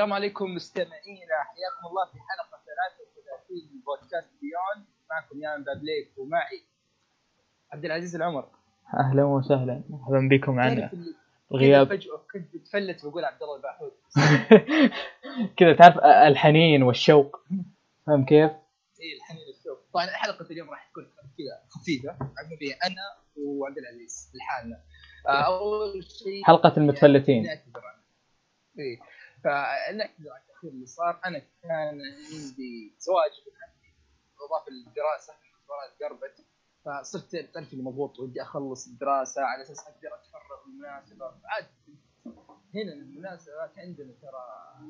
[0.00, 1.36] السلام عليكم مستمعينا.
[1.44, 6.62] حياكم الله في حلقة 33 من بودكاست بيون معكم يان بابليك ومعي
[7.72, 8.48] عبد العزيز العمر.
[8.94, 9.82] أهلا وسهلا.
[9.88, 10.90] مرحبا بكم معنا
[11.52, 13.92] غياب فجأة كنت بتفلت بقول عبد الله الباحوث.
[15.58, 17.40] كذا تعرف الحنين والشوق.
[18.06, 18.50] فاهم كيف؟
[19.00, 22.16] اي الحنين الشوق طبعا حلقة اليوم راح تكون كذا خفيفة.
[22.58, 22.76] فيها.
[22.86, 23.02] أنا
[23.36, 24.80] وعبد العزيز لحالنا
[25.28, 27.42] آه، أول شيء حلقة المتفلتين.
[27.42, 27.80] نعتذر
[29.46, 32.00] عن التاخير اللي صار أنا كان
[32.32, 36.46] عندي زواج بالاضافه للدراسه الاختبارات قربت
[36.84, 41.66] فصرت تعرف مضغوط ودي أخلص الدراسة على أساس أقدر أتفرغ للمناسبه عاد
[42.74, 44.44] هنا المناسبات عندنا ترى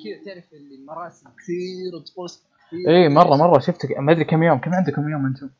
[0.05, 2.89] كذا تعرف اللي المراسم كثير وطقوس كثير.
[2.89, 5.51] اي مرة مرة شفتك ما أدري كم يوم كم عندكم يوم أنتم؟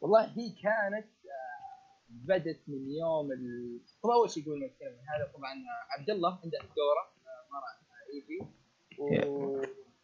[0.00, 3.80] والله هي كانت آه، بدت من يوم ال...
[4.02, 5.54] طبعا أول شيء نتكلم عن هذا طبعا
[5.98, 7.15] عبد الله عنده الدورة.
[7.52, 7.80] ما راح
[8.14, 8.50] ايفي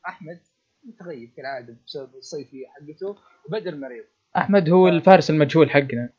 [0.04, 0.40] واحمد
[0.84, 3.16] متغيب كالعادة بسبب الصيفيه حقته
[3.48, 4.04] وبدر مريض.
[4.36, 6.12] أحمد هو الفارس المجهول حقنا.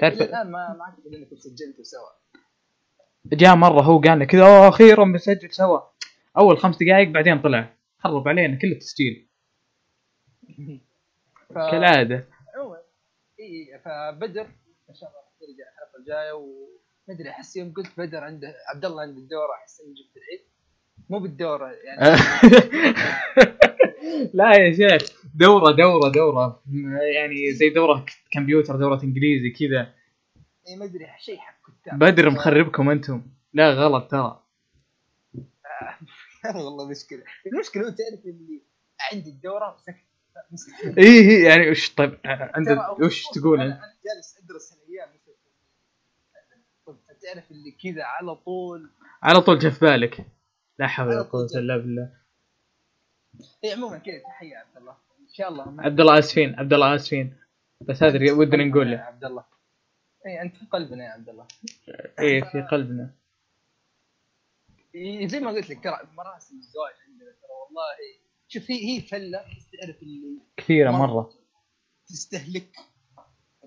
[0.00, 2.08] تعرف- الآن ما ما أعتقد إنكم سجلتوا سوا.
[3.26, 5.80] جاء مرة هو قال لنا كذا "أوه، أخيرا بنسجل سوا.
[6.38, 7.74] أول خمس دقائق بعدين طلع.
[7.98, 9.28] خرب علينا كل التسجيل.
[11.48, 11.52] ف...
[11.52, 12.28] كالعادة.
[12.54, 12.78] عموما
[13.40, 14.46] إي فبدر
[14.90, 16.32] إن شاء الله يرجع الحلقة الجاية
[17.08, 20.40] وما أدري أحس يوم قلت بدر عنده عبد الله عنده الدورة أحس إني جبت العيد.
[21.10, 22.00] مو بالدورة يعني.
[24.34, 26.62] لا يا شيخ دورة دورة دورة.
[27.14, 29.94] يعني زي دورة كمبيوتر دورة إنجليزي كذا.
[30.68, 31.98] إيه ما أدري شيء حق كتاب.
[31.98, 33.22] بدر مخربكم أنتم.
[33.52, 34.40] لا غلط ترى.
[36.54, 37.22] والله مشكلة.
[37.46, 38.62] المشكلة هو تعرف اللي
[39.12, 39.96] عندي الدورة سكت
[40.50, 40.98] مستحيل.
[40.98, 45.08] اي اي يعني وش طيب عند ترى وش تقول؟ أنا جالس أدرس الأيام.
[47.24, 48.90] تعرف اللي كذا على طول.
[49.22, 50.26] على طول جاء في بالك.
[50.78, 51.62] لا حول ولا جاء.
[51.62, 52.12] إلا بالله.
[53.64, 54.96] اي عموما كذا تحية عبد الله.
[55.20, 55.76] إن شاء الله.
[55.78, 57.36] عبد الله آسفين عبد الله آسفين.
[57.80, 59.44] بس هذا اللي ودنا نقول يا له عبد الله.
[60.26, 61.46] اي أنت في قلبنا يا عبد الله.
[62.18, 63.14] إيه في قلبنا.
[64.94, 67.84] إيه، زي ما قلت لك ترى مراسم الزواج عندنا ترى والله.
[68.48, 71.32] شوف هي هي فلة تعرف اللي كثيرة مرة.
[72.06, 72.76] تستهلك.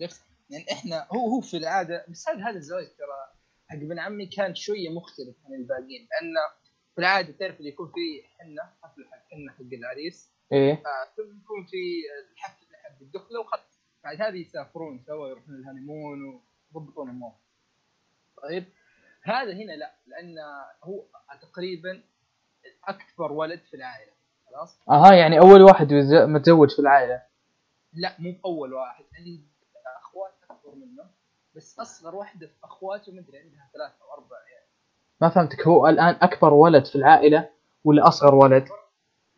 [0.02, 3.37] عرفت؟ يعني إحنا هو هو في العادة بس هذا هذا الزواج ترى
[3.70, 6.34] حق ابن عمي كان شوية مختلف عن الباقيين لأن
[6.96, 10.32] في العادة تعرف اللي يكون في حنة حفل حق حنة حق العريس.
[10.52, 10.74] إيه.
[10.74, 13.68] آه، ثم يكون في الحفل حق الدخلة وخط
[14.04, 16.42] بعد هذه يسافرون سوا يروحون الهانيمون
[16.74, 17.38] ويضبطون أمورهم.
[18.44, 18.66] طيب؟
[19.24, 20.36] هذا هنا لا لأن
[20.84, 21.06] هو
[21.42, 22.04] تقريبا
[22.84, 24.12] أكبر ولد في العائلة.
[24.46, 25.94] خلاص؟ أها يعني أول واحد
[26.28, 27.24] متزوج في العائلة.
[27.94, 29.42] لا مو باول واحد عندي
[30.00, 31.04] أخوات أكبر منه.
[31.58, 34.66] بس أصغر واحدة في أخواته مدري عندها ثلاثة أو أربعة يعني.
[35.22, 35.68] ما فهمتك.
[35.68, 37.50] هو الآن أكبر ولد في العائلة
[37.84, 38.64] ولا أصغر ولد؟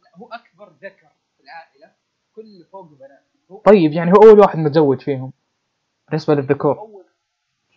[0.03, 1.07] لا هو أكبر ذكر
[1.37, 1.91] في العائلة
[2.35, 3.23] كل فوق بنات.
[3.51, 5.33] هو طيب يعني هو أول واحد متزوج فيهم
[6.07, 6.79] بالنسبة للذكور.
[6.79, 7.05] أول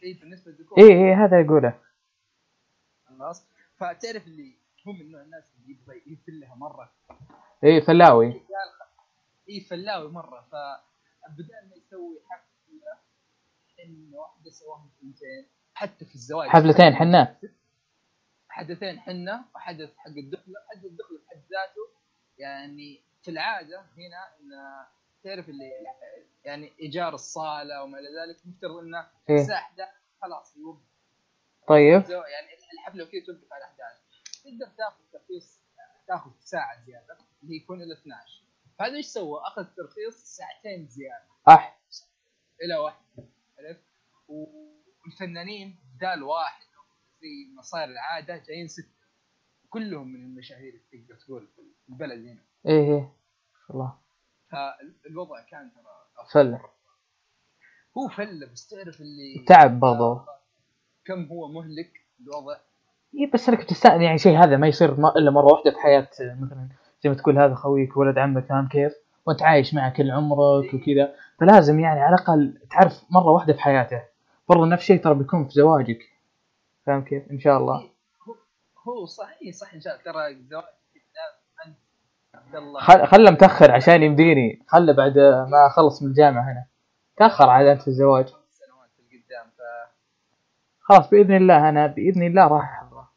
[0.00, 0.78] شيء بالنسبة للذكور.
[0.78, 1.78] إيه إيه هذا يقوله.
[3.08, 3.46] خلاص.
[3.76, 4.56] فتعرف اللي
[4.88, 6.92] هو من نوع الناس اللي يبغى يفلها مرة؟
[7.64, 8.32] إيه فلاوي.
[8.32, 8.42] قال
[8.78, 10.40] خ- اي فلاوي مرة.
[10.50, 12.51] فبدال ما يسوي حفله
[13.82, 16.48] حنه واحدة سواهم ثنتين حتى في الزواج.
[16.48, 17.38] حفلتين حنة
[18.48, 21.88] حدثين حنه وحدث حق الدخله حدث الدخله بحد ذاته
[22.38, 24.50] يعني في العادة هنا إن
[25.24, 25.70] تعرف اللي
[26.44, 29.40] يعني إيجار الصالة وما إلى ذلك مفترض إنه إيه.
[29.40, 29.90] الساعة 11
[30.22, 30.80] خلاص يوقف.
[31.68, 32.02] طيب.
[32.10, 34.00] يعني الحفله وكذا توقف على 11
[34.44, 35.62] تقدر تاخذ ترخيص
[36.08, 38.42] تاخذ ساعة زيادة اللي يكون إلى 12
[38.78, 41.24] فهذا إيش سوى؟ أخذ ترخيص ساعتين زيادة.
[41.48, 41.78] أح.
[42.62, 43.04] إلى واحد.
[43.62, 43.84] عرفت؟
[44.28, 46.66] والفنانين بدال واحد.
[47.20, 49.02] زي ما صار العادة جايين ستة.
[49.70, 52.42] كلهم من المشاهير تقدر تقول في البلد هنا.
[52.66, 53.12] إيه إيه.
[53.70, 53.98] الله.
[54.50, 56.58] فالوضع كان ترى فل.
[57.98, 60.20] هو فله بس تعرف اللي تعب برضو.
[61.04, 62.56] كم هو مهلك الوضع؟
[63.14, 66.68] اي بس انك تستأذن يعني شيء هذا ما يصير إلا مرة واحدة في حياة مثلا
[67.02, 68.92] زي ما تقول هذا خويك ولد عمك فاهم كيف؟
[69.26, 74.02] وانت عايش معه كل عمرك وكذا فلازم يعني على الأقل تعرف مرة واحدة في حياته.
[74.48, 75.98] برضو نفس الشيء ترى بيكون في زواجك.
[76.86, 77.90] فاهم كيف؟ إن شاء الله.
[78.88, 80.36] هو صحيح صح إن شاء الله ترى
[82.80, 84.62] خل خله متأخر عشان يمديني.
[84.68, 86.66] خله بعد ما أخلص من الجامعة هنا.
[87.16, 88.26] تأخر عاد أنت في الزواج.
[88.26, 89.60] خمس سنوات لقدام ف
[90.80, 93.08] خلاص بإذن الله أنا بإذن الله راح أحضره.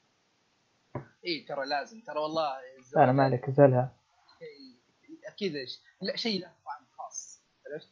[1.25, 2.01] إي ترى لازم.
[2.01, 4.04] ترى والله الزواج أنا ما عليك ازلها شيء
[5.39, 7.41] إيش- لا شيء له طعم خاص
[7.73, 7.89] عرفت؟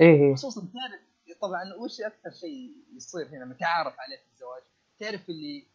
[0.00, 0.34] إيه إيه.
[0.34, 1.00] خصوصا تعرف
[1.40, 4.62] طبعا وش أكثر شيء يصير هنا متعارف عليه في الزواج؟
[5.00, 5.66] تعرف اللي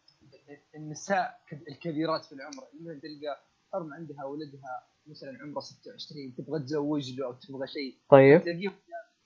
[0.74, 3.40] النساء الكبيرات في العمر مثلا تلقى
[3.74, 8.42] ام عندها ولدها مثلا عمره 26 تبغى تزوج له أو تبغى شيء طيب.
[8.42, 8.72] تلاقيهم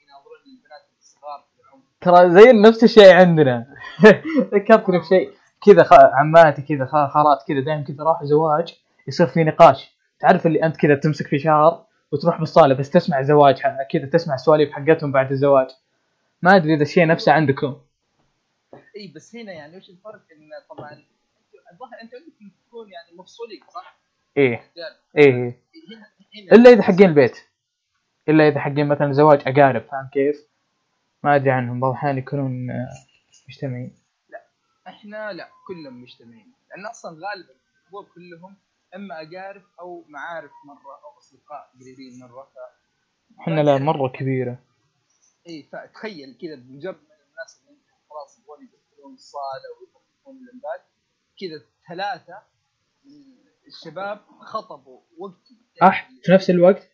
[0.02, 1.82] يناظرون البنات الصغار في العمر.
[2.00, 3.74] ترى زي نفس الشيء عندنا.
[4.54, 5.32] ذكرتني بشيء
[5.66, 5.92] كذا خ...
[5.92, 8.74] عماتي كذا خالات كذا دائما كذا راح زواج
[9.08, 9.99] يصير في نقاش.
[10.20, 14.72] تعرف اللي أنت كذا تمسك في شعر وتروح بالصالة بس تسمع زواج كذا تسمع السواليف
[14.72, 15.68] حقتهم بعد الزواج.
[16.42, 17.80] ما أدري إذا الشيء نفسه عندكم.
[18.96, 20.90] إي بس هنا يعني وش الفرق إن طبعا
[21.72, 24.00] الظاهر أنت عندكم تكون يعني مفصولين صح؟
[24.36, 24.70] إيه
[25.16, 25.60] إيه
[25.92, 26.06] هنا
[26.52, 27.36] إلا إذا حقين البيت
[28.28, 30.46] إلا إذا حقين مثلا زواج أقارب فاهم كيف؟
[31.22, 32.88] ما أدري عنهم بعض الأحيان يكونون آه،
[33.48, 33.94] مجتمعين.
[34.88, 36.52] إحنا لا كلهم مجتمعين.
[36.70, 38.56] لأن أصلا غالبا الحضور كلهم
[38.94, 42.44] إما اقارب أو معارف مرة أو أصدقاء قريبين مرة.
[42.44, 43.40] ف...
[43.40, 44.64] إحنا لا مرة كبيرة.
[45.48, 50.84] إي فتخيل كذا بمجرد من الناس اللي خلاص يبغون يدخلون الصالة ويدخلون اللمبات
[51.40, 52.42] كذا ثلاثة
[53.04, 56.90] من الشباب خطبوا وقتي أح في نفس الوقت؟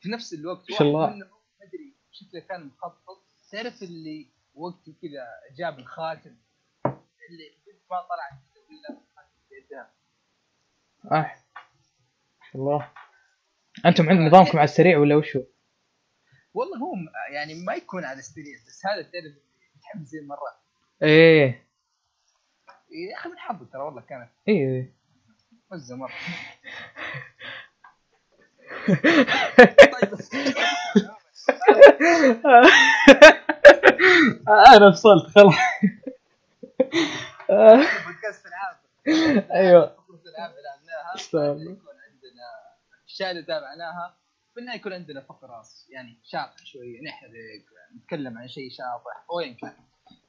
[0.00, 0.70] في نفس الوقت.
[0.70, 1.08] ما شاء الله.
[1.62, 3.24] أدري شكله كان مخطط.
[3.52, 5.26] تعرف اللي وقتي كذا
[5.58, 6.36] جاب الخاتم؟
[7.30, 7.58] اللي
[7.90, 9.97] ما طلعت كذا الا الخاتم
[11.08, 11.36] شاء
[12.54, 12.90] الله.
[13.86, 15.42] أنتم عند نظامكم على السريع ولا وشو؟
[16.54, 16.94] والله هو
[17.32, 19.34] يعني ما يكون على السريع بس هذا تعرف
[19.76, 20.58] متحمسين مرة.
[21.02, 21.68] إيه.
[22.90, 24.92] يا أخي من حظه ترى والله كانت إيه.
[25.72, 26.12] مزة مرة.
[34.76, 35.54] أنا فصلت خلاص.
[38.06, 38.76] بودكاست العاب.
[39.50, 39.96] أيوه.
[41.34, 42.46] بعدين يكون عندنا
[43.02, 44.16] الاشياء اللي تابعناها
[44.54, 47.30] في النهاية يكون عندنا فقرة يعني شاطحه شوية نحرق
[47.96, 49.76] نتكلم عن شيء شاطح أو ايا كان.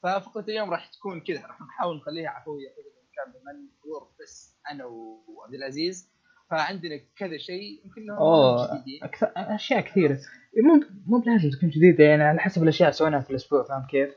[0.04, 4.86] ففقرة اليوم راح تكون كذا راح نحاول نخليها عفوية قدر الامكان بما الحضور بس أنا
[4.86, 6.10] وعبد العزيز.
[6.52, 10.20] فعندنا كذا شيء يمكن أوه أكثر أشياء كثيرة.
[10.64, 14.16] مو مو بلازم تكون جديدة يعني على حسب الأشياء اللي سويناها في الأسبوع فاهم كيف؟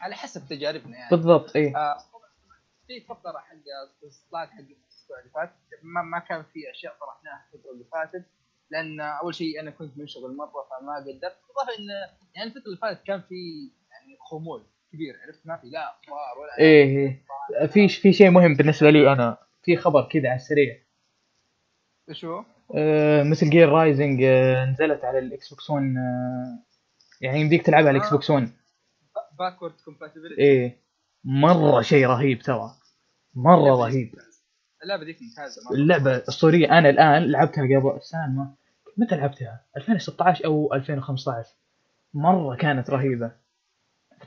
[0.00, 1.10] على حسب تجاربنا يعني.
[1.10, 1.76] بالضبط إيه.
[1.76, 1.98] آه،
[2.86, 3.54] في فقرة حق
[4.02, 4.60] الاصدقاء حق
[5.10, 5.50] الأسبوع اللي فات.
[5.82, 8.24] ما, ما كان في أشياء طرحناها الفترة اللي فاتت
[8.70, 11.22] لأن أول شيء أنا كنت منشغل مرة فما قدرت.
[11.22, 11.88] اضافه إن
[12.34, 13.34] يعني الفترة اللي فاتت كان في
[13.90, 17.66] يعني خمول كبير عرفت؟ ما في لا أخبار ولا إيه إيه.
[17.66, 19.38] في في شيء مهم بالنسبة لي أنا.
[19.62, 20.76] في خبر كذا على السريع.
[22.08, 22.44] إيش هو؟
[22.74, 26.58] آه Metal Gear Rising آه نزلت على ال Xbox 1 آه
[27.20, 28.48] يعني يمديك تلعبها على ال Xbox 1
[29.38, 30.80] backward compatibility إيه.
[31.24, 32.70] مرة شيء رهيب ترى.
[33.34, 34.14] مرة رهيب.
[34.86, 35.70] اللعبة ذيك ممتازة.
[35.70, 38.54] اللعبة اسطوريه أنا الآن لعبتها قبل ما
[38.96, 41.48] متى لعبتها؟ 2016 أو 2015
[42.14, 43.32] مرة كانت رهيبة.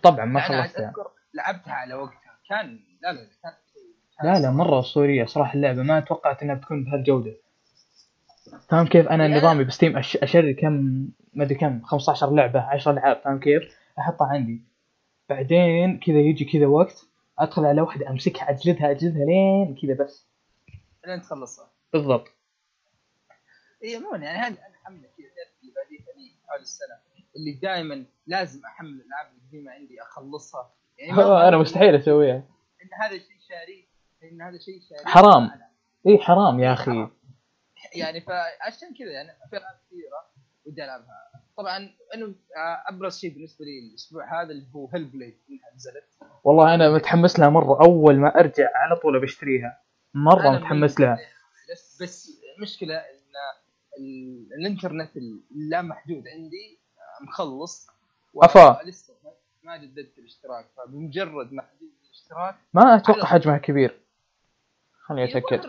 [0.04, 0.90] طبعا ما خلصتها.
[0.90, 2.40] أذكر لعبتها على وقتها.
[2.50, 3.28] كان لا لا
[4.22, 5.84] كان لا لا مرة أسطورية صراحة اللعبة.
[5.84, 7.34] ما توقعت إنها بتكون بهالجودة.
[8.70, 10.18] فاهم كيف؟ أنا نظامي بستيم أش...
[10.18, 13.64] أشري كم ما أدري كم 15 لعبة 10 ألعاب فاهم كيف؟
[14.00, 14.62] أحطها عندي.
[15.30, 17.06] بعدين كذا يجي كذا وقت
[17.40, 20.29] أدخل على واحدة أمسكها أجلدها أجلدها لين كذا بس.
[21.10, 21.72] لين تخلصها.
[21.94, 22.28] بالضبط.
[23.84, 25.28] اي عموما يعني هذه أنا حمله كذا
[25.62, 27.00] اللي بعديها لي حول السنة
[27.36, 30.74] اللي دائما لازم أحمل الألعاب القديمه عندي أخلصها.
[30.98, 32.44] يعني أنا مستحيل أسويها.
[32.84, 33.88] إن هذا شيء شاري
[34.24, 35.06] إن هذا شيء شاري.
[35.06, 35.52] حرام.
[36.08, 37.08] اي حرام يا أخي.
[37.96, 40.26] يعني فعشان كذا يعني في ألعاب كثيرة
[40.66, 41.30] ودي ألعبها.
[41.58, 41.78] طبعا
[42.16, 42.26] إنه
[42.58, 46.90] آه، أبرز شيء بالنسبة لي الأسبوع هذا اللي هو هيل بليد انها نزلت والله أنا
[46.90, 47.86] متحمس لها مرة.
[47.86, 49.82] أول ما أرجع على طول بشتريها
[50.24, 51.18] مرة متحمس لها.
[51.72, 53.34] بس بس المشكلة إن
[54.00, 55.10] ال- الإنترنت
[55.52, 56.80] اللا محدود عندي
[57.22, 57.88] مخلص.
[58.44, 58.80] أفا.
[58.86, 59.14] لسه
[59.64, 64.00] ما- جددت الاشتراك فبمجرد ما جددت الاشتراك ما أتوقع حجمها كبير.
[65.06, 65.66] خليني أتأكد.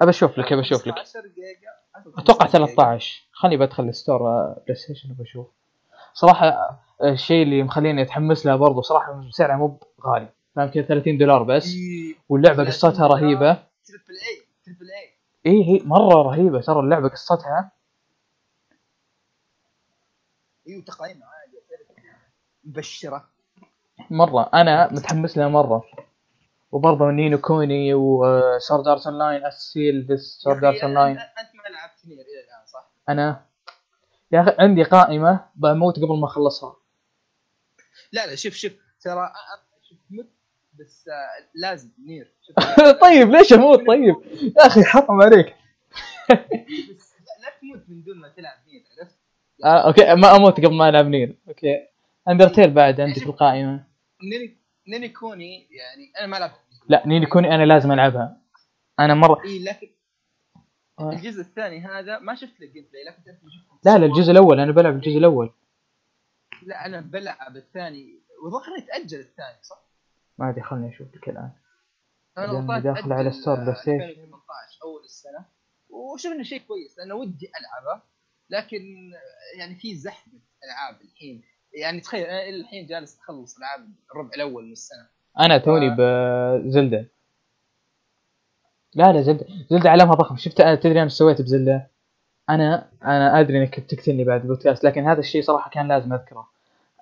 [0.00, 0.94] أبى أشوف لك أبى أشوف لك.
[0.94, 1.70] 15 جيجا
[2.18, 5.46] أتوقع 13 خليني بدخل ال store آه، PlayStation وبشوف
[6.14, 11.18] صراحة آه، الشيء اللي مخليني أتحمس لها برضو صراحة سعرها مو غالي فاهم كذا 30
[11.18, 11.74] دولار بس.
[11.74, 13.69] إيه، واللعبة قصتها رهيبة.
[13.90, 15.14] triple A triple اي
[15.46, 17.72] اي هي مرة رهيبة ترى اللعبة قصتها.
[20.68, 21.60] اي وتقييمها عادي
[22.64, 23.28] مبشرة.
[24.10, 25.84] مرة أنا متحمس لها مرة.
[26.72, 31.38] وبرضه Ni no Kuni و Sword Art Online Accel بس Sword يا Art Online انت
[31.38, 33.46] أنت ما لعبت NieR إلى الآن صح؟ أنا؟
[34.32, 36.76] يا أخي عندي قائمة بموت قبل ما أخلصها.
[38.12, 38.72] لا لا شوف شوف.
[39.00, 39.32] ترى
[40.80, 42.32] بس آه، لازم NieR.
[43.02, 44.14] طيب ليش أموت طيب.
[44.42, 45.56] يا أخي حرام عليك.
[46.96, 49.16] بس لا, تموت من دون ما تلعب NieR عرفت؟
[49.64, 50.14] آه أوكي.
[50.14, 51.36] ما أموت قبل ما ألعب NieR.
[51.48, 51.86] أوكي.
[52.28, 53.84] Undertale بعد عندي في القائمة.
[54.22, 54.56] نيني
[54.88, 58.36] Ni no Kuni يعني أنا ما لعبت لا Ni no Kuni أنا لازم ألعبها.
[59.00, 59.88] أنا مرة إي لكن
[60.98, 61.12] آه.
[61.12, 63.38] الجزء الثاني هذا ما شفت له gameplay لكن
[63.84, 64.60] لا لا الجزء الأول.
[64.60, 65.52] أنا بلعب الجزء الأول.
[66.62, 68.20] لا أنا بلعب الثاني.
[68.44, 69.89] وظهر يتأجل الثاني صح؟
[70.40, 71.50] ما أدري خلني أشوف لك الان
[72.38, 74.02] أنا داخل على store PlayStation.
[74.02, 75.44] 2018 أول السنة
[75.90, 78.02] وشوف إنه شيء كويس لأنه ودي ألعبه.
[78.50, 79.12] لكن
[79.58, 81.42] يعني في زحمة ألعاب الحين.
[81.74, 85.06] يعني تخيل أنا الحين جالس أخلص ألعاب الربع الأول من السنة.
[85.40, 86.58] أنا توني آه.
[86.58, 87.06] ب Zelda
[88.94, 89.46] لا لا Zelda.
[89.70, 90.36] Zelda عالمها ضخم.
[90.36, 91.90] شفت تدري أنا إيش سويت ب Zelda؟
[92.50, 96.48] أنا أنا أدري إنك بتقتلني بعد البودكاست لكن هذا الشيء صراحة كان لازم أذكره.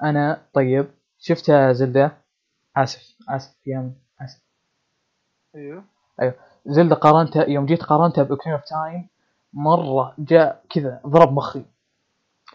[0.02, 0.86] أنا طيب
[1.18, 2.27] شفت Zelda؟
[2.82, 4.40] آسف آسف يا آسف.
[5.54, 5.84] أيوه.
[6.66, 9.08] Zelda قارنتها يوم جيت قارنتها ب Ocarina of Time
[9.52, 11.64] مرة جاء كذا ضرب مخي.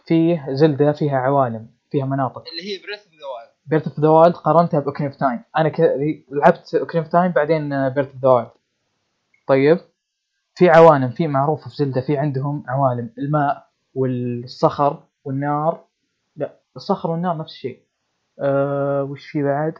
[0.06, 2.44] فيه Zelda فيها عوالم فيها مناطق.
[2.48, 5.44] اللي هي Breath of the Wild Breath of the Wild قارنتها ب Ocarina of Time
[5.58, 5.80] أنا ك...
[6.32, 8.52] لعبت Ocarina of Time بعدين Breath of the Wild
[9.48, 9.80] طيب.
[10.56, 13.14] في عوالم في معروف في Zelda في عندهم عوالم.
[13.18, 15.86] الماء والصخر والنار.
[16.36, 17.84] لا الصخر والنار نفس الشيء.
[18.40, 19.74] أه وش في بعد؟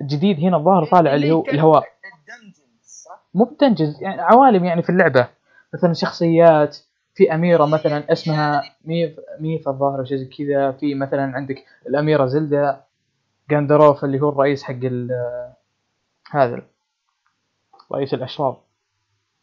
[0.00, 1.84] الجديد هنا الظاهر طالع اللي هو الهواء؟
[3.34, 5.28] مو بتنجز يعني عوالم يعني في اللعبة
[5.74, 6.78] مثلا شخصيات
[7.14, 12.84] في أميرة مثلا اسمها ميف ميف الظاهر شيء زي كذا في مثلا عندك الأميرة زلدا
[13.50, 15.10] جاندروف اللي هو الرئيس حق ال
[16.30, 16.62] هذا
[17.92, 18.62] رئيس الأشرار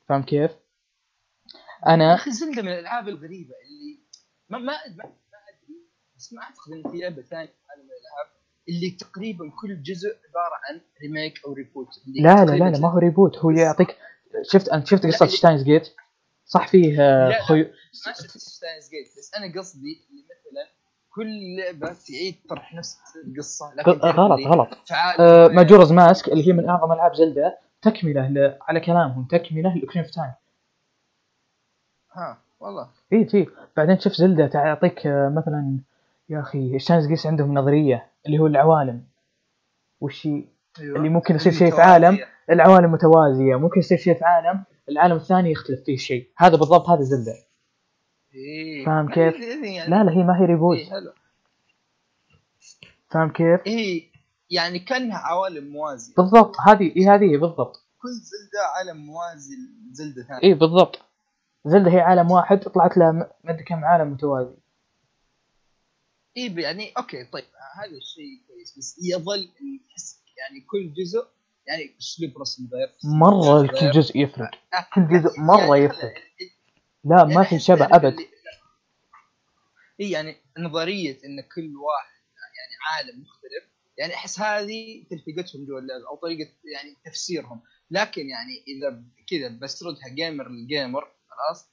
[0.08, 4.00] فاهم كيف؟ يا أنا أخي Zelda من الألعاب الغريبة اللي
[4.50, 5.78] ما ما ما, أدري
[6.18, 8.28] بس ما أعتقد ان في لعبة ثانية عالم الألعاب
[8.70, 12.98] اللي تقريبا كل جزء عبارة عن remake أو reboot لا لا لا, لا ما هو
[12.98, 13.98] reboot هو يعطيك
[14.52, 15.88] شفت أنت شفت لا، Steins Gate
[16.46, 17.42] صح فيه آه،.
[17.42, 17.66] خيو
[18.08, 20.76] ما شفت Steins Gate بس أنا قصدي اللي مثلا
[21.10, 24.70] كل لعبة تعيد طرح نفس القصة غلط غلط.
[25.20, 25.48] آه،.
[25.48, 28.58] Majora's Mask اللي هي من أعظم ألعاب Zelda تكملة ل...
[28.62, 30.34] على كلامهم تكملة ل Ocarina of Time
[32.14, 32.90] ها والله.
[33.14, 35.80] اي في بعدين تشوف Zelda تعطيك آه، مثلا
[36.30, 39.04] يا أخي ال Steins Gate عندهم؟ نظرية اللي هو العوالم.
[40.02, 40.44] وش هي؟
[40.80, 40.98] أيوة.
[40.98, 41.82] اللي ممكن يصير شيء في.
[41.82, 43.56] عالم العوالم متوازية.
[43.56, 46.32] ممكن يصير شيء في عالم العالم الثاني يختلف فيه شيء.
[46.38, 47.34] هذا بالضبط هذا Zelda
[48.34, 48.86] إيه.
[48.86, 49.90] فاهم كيف؟ يعني.
[49.90, 51.14] لا لا هي ما هي reboot إيه حلو.
[53.12, 54.12] فاهم كيف؟ إيه
[54.50, 56.14] يعني كأنها عوالم موازية.
[56.16, 57.86] بالضبط هذه إيه هذه بالضبط.
[58.02, 59.56] كل زلدة عالم موازي
[59.92, 60.44] لزلده ثانية.
[60.44, 61.00] اي بالضبط.
[61.66, 64.56] زلدا هي عالم واحد طلعت لها ما أدري كم عالم متوازي.
[66.38, 69.50] اي يعني أوكي طيب هذا الشيء كويس بس يظل
[69.90, 71.28] تحس يعني كل جزء
[71.68, 73.80] يعني أسلوب رسم غير مرة غير.
[73.80, 76.14] كل جزء يفرق آه، كل جزء يعني خل- يفرق.
[77.06, 78.16] لا ما يعني في شبه أبد
[80.02, 82.16] اي يعني نظرية إن كل واحد
[82.58, 83.64] يعني عالم مختلف
[83.98, 87.62] يعني أحس هذه تلفقتهم جوا اللعبة أو طريقة يعني تفسيرهم
[87.92, 91.70] لكن يعني إذا كذا بسردها gamer لل gamer خلاص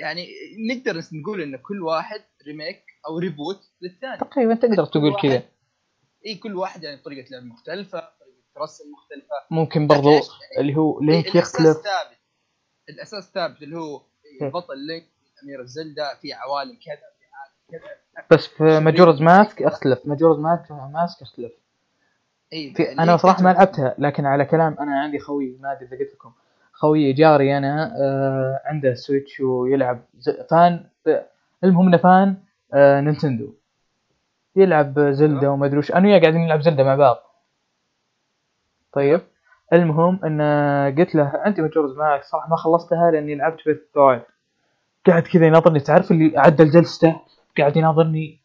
[0.00, 0.28] يعني
[0.70, 4.18] نقدر نقول إن كل واحد remake أو reboot للثاني.
[4.18, 5.42] تقريبا تقدر تقول كذا.
[6.26, 9.34] إي كل واحد يعني طريقة لعب مختلفة طريقة رسم مختلفة.
[9.50, 10.26] ممكن برضو إيش؟
[10.58, 11.76] اللي هو Link الأساس يختلف.
[11.76, 12.18] ثابت
[12.88, 14.00] الأساس ثابت اللي هو
[14.42, 14.48] إيه.
[14.48, 15.04] بطل Link
[15.42, 17.90] أمير ال Zelda في عوالم كذا في عالم كذا.
[18.30, 21.52] بس في ماجورز ماسك اختلف Majora's Mask Mask اختلف
[22.52, 26.14] إي أنا صراحة ما لعبتها لكن على كلام أنا عندي خوي ما أدري إذا قلت
[26.14, 26.32] لكم.
[26.72, 30.04] خوي جاري أنا آه عنده Switch ويلعب
[30.50, 30.86] fan.
[31.64, 32.36] المهم إنه fan.
[32.74, 33.54] آه Nintendo.
[34.56, 35.92] يلعب Zelda وما أدري وش.
[35.92, 37.16] أنا وياه قاعدين نلعب Zelda مع بعض.
[38.92, 39.20] طيب.
[39.72, 40.40] المهم إن
[40.98, 44.22] قلت له عندي Majora's Mask صراحة ما خلصتها لأني لعبت Breath Wild
[45.06, 45.80] قاعد كذا يناظرني.
[45.80, 47.20] تعرف اللي عدل جلسته
[47.58, 48.40] قاعد يناظرني.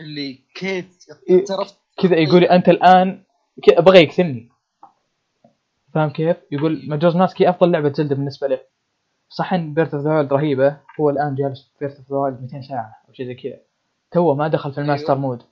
[0.00, 0.86] اللي كيف
[1.30, 1.38] إيه.
[1.40, 3.22] اعترفت كذا يقول لي أنت الآن
[3.78, 4.48] بغى يقتلني.
[5.94, 8.60] فاهم كيف؟ يقول Majora's Mask هي أفضل لعبة Zelda بالنسبة له
[9.36, 13.02] صح إن Breath of the رهيبة هو الآن جالس في Breath of the 200 ساعة
[13.08, 13.60] أو شيء زي كذا
[14.10, 15.20] تو ما دخل في الماستر أيوة.
[15.20, 15.42] mode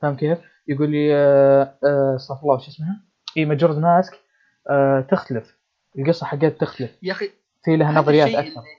[0.00, 3.00] فاهم كيف؟ يقول لي آه، آه، استغفر الله وش اسمها؟
[3.36, 4.18] اي Majora's Mask
[4.70, 5.58] آه، تختلف
[5.98, 7.30] القصة حقت تختلف يا أخي
[7.64, 8.78] في لها نظريات أكثر اللي-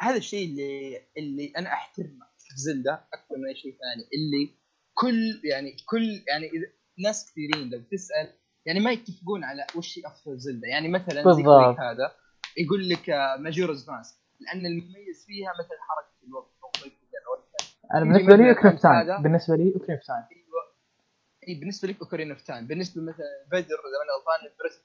[0.00, 4.54] هذا الشيء اللي اللي أنا أحترمه في Zelda أكثر من أي شيء ثاني اللي
[4.94, 6.66] كل يعني كل يعني إذا
[6.98, 8.28] ناس كثيرين لو تسأل
[8.66, 11.80] يعني ما يتفقون على وش افضل Zelda يعني مثلا زي بالضبط.
[11.80, 12.12] هذا
[12.56, 16.50] يقول لك Majora's Mask لأن المميز فيها مثل حركة الوقت.
[17.94, 20.62] أو أنا بالنسبة لي أوكرين اوف تايم بالنسبة لي أوكرين اوف تايم أيوه
[21.48, 24.82] إي بالنسبة لك أوكرين اوف تايم بالنسبة مثلا بدر إذا أنا غلطان بريث اوف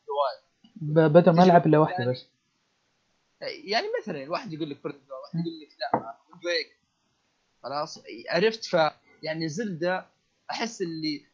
[0.95, 2.12] ذا بدل ما العب إلا واحدة ثاني.
[2.12, 2.27] بس.
[3.41, 6.77] يعني مثلا واحد يقول لك بريث واحد يقول لك لا دريك
[7.63, 8.03] خلاص.
[8.29, 8.77] عرفت؟ ف
[9.24, 10.05] يعني زلدة
[10.51, 11.25] أحس اللي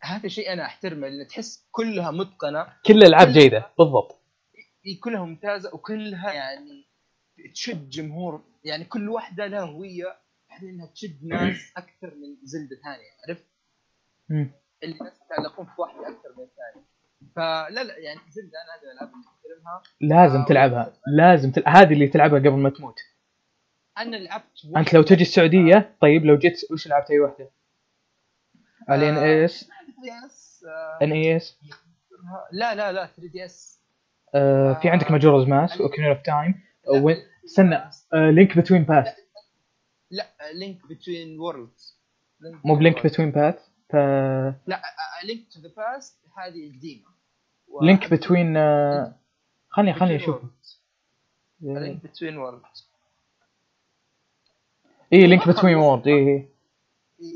[0.00, 2.66] هذا شيء أنا أحترمه لأن تحس كلها متقنة.
[2.86, 4.19] كل الألعاب جيدة بالضبط.
[5.00, 6.86] كلها ممتازة وكلها يعني
[7.54, 8.44] تشد جمهور.
[8.64, 10.16] يعني كل واحدة لها هوية
[10.48, 13.46] بحيث إنها تشد ناس أكثر من زلدة ثانية عرفت؟
[14.82, 16.86] اللي الناس يتعلقون في واحدة أكثر من الثانية.
[17.36, 20.92] فلا لا يعني زلدة أنا هذه الألعاب اللي احترمها لازم آه، تلعبها.
[21.06, 21.62] لازم تل...
[21.66, 23.00] هذه اللي تلعبها قبل ما تموت.
[23.98, 24.44] أنا لعبت
[24.76, 27.50] أنت لو تجي السعودية طيب لو جيت وش لعبت أي واحدة؟
[28.86, 31.58] 3 SNES
[32.52, 33.79] لا لا لا 3 DS.
[34.34, 36.54] آه، في عندك Majora's Mask و Ocarina of Time
[37.44, 39.16] استنى Link Between Past
[40.10, 41.98] لا Link Between Worlds
[42.64, 43.58] مو ب Link Between Past
[44.66, 44.82] لا
[45.24, 47.08] Link to the Past هذه قديمه
[47.82, 48.54] لينك بتوين
[49.68, 50.42] خلني خلني أشوف.
[51.60, 52.90] Link Between Worlds
[55.12, 56.48] اي Link Between Worlds إي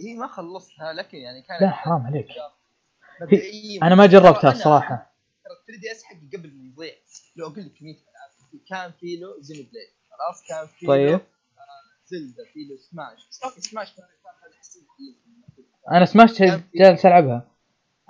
[0.04, 2.28] هي ما خلصتها لكن يعني كانت لا حرام عليك.
[3.82, 5.13] أنا ما جربتها الصراحة.
[5.66, 6.94] 3 DS حقي قبل ما يضيع.
[7.36, 11.08] لو أقول لك كميه العاب كان في له Xenoblade خلاص؟ كان في طيب.
[11.08, 11.20] له
[12.06, 13.28] زلدا في له سماش.
[13.28, 14.04] بس سماش كان.
[15.92, 16.04] أنا
[16.58, 17.48] في- جالس ألعبها.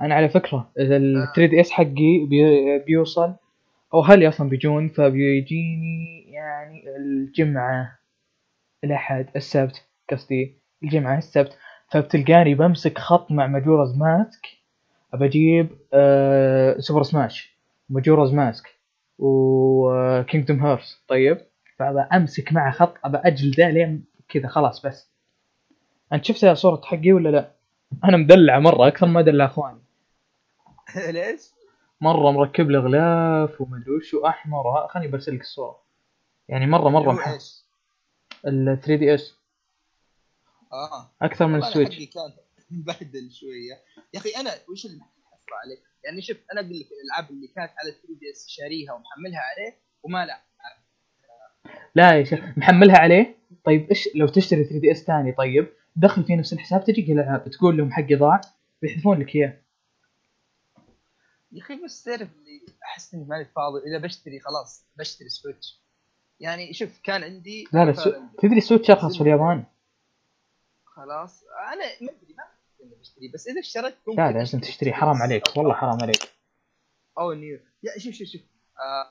[0.00, 3.34] أنا على فكرة ال 3 DS حقي بي بيوصل.
[3.94, 7.98] أو هل أصلا بيجون فبيجيني يعني الجمعة
[8.84, 11.58] الأحد السبت قصدي الجمعة السبت.
[11.92, 14.46] فبتلقاني بمسك خط مع Majora's Mask.
[15.14, 17.54] بجيب آه Super Smash
[17.88, 18.74] Majora's Mask
[19.18, 21.40] و Kingdom Hearts طيب.
[21.78, 25.10] فأبى أمسك معه خط أبى أجلده لين كذا خلاص بس.
[26.12, 27.50] أنت شفت صورة حقي ولا لا؟
[28.04, 29.06] أنا مدلع مرة أكثر.
[29.06, 29.82] مدلع أخواني.
[31.10, 31.40] ليش؟
[32.00, 34.88] مرة مركب له غلاف ومدري وش وأحمر.
[34.88, 35.78] خليني برسل لك الصورة.
[36.48, 37.38] يعني مرة مرة هو محب؟
[38.46, 39.38] ال 3 DS
[40.72, 41.10] آه.
[41.22, 42.32] أكثر من ال Switch حقي كان
[42.70, 43.82] مبهدل شوية.
[44.14, 47.70] يا أخي أنا وش اللي محصل عليه؟ يعني شوف أنا أقول لك الألعاب اللي كانت
[47.78, 50.40] على 3 DS شاريها ومحملها عليه وما لعب
[51.94, 56.36] لا يا شيخ محملها عليه؟ طيب إيش لو تشتري 3 DS ثاني طيب دخل في
[56.36, 58.40] نفس الحساب تجيك الالعاب تقول لهم حقي ضاع
[58.82, 59.60] بيحذفون لك إياه.
[61.52, 65.80] يا أخي بس تعرف اللي أحس إني ماني فاضي إذا بشتري خلاص بشتري سويتش.
[66.40, 68.12] يعني شوف كان عندي لا لا سو...
[68.38, 69.64] تدري السويتش أرخص في اليابان؟
[70.84, 72.44] خلاص أنا ما أدري ما
[72.84, 75.56] إني بشتري بس إذا اشتريت لا لا لازم تشتري حرام عليك.
[75.56, 76.32] والله حرام عليك.
[77.18, 78.40] أو نيو يا شوف شوف شوف.
[78.78, 79.06] آه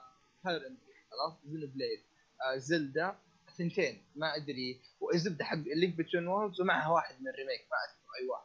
[0.47, 0.77] هيرن
[1.11, 2.03] خلاص زين بليد.
[2.41, 3.15] آه زلدا
[3.57, 4.81] ثنتين ما أدري.
[4.99, 8.43] والزبده حق اللينك بتوين وورلدز ومعها واحد من الريميك ما اذكر أي واحد.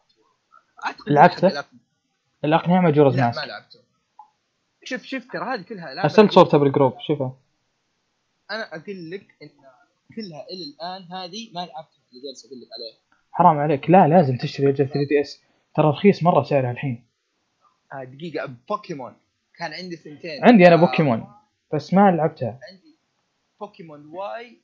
[0.84, 1.68] أعتقد لعبته؟
[2.44, 3.80] الاقنعه Majora's لا ما لعبته.
[4.84, 6.06] شوف شوف ترى هذه كلها ألعاب.
[6.06, 6.94] أرسلت صورته بالجروب.
[7.06, 7.40] شوفها.
[8.50, 9.50] أنا أقول لك إن
[10.16, 11.98] كلها إلى الآن هذه ما لعبتها.
[12.12, 13.07] اللي جالس أقول لك عليها.
[13.32, 13.90] حرام عليك.
[13.90, 15.42] لا لازم تشتري أجل 3 DS.
[15.74, 17.08] ترى رخيص مرة سعرها الحين.
[17.92, 19.16] آه دقيقة بوكيمون.
[19.58, 21.34] كان عندي ثنتين عندي أنا آه، بوكيمون
[21.74, 22.60] بس ما لعبتها.
[22.70, 22.96] عندي
[23.60, 24.58] بوكيمون Y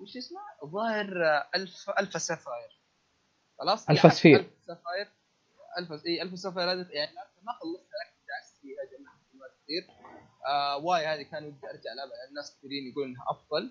[0.00, 2.80] وش اسمه؟ الظاهر آه، ألف Alpha Sapphire
[3.58, 4.38] خلاص؟ يعني Sapphire.
[4.40, 5.08] Alpha Sapphire
[5.78, 6.86] Alpha إي Alpha Sapphire هذه.
[6.90, 7.10] يعني
[7.42, 9.86] ما خلصتها لكن دعست فيها جمعت كثير.
[10.46, 12.28] آه Y هذه كان ودي أرجع ألعبها.
[12.30, 13.70] الناس كثيرين يقولون إنها أفضل.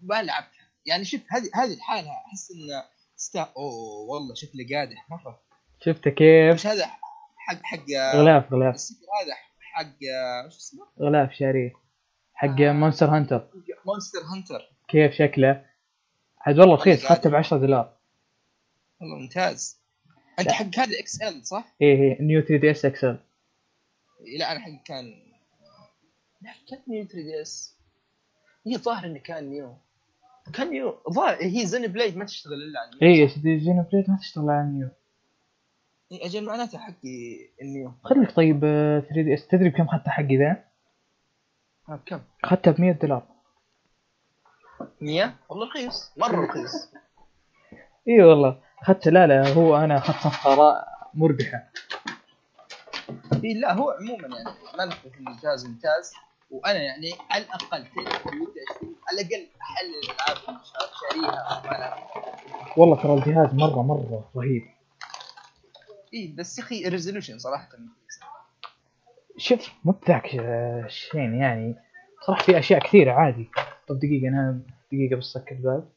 [0.00, 0.68] ما لعبتها.
[0.86, 2.24] يعني شوف هذه هذه لحالها.
[2.26, 2.82] أحس إن
[3.24, 5.40] ستا أوه والله شكله قادح مرة.
[5.84, 6.86] شفته كيف؟ مش هذا
[7.36, 8.74] حق حق غلاف غلاف.
[8.74, 9.96] ال sticker هذا حق
[10.46, 11.72] وش اسمه؟ غلاف شاريه
[12.34, 12.72] حق آه.
[12.72, 13.48] Monster Hunter
[13.86, 15.66] Monster Hunter كيف شكله؟
[16.40, 17.96] عاد والله رخيص اخذته ب 10 دولار.
[19.00, 19.80] والله ممتاز.
[20.38, 20.54] أنت لا.
[20.54, 23.18] حق هذا XL صح؟ إيه إيه New 3 DS XL
[24.38, 25.04] لا أنا حق كان
[26.42, 27.76] لا كان New 3 DS
[28.66, 29.76] هي ظاهر إنه كان New
[30.52, 33.26] كان ظاهر هي Xenoblade ما تشتغل إلا على ال New.
[33.54, 34.88] يا Xenoblade ما تشتغل على New
[36.12, 37.92] إيه، أجل معناته حقي ال New.
[38.04, 40.64] خليك طيب آه، 3 DS تدري بكم اخذته حقي ذا؟
[41.88, 43.26] ها كم؟ اخذته ب 100 دولار.
[45.00, 46.72] 100 والله رخيص مرة رخيص.
[48.08, 48.60] اي والله.
[48.82, 51.70] اخذته لا لا هو أنا اخذت صفقه مربحة.
[53.44, 54.48] إيه لا هو عموما يعني
[55.20, 56.12] ان الجهاز ممتاز.
[56.54, 58.06] وأنا يعني على الأقل اشتري
[59.08, 60.60] على الأقل أحلل الألعاب
[61.00, 62.08] شاريها
[62.76, 64.62] والله ترى الجهاز مرة مرة رهيب.
[66.14, 67.68] إيه بس يا أخي الريزولوشن صراحة.
[69.38, 71.76] شوف مو بذاك آه، الشين يعني.
[72.26, 73.50] صراحة في أشياء كثيرة عادي.
[73.88, 74.60] طب دقيقة أنا
[74.92, 75.88] دقيقة بس سكر الباب.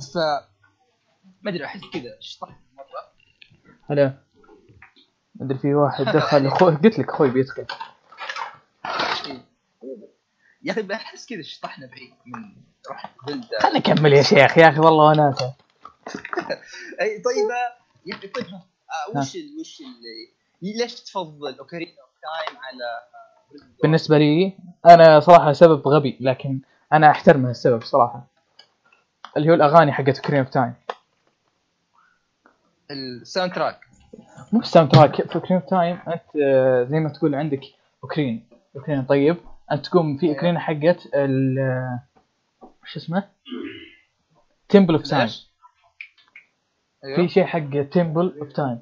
[0.00, 0.16] ف
[1.42, 3.12] ما أدري أحس كذا شطحت مرة.
[3.90, 4.25] هلا.
[5.40, 7.66] أدري في واحد دخل أخوي قلت لك أخوي بيدخل.
[10.62, 12.54] يا أخي بحس كذا شطحنا بعيد من
[12.90, 15.54] روح بلده خلنا نكمل يا شيخ يا أخي والله وناسه
[17.00, 22.58] أي طيب آه، يعني طيب آه، وش ال وش اللي ليش تفضل Ocarina of Time
[22.62, 22.84] على؟
[23.82, 26.60] بالنسبة لي أنا صراحة سبب غبي لكن
[26.92, 28.26] أنا أحترم هالسبب صراحة.
[29.36, 30.74] اللي هو الأغاني حقت Ocarina of Time
[32.90, 33.80] ال soundtrack.
[34.52, 37.60] مو ال soundtrack في of Time أنت آه، زي ما تقول عندك
[38.04, 38.48] ocarina.
[38.76, 39.36] ocarina طيب.
[39.72, 40.28] أنت تقوم في.
[40.28, 42.00] أوكرين حقت ال آه،
[42.82, 43.24] وش اسمه؟
[44.68, 45.28] تمبل اوف تايم؟
[47.16, 48.78] في شيء حق تمبل اوف تايم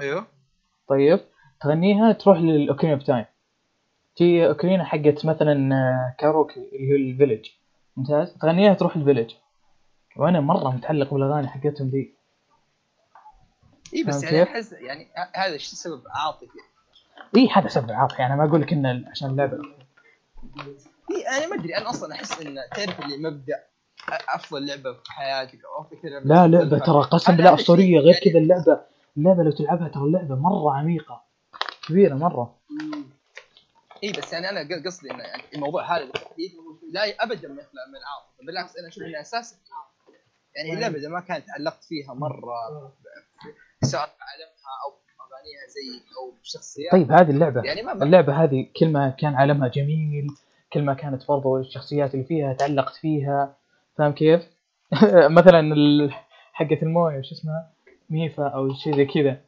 [0.00, 0.26] أيوه.
[0.88, 1.20] طيب.
[1.60, 3.24] تغنيها تروح للاوكرين اوف تايم
[4.16, 7.46] في اوكرينا حقت مثلا آه، كاروكي اللي هو الفيلج
[7.96, 9.34] ممتاز؟ تغنيها تروح الفيلج
[10.16, 12.14] وأنا مرة متعلق بالأغاني حقتهم ذي
[13.94, 16.58] اي بس يعني؟ أحس يعني ه- هذا سبب عاطفي
[17.36, 19.58] اي هذا سبب عاطفي أنا ما أقول لك إنه عشان اللعبه
[21.10, 21.76] اي أنا ما أدري.
[21.76, 23.64] أنا أصلا أحس إن تعرف اللي مبدأ
[24.34, 26.20] أفضل لعبة في حياتك أو افضل كذا.
[26.20, 27.98] لا لعبة ترى قسم بالله أسطورية.
[27.98, 28.80] غير يعني- كذا اللعبة
[29.16, 31.22] اللعبة لو تلعبها ترى اللعبة مرة عميقة.
[31.88, 32.56] كبيرة مرة.
[34.04, 36.52] اي بس يعني أنا قصدي إنه يعني الموضوع هذا بالتحديد
[36.92, 39.56] لا ابدا ما يخلع من العاطفه بالعكس أنا أشوف انه أساسا
[40.56, 42.92] يعني اللعبة إذا ما كانت علقت فيها مرة
[43.82, 48.66] سواء في عالمها أو اغانيها زي أو بشخصيات طيب هذه اللعبة يعني ما اللعبة هذه
[48.80, 50.26] كل ما كان عالمها جميل
[50.72, 53.56] كل ما كانت برضو الشخصيات اللي فيها تعلقت فيها
[53.98, 54.42] فاهم كيف؟
[55.38, 55.74] مثلا
[56.52, 57.70] حقة الموية وش اسمها؟
[58.10, 59.40] Mipha أو شيء زي كذا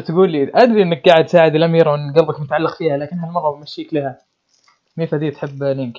[0.00, 4.18] تقول لي أدري إنك قاعد تساعد الأميرة وإن قلبك متعلق فيها لكن هالمرة بمشيك لها
[4.96, 5.98] Mipha دي تحب Link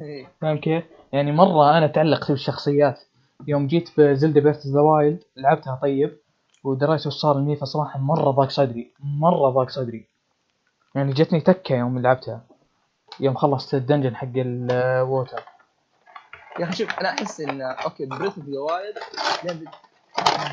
[0.00, 0.26] إيه.
[0.40, 3.00] فاهم كيف؟ يعني مرة أنا تعلقت بالشخصيات
[3.48, 6.18] يوم جيت ب Zelda Breath of the Wild لعبتها طيب
[6.64, 10.06] ودريت وش صار ل Mipha صراحة مرة ضاق صدري مرة ضاق صدري.
[10.94, 12.44] يعني جتني تكة يوم لعبتها
[13.20, 15.42] يوم خلصت ال dungeon حق ال water.
[16.58, 18.98] يا أخي شوف أنا أحس إن okay Breath of the Wild
[19.44, 19.70] لعبة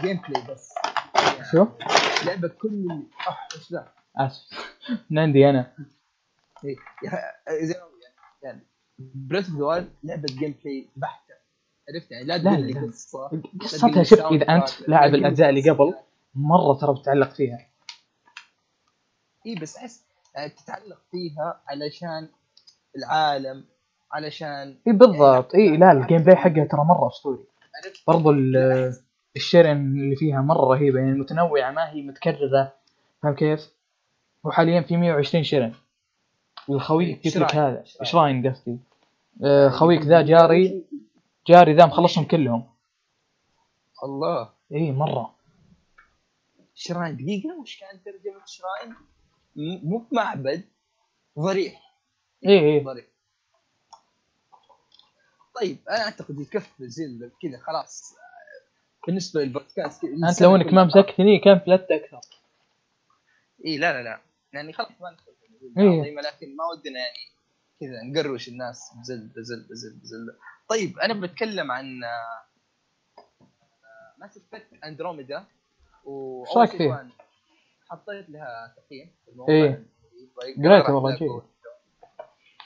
[0.01, 0.73] gameplay بس.
[1.15, 1.67] يعني شو؟
[2.25, 4.75] لعبة كل أح إيش ذا؟ آسف
[5.10, 5.65] من عندي ما
[6.63, 8.02] أقول
[8.43, 8.63] يعني
[8.99, 11.28] Breath of the Wild لعبة gameplay بحته
[11.93, 12.73] عرفت يعني؟ لا تقول لي.
[12.88, 15.93] قصة قصتها شوف تراك، لا لاعب الأجزاء اللي قبل.
[16.36, 17.58] مرة ترى بتعلق فيها.
[19.45, 22.28] إي بس أحس يعني تتعلق فيها علشان
[22.97, 23.65] العالم
[24.12, 25.56] علشان إي بالضبط.
[25.56, 27.39] إي لا ال gameplay حقها ترى مرة أسطوري.
[27.86, 28.93] عرفت؟ برضو ال-
[29.36, 32.73] ال shrine اللي فيها مرة رهيبة يعني متنوعة ما هي متكررة.
[33.23, 33.69] فاهم كيف؟
[34.43, 35.73] وحاليا في 120 shrine
[36.67, 37.56] والخوي قلت لك.
[37.56, 37.84] هذا.
[38.03, 38.78] shrine قصدي.
[39.43, 40.84] آه، خويك ذا جاري
[41.47, 42.69] جاري ذا مخلصهم كلهم.
[44.04, 44.54] الله.
[44.71, 45.36] اي مرة.
[46.75, 48.95] shrine دقيقة وش كان ترجمة shrine؟
[49.56, 50.65] مو بمعبد
[51.39, 51.95] ضريح.
[52.45, 53.06] اي اي ضريح.
[55.56, 58.15] طيب أنا أعتقد يكفي زي كذا خلاص.
[59.08, 62.19] بالنسبة للبودكاست أنت لو إنك ما مسكتني كان فلت أكثر.
[63.65, 64.21] اي لا لا لا.
[64.54, 66.21] يعني خلاص ما ال Zelda إيه.
[66.21, 67.17] لكن ما ودنا يعني
[67.80, 70.39] كذا نقروش الناس ب Zelda Zelda Zelda Zelda.
[70.69, 71.99] طيب أنا بتكلم عن
[74.17, 75.45] Mass Effect Andromeda
[76.53, 77.10] شيء فيها؟ طبعاً
[77.89, 79.53] حطيت لها تقييم في الموقع.
[79.53, 79.86] إيه.
[80.58, 81.41] يبغى قريته يقرأ والله جيد.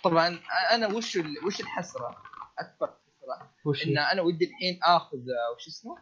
[0.03, 0.39] طبعا
[0.71, 2.17] أنا وش ال- وش الحسرة
[2.59, 5.97] أكبر حسرة وش إن أنا ودي الحين آخذ آه، وش اسمه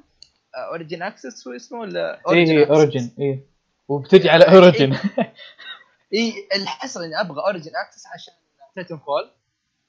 [0.55, 2.69] Origin Access هو اسمه ولا EA Access.
[2.71, 3.47] Origin اي
[3.87, 4.93] وبتجي على Origin
[6.13, 8.33] اي الحسرة إني أبغى Origin Access عشان
[8.75, 9.31] Titanfall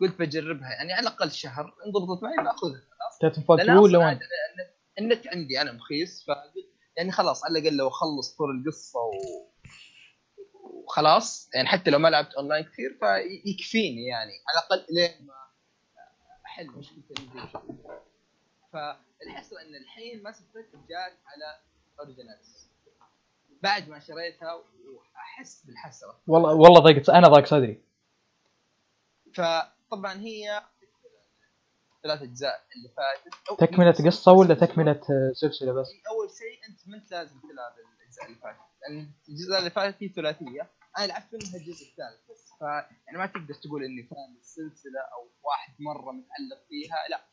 [0.03, 0.71] قلت بجربها.
[0.71, 3.19] يعني على الأقل شهر إن ضبطت معي بأخذها خلاص.
[3.61, 7.77] 2 ولا أصلاً 1 عاد أنا- النت عندي أنا مخيس فقلت يعني خلاص على الأقل
[7.77, 9.12] لو أخلص طول القصة و...
[10.62, 11.51] وخلاص.
[11.55, 14.33] يعني حتى لو ما لعبت أونلاين كثير فيكفيني يعني.
[14.49, 15.35] على الأقل لين ما
[16.47, 17.43] أحل مشكلة الفيديو
[18.73, 21.59] فالحسره إن الحين ما سفرت جات على
[22.01, 22.69] أوريجينالز.
[23.62, 26.21] بعد ما شريتها وأحس بالحسرة.
[26.27, 27.83] والله والله ضاقت أنا ضاق صدري.
[29.92, 30.62] فطبعا هي
[32.02, 33.61] ثلاث أجزاء اللي فاتت.
[33.61, 38.26] تكملة قصة ولا تكملة آه، سلسلة بس؟ أول شيء أنت ما أنت لازم تلعب الأجزاء
[38.26, 38.59] اللي فاتت.
[38.83, 42.52] لأن الجزء اللي فاتت هي ثلاثية أنا لعبت منها الجزء الثالث بس.
[42.61, 42.62] ف
[43.07, 47.09] يعني ما تقدر تقول إني فاهم السلسلة أو واحد مرة متعلق فيها.
[47.11, 47.24] لا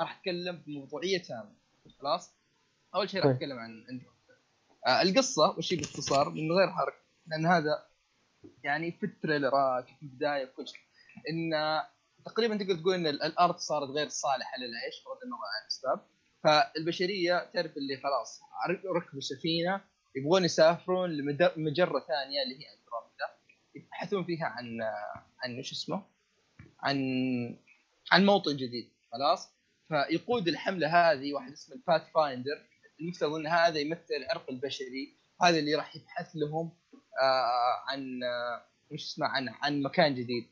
[0.00, 1.54] راح أتكلم بموضوعيه تامة.
[1.98, 2.34] خلاص؟
[2.94, 3.34] أول شيء راح طيب.
[3.36, 3.84] أتكلم عن
[4.86, 6.94] آه القصة وش باختصار من غير حرق.
[7.26, 7.86] لأن هذا
[8.64, 10.80] يعني في التريلرات في البداية في كل شيء.
[11.30, 11.54] إن
[12.28, 16.06] تقريبا تقدر تقول إن ال- الأرض صارت غير صالحة للعيش بغض النظر عن الأسباب.
[16.44, 18.40] فالبشرية تعرف اللي خلاص
[18.96, 19.80] ركبوا سفينة
[20.16, 23.28] يبغون يسافرون لمجره ثانية اللي هي أندروميدا.
[23.74, 24.80] يبحثون فيها عن
[25.44, 26.02] عن وش اسمه؟
[26.80, 26.96] عن
[28.12, 29.48] عن موطن جديد خلاص.
[29.88, 32.66] فيقود الحملة هذه واحد اسمه الباث فايندر
[33.00, 35.18] المفترض إن هذا يمثل العرق البشري.
[35.42, 36.72] هذا اللي راح يبحث لهم
[37.22, 40.50] آه عن آه وش اسمه عن عن مكان جديد.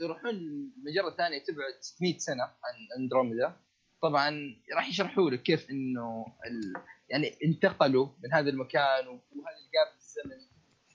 [0.00, 0.34] فيروحون
[0.76, 3.56] مجرة ثانية تبعد 600 سنة عن أندروميدا.
[4.02, 6.82] طبعا راح يشرحوا لك كيف إنه ال...
[7.08, 10.48] يعني انتقلوا من هذا المكان وهذا ال gap الزمني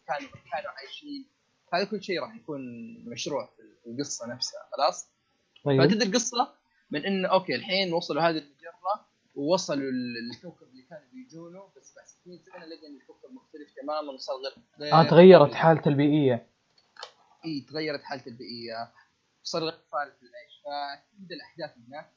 [0.07, 1.29] كانوا كانوا عايشين.
[1.73, 2.61] هذا كل شيء راح يكون
[3.05, 4.59] مشروع في القصة نفسها.
[4.71, 5.09] خلاص؟
[5.65, 5.81] طيب.
[5.81, 6.53] فتبدا القصة
[6.91, 12.39] من إنه okay الحين وصلوا هذه المجرة ووصلوا للكوكب اللي كانوا بيجونه بس بعد 600
[12.39, 14.35] سنة لقوا إن الكوكب مختلف تماما وصار
[14.79, 16.54] غير آه تغيرت حالته البيئية.
[17.45, 18.93] اي تغيرت حالته البيئية
[19.43, 22.11] صار غير قابل للعيش فتبدا الأحداث هناك.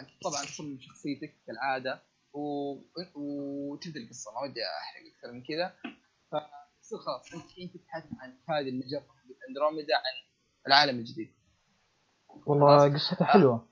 [0.00, 2.74] أنت طبعا تصمم شخصيتك كالعادة و...
[3.14, 5.76] وتبدأ القصة ما ودي أحرق أكثر من كذا.
[6.30, 9.06] فتصير خلاص أنت الحين تبحث عن هذه المجره
[9.48, 10.30] أندروميدا عن
[10.66, 11.32] العالم الجديد.
[12.46, 13.68] والله قصتها حلوة.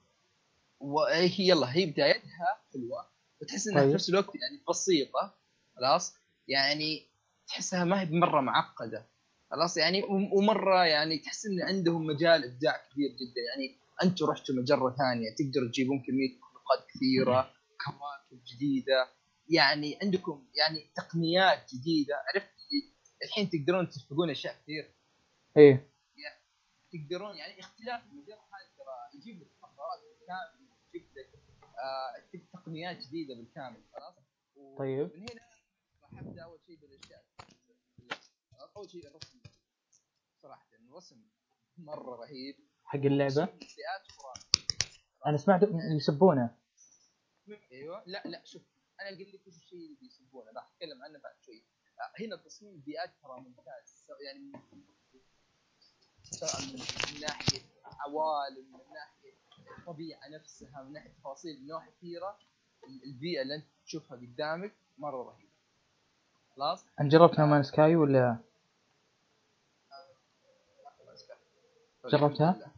[0.81, 3.11] وهي يلا هي بدايتها حلوة.
[3.41, 3.89] وتحس إنها طيب.
[3.89, 5.35] في نفس الوقت يعني بسيطة
[5.77, 6.17] خلاص.
[6.49, 7.07] يعني
[7.47, 9.07] تحسها ما هي بمرة معقدة.
[9.51, 13.41] خلاص يعني وم- ومرة يعني تحس إن عندهم مجال إبداع كبير جدا.
[13.51, 17.53] يعني أنتم رحتوا مجرة ثانية تقدروا تجيبون كمية مخلوقات كثيرة
[17.85, 19.09] كواكب جديدة.
[19.49, 22.15] يعني عندكم يعني تقنيات جديدة.
[22.35, 22.51] عرفت؟
[23.25, 24.95] الحين تقدرون تسبقون أشياء كثير.
[25.57, 25.91] إيه.
[26.93, 31.31] تقدرون يعني اختلاف المجرة هذه ترى يجيب لك مهارات بالكامل يجيب لك
[31.79, 34.15] آه تقنيات جديدة بالكامل خلاص.
[34.79, 35.11] طيب.
[35.15, 35.41] من هنا
[36.03, 37.25] راح أبدأ أول شيء بالأشياء.
[38.77, 39.40] أول شيء الرسم
[40.43, 41.23] صراحة الرسم
[41.79, 42.57] مرة رهيب.
[42.85, 43.49] حق اللعبة؟
[45.27, 45.61] أنا سمعت
[45.97, 46.57] يسبونه.
[47.73, 48.03] أيوه.
[48.07, 48.63] لا لا شوف
[49.01, 51.65] أنا أقول لك وش الشيء اللي بيسبونه راح أتكلم عنه بعد شوي.
[52.01, 54.07] آه، هنا تصميم البيئات ترى ممتاز.
[54.27, 54.53] يعني
[56.23, 59.35] سواء من ناحية عوالم من ناحية
[59.79, 62.39] الطبيعة نفسها من ناحية تفاصيل من نواحي كثيرة
[62.85, 65.51] ال- البيئة اللي أنت تشوفها قدامك مرة رهيبة.
[66.57, 68.39] خلاص؟ جربت نومان سكاي ولا؟
[72.09, 72.73] جربتها؟ لله.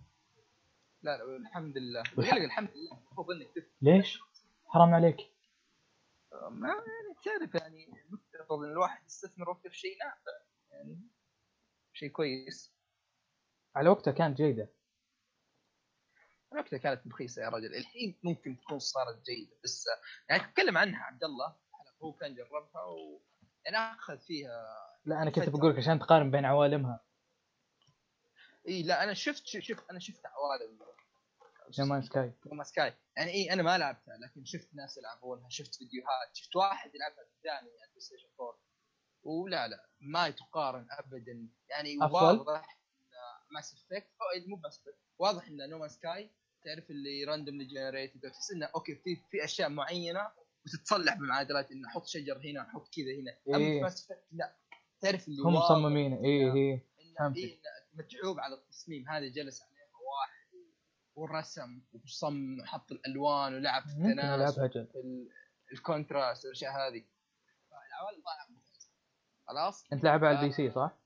[1.02, 4.20] لا لا الحمد لله لك الحمد لله المفروض إنك ليش؟
[4.66, 5.16] حرام عليك
[6.50, 10.32] ما يعني تعرف يعني مفترض إن الواحد يستثمر وقته في شيء نافع
[10.70, 11.08] يعني
[11.92, 12.74] شيء كويس
[13.76, 14.72] على وقتها كانت جيدة
[16.52, 19.84] وقتها كانت رخيصة يا رجل الحين ممكن تكون صارت جيدة بس
[20.28, 21.56] يعني تكلم عنها عبد الله
[22.02, 23.22] هو كان جربها و
[23.64, 24.66] يعني أخذ فيها
[25.04, 25.48] لا أنا كنت.
[25.48, 27.00] بقول لك عشان تقارن بين عوالمها
[28.68, 30.78] إي لا أنا شفت شفت أنا شفت عوالم.
[31.78, 32.32] No Man's Sky.
[32.46, 32.94] No Man's Sky.
[33.16, 37.58] يعني إي أنا ما لعبتها لكن شفت ناس يلعبونها شفت فيديوهات شفت واحد يلعبها قدامي
[37.58, 38.58] على ال PlayStation 4
[39.22, 41.48] ولا لا ما تقارن ابدا.
[41.68, 42.78] يعني أفضل؟ واضح
[43.50, 44.10] Mass Effect
[44.46, 46.30] مو Mass Effect واضح إن No Man's Sky
[46.64, 50.30] تعرف اللي randomly generated تحس إنه okay في في أشياء معينة
[50.66, 53.36] وتتصلح بمعادلات إنه أحط شجر هنا أحط كذا هنا.
[53.48, 53.78] أما إيه.
[53.78, 54.56] في Mass Effect لا.
[55.00, 56.12] تعرف اللي هم مصممين.
[56.12, 56.80] إنه
[57.18, 57.38] فهمتك.
[57.38, 57.60] إيه
[57.92, 59.08] متعوب على التصميم.
[59.08, 60.42] هذا جلس عليها واحد
[61.14, 64.88] ورسم وصمم وحط الألوان ولعب في التناسق
[65.72, 67.04] ال contrast والأشياء هذه.
[68.24, 68.90] طالعه ممتازه
[69.46, 70.98] خلاص؟ أنت لعبها على ال PC صح؟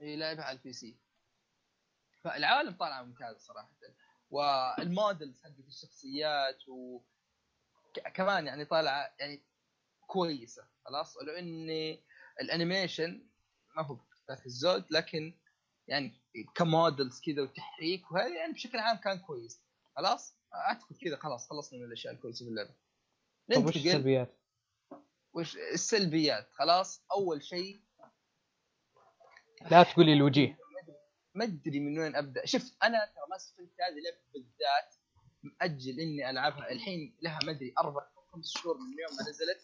[0.00, 0.98] هي لعبها على ال PC.
[2.22, 3.70] فالعوالم طالعه ممتازه صراحة.
[4.30, 7.00] وال models حقت الشخصيات و
[8.14, 9.42] كمان يعني طالعة يعني
[10.06, 10.68] كويسة.
[10.84, 12.04] خلاص؟ ولو إني
[12.40, 13.26] ال animation
[13.76, 13.98] ما هو
[14.28, 15.38] ذاك الزود لكن
[15.90, 16.20] يعني
[16.54, 19.62] ك models كذا وتحريك وهذا يعني بشكل عام كان كويس.
[19.96, 22.74] خلاص؟ أعتقد كذا خلاص خلصنا من الأشياء الكويسة في اللعبة.
[23.54, 24.38] طيب وش السلبيات؟
[25.32, 27.80] وش السلبيات؟ خلاص أول شيء
[29.70, 30.58] لا تقول لي الوجيه.
[31.34, 32.46] ما أدري من وين أبدأ.
[32.46, 34.94] شوف أنا ترى ما سفلت هذه اللعبة بالذات
[35.42, 36.70] مأجل إني ألعبها.
[36.70, 39.62] الحين لها ما أدري أربع أو خمس شهور من يوم ما نزلت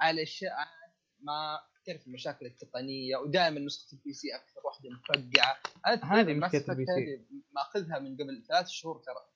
[0.00, 0.56] على اشياء
[1.20, 6.86] ما تعرف المشاكل التقنية ودائما نسخة البي سي أكثر واحدة مفقعه أنا هذه Effect البي
[6.86, 7.26] سي.
[7.52, 9.28] ماخذها من قبل ثلاث شهور ترى.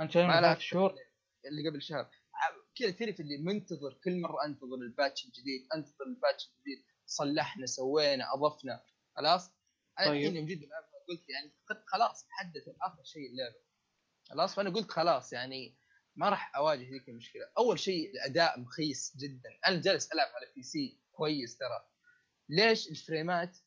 [0.00, 0.94] أنت شايف ما ثلاث شهور؟
[1.46, 2.10] اللي قبل شهر.
[2.74, 7.66] كذا تعرف اللي منتظر كل مرة أنتظر ال patch الجديد أنتظر ال patch الجديد صلحنا
[7.66, 8.84] سوينا أضفنا
[9.16, 9.50] خلاص؟
[9.98, 10.16] أنا طيب.
[10.16, 13.56] الحين يوم جيت العبها قلت يعني قد خلاص حدث آخر شيء اللعبة.
[14.28, 15.76] خلاص؟ فأنا قلت خلاص يعني
[16.16, 17.42] ما راح أواجه ذيك المشكلة.
[17.58, 19.58] أول شيء الأداء مخيس جدا.
[19.66, 21.88] أنا جالس ألعب على PC كويس ترى.
[22.48, 23.58] ليش الفريمات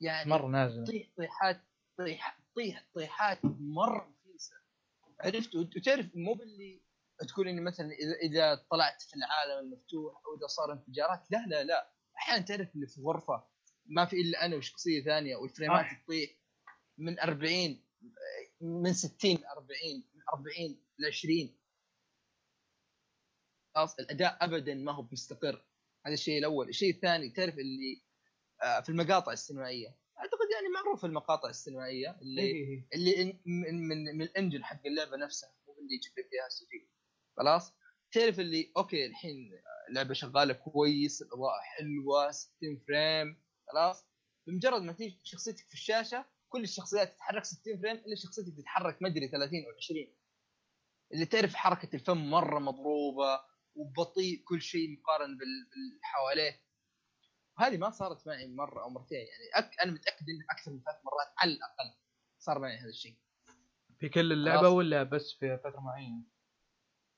[0.00, 0.84] يعني مرة نازلة.
[0.84, 1.60] طيح طيحات
[1.98, 4.54] طيح طيح طيحات مرة رخيصة.
[5.20, 6.82] عرفت؟ وت- وتعرف مو باللي
[7.28, 11.64] تقول إني مثلا إذا إذا طلعت في العالم المفتوح أو إذا صار انفجارات لا لا
[11.64, 11.92] لا.
[12.18, 13.44] أحيانا تعرف اللي في غرفة
[13.86, 16.02] ما في إلا أنا وشخصية ثانية والفريمات صح.
[16.04, 16.30] تطيح
[16.98, 17.84] من 40
[18.60, 19.70] من 60 ل 40
[20.14, 21.56] من 40 ل 20
[23.74, 25.64] خلاص؟ الأداء ابدا ما هو مستقر.
[26.06, 26.68] هذا الشيء الأول.
[26.68, 28.02] الشيء الثاني تعرف اللي
[28.62, 29.88] آه، في المقاطع السينمائية.
[30.18, 32.88] أعتقد يعني معروف المقاطع السينمائية اللي إيه.
[32.94, 35.54] اللي إن- من من, من ال engine حق اللعبة نفسها.
[35.66, 36.90] مو اللي يجيب لك إياها CG
[37.36, 37.72] خلاص؟
[38.12, 39.50] تعرف اللي okay الحين
[39.88, 43.42] اللعبة شغالة كويس الاضاءه حلوة 60 frame.
[43.68, 44.04] خلاص؟
[44.46, 49.08] بمجرد ما تيجي شخصيتك في الشاشة كل الشخصيات تتحرك 60 frame إلا شخصيتك تتحرك ما
[49.08, 50.14] أدري 30 أو 20
[51.12, 53.40] اللي تعرف حركة الفم مرة مضروبة
[53.74, 56.60] وبطيء كل شيء مقارن بال- باللي حواليه
[57.58, 59.66] هذه ما صارت معي مرة أو مرتين يعني.
[59.66, 59.80] أك...
[59.80, 61.94] أنا متأكد إنها أكثر من ثلاث مرات على الأقل
[62.38, 63.16] صار معي هذا الشيء.
[63.98, 64.72] في كل اللعبة خلاص.
[64.72, 66.22] ولا بس في فترة معينة؟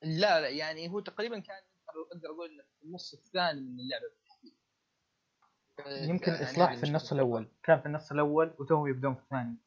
[0.03, 4.05] لا لا يعني هو تقريبا كان أقدر أقول إنه في النص الثاني من اللعبة.
[4.09, 4.57] بالتحديد
[6.09, 7.13] يمكن يعني إصلاح في النص.
[7.13, 7.51] الأول.
[7.63, 9.57] كان في النص الأول وتوهم يبدون في الثاني.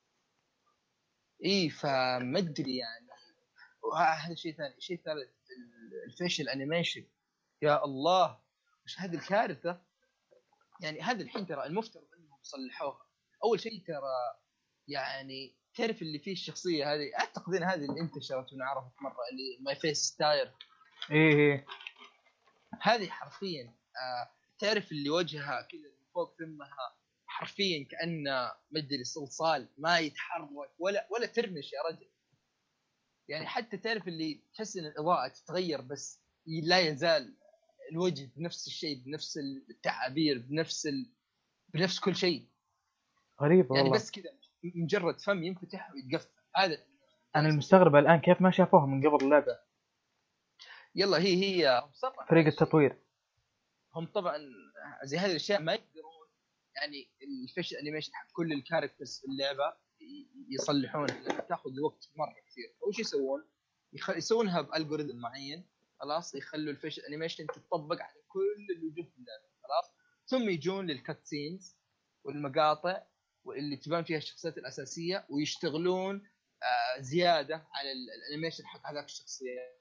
[1.45, 3.07] اي فما أدري يعني.
[3.83, 5.29] وه- هذا شيء ثاني شيء ثالث.
[5.29, 5.36] ال-
[6.07, 7.07] الفيشل انيميشن
[7.63, 8.39] يا الله
[8.85, 9.83] وش هذه الكارثة؟
[10.81, 13.07] يعني هذا الحين ترى المفترض إنهم صلحوها.
[13.45, 14.39] أول شيء ترى
[14.89, 19.77] يعني تعرف اللي فيه الشخصية هذه؟ أعتقد إن هذه اللي انتشرت ونعرفت مرة اللي my
[19.77, 20.53] face is tired
[21.11, 21.67] إيه إيه.
[22.83, 29.99] هذه حرفيا آه تعرف اللي وجهها كذا من فوق ثمها حرفيا كأنه مدري صلصال ما
[29.99, 32.11] يتحرك ولا ولا ترمش يا رجل.
[33.29, 37.37] يعني حتى تعرف اللي تحس إن الإضاءة تتغير بس لا يزال
[37.93, 39.39] الوجه بنفس الشيء بنفس
[39.71, 41.13] التعابير بنفس ال...
[41.69, 42.49] بنفس كل شيء.
[43.43, 43.95] غريب يعني والله.
[43.95, 44.31] بس كذا
[44.65, 46.31] مجرد فم ينفتح ويتقفل.
[46.57, 46.85] هذا
[47.37, 49.59] أنا المستغرب الآن كيف ما شافوها من قبل اللعبة.
[50.95, 51.89] يلا هي هي
[52.29, 52.47] فريق.
[52.47, 52.99] التطوير.
[53.95, 54.39] هم طبعا
[55.05, 56.29] زي هذه الأشياء ما يقدرون
[56.77, 59.86] يعني ال facial animation حق كل ال characters في اللعبة.
[60.51, 62.77] يصلحونها لانها تاخذ وقت مرة كثير.
[62.93, 63.49] شيء يسوون
[63.93, 64.11] يخ...
[64.11, 65.69] يسوونها ب algorithm معين
[66.01, 69.95] خلاص؟ يخلوا ال facial animation تطبق على كل الوجوه في اللعبة خلاص؟
[70.27, 71.77] ثم يجون لل cut scenes
[72.25, 73.03] والمقاطع
[73.45, 76.29] واللي تبان فيها الشخصيات الأساسية ويشتغلون
[76.63, 79.79] آه زيادة على ال- ال animation حق هذاك الشخصيات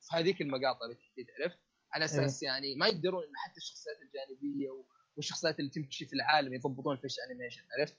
[0.00, 1.58] في هذيك المقاطع بالتحديد عرفت؟
[1.92, 4.84] على أساس يعني ما يقدرون حتى الشخصيات الجانبية
[5.16, 7.98] والشخصيات اللي تمشي في العالم يضبطون facial animation عرفت؟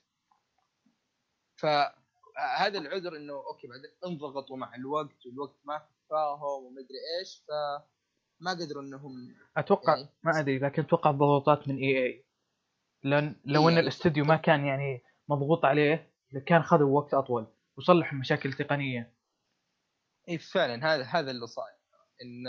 [2.40, 8.82] فهذا العذر إنه okay بعدين انضغطوا مع الوقت والوقت ما كفاهم ومدري إيش فما قدروا
[8.82, 9.12] انهم
[9.56, 12.26] أتوقع يعني- ما أدري لكن أتوقع ضغوطات من EA.
[13.04, 13.78] لأن لو إن.
[13.78, 16.12] الاستوديو ما كان يعني مضغوط عليه
[16.46, 19.16] كان خذوا وقت أطول وصلحوا مشاكل تقنيه
[20.28, 21.76] إي فعلا هذا هذا اللي صاير.
[22.22, 22.44] إن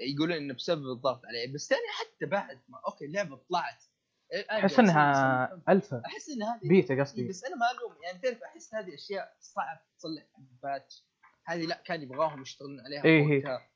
[0.00, 3.84] يقولون إنه بسبب الضغط عليه بس ثاني حتى بعد ما okay اللعبة طلعت.
[4.32, 5.62] أحس جالسين انها.
[5.68, 8.94] الفا أحس إن هذه بيتا إيه قصدي بس أنا ما ألوم يعني تعرف أحس هذه
[8.94, 10.22] أشياء صعب تصلح
[10.62, 11.04] باتش
[11.44, 13.36] هذه لا كان يبغاهم يشتغلون عليها إيه هي.
[13.36, 13.68] وقتها.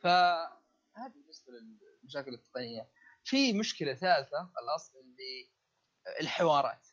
[0.00, 2.88] فهذه بالنسبة للمشاكل التقنية
[3.24, 5.50] في مشكلة ثالثة خلاص اللي
[6.20, 6.86] الحوارات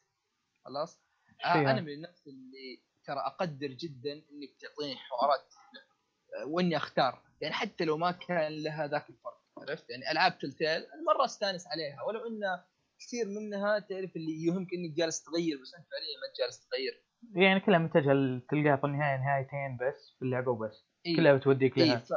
[0.66, 1.02] خلاص
[1.46, 1.82] آه، أنا.
[1.82, 5.54] من الناس اللي ترى أقدر جدا انك تعطيني حوارات
[6.36, 10.68] آه، وإني أختار يعني حتى لو ما كان لها ذاك الفرق عرفت؟ يعني ألعاب تلتيل
[10.68, 12.64] أنا مرة أستانس عليها ولو إن
[13.00, 17.04] كثير منها تعرف اللي يوهمك إنك جالس تغير بس أنت فعليا ما انت جالس تغير.
[17.36, 20.86] يعني كلها متجهة تلقاها في النهاية نهايتين بس في اللعبة وبس.
[21.06, 21.16] إيه.
[21.16, 21.98] كلها بتوديك إيه لها.
[21.98, 22.14] ف...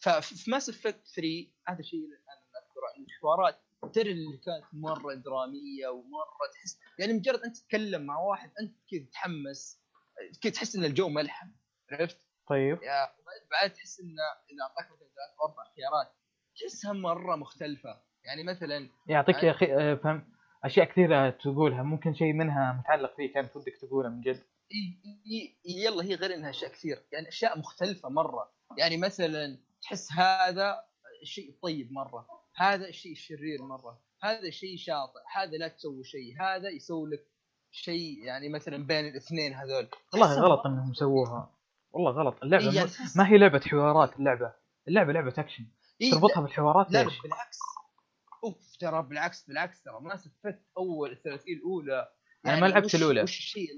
[0.00, 3.60] ففي Mass Effect 3 هذا الشيء أنا أذكره إن الحوارات
[3.94, 9.00] ترى اللي كانت مرة درامية ومرة تحس يعني مجرد أنت تتكلم مع واحد أنت كذا
[9.00, 9.80] تتحمس
[10.42, 11.48] كذا تحس إن الجو ملحم
[11.92, 12.82] عرفت؟ طيب.
[12.82, 13.08] يا
[13.50, 16.19] بعد تحس انه إذا أعطاك مثلا أربع خيارات
[16.60, 18.00] تحسها مرة مختلفة.
[18.24, 20.24] يعني مثلا يعطيك يا أخي آه، فهم
[20.64, 24.36] أشياء كثيرة تقولها ممكن شيء منها متعلق فيك كانت ودك تقوله من جد.
[24.36, 28.52] إي- يلا هي غير إنها أشياء كثير يعني أشياء مختلفة مرة.
[28.78, 30.76] يعني مثلا تحس هذا
[31.22, 32.26] الشيء الطيب مرة
[32.56, 37.26] هذا الشيء الشرير مرة هذا الشيء شاطئ هذا لا تسوي شيء هذا يسوي لك
[37.70, 39.88] شيء يعني مثلا بين الاثنين هذول.
[40.12, 41.54] والله غلط إنهم سووها
[41.92, 42.42] والله غلط.
[42.42, 44.52] اللعبة إيه، ما هي لعبة حوارات اللعبة.
[44.88, 45.64] اللعبة لعبة أكشن.
[46.02, 47.58] إي، تربطها بالحوارات لا ليش؟ بالعكس
[48.44, 52.12] أوف ترى بالعكس بالعكس ترى ما سفت أول الثلاثية الأولى
[52.46, 53.22] أنا ما لعبت وش الأولى.
[53.22, 53.68] وش الشيء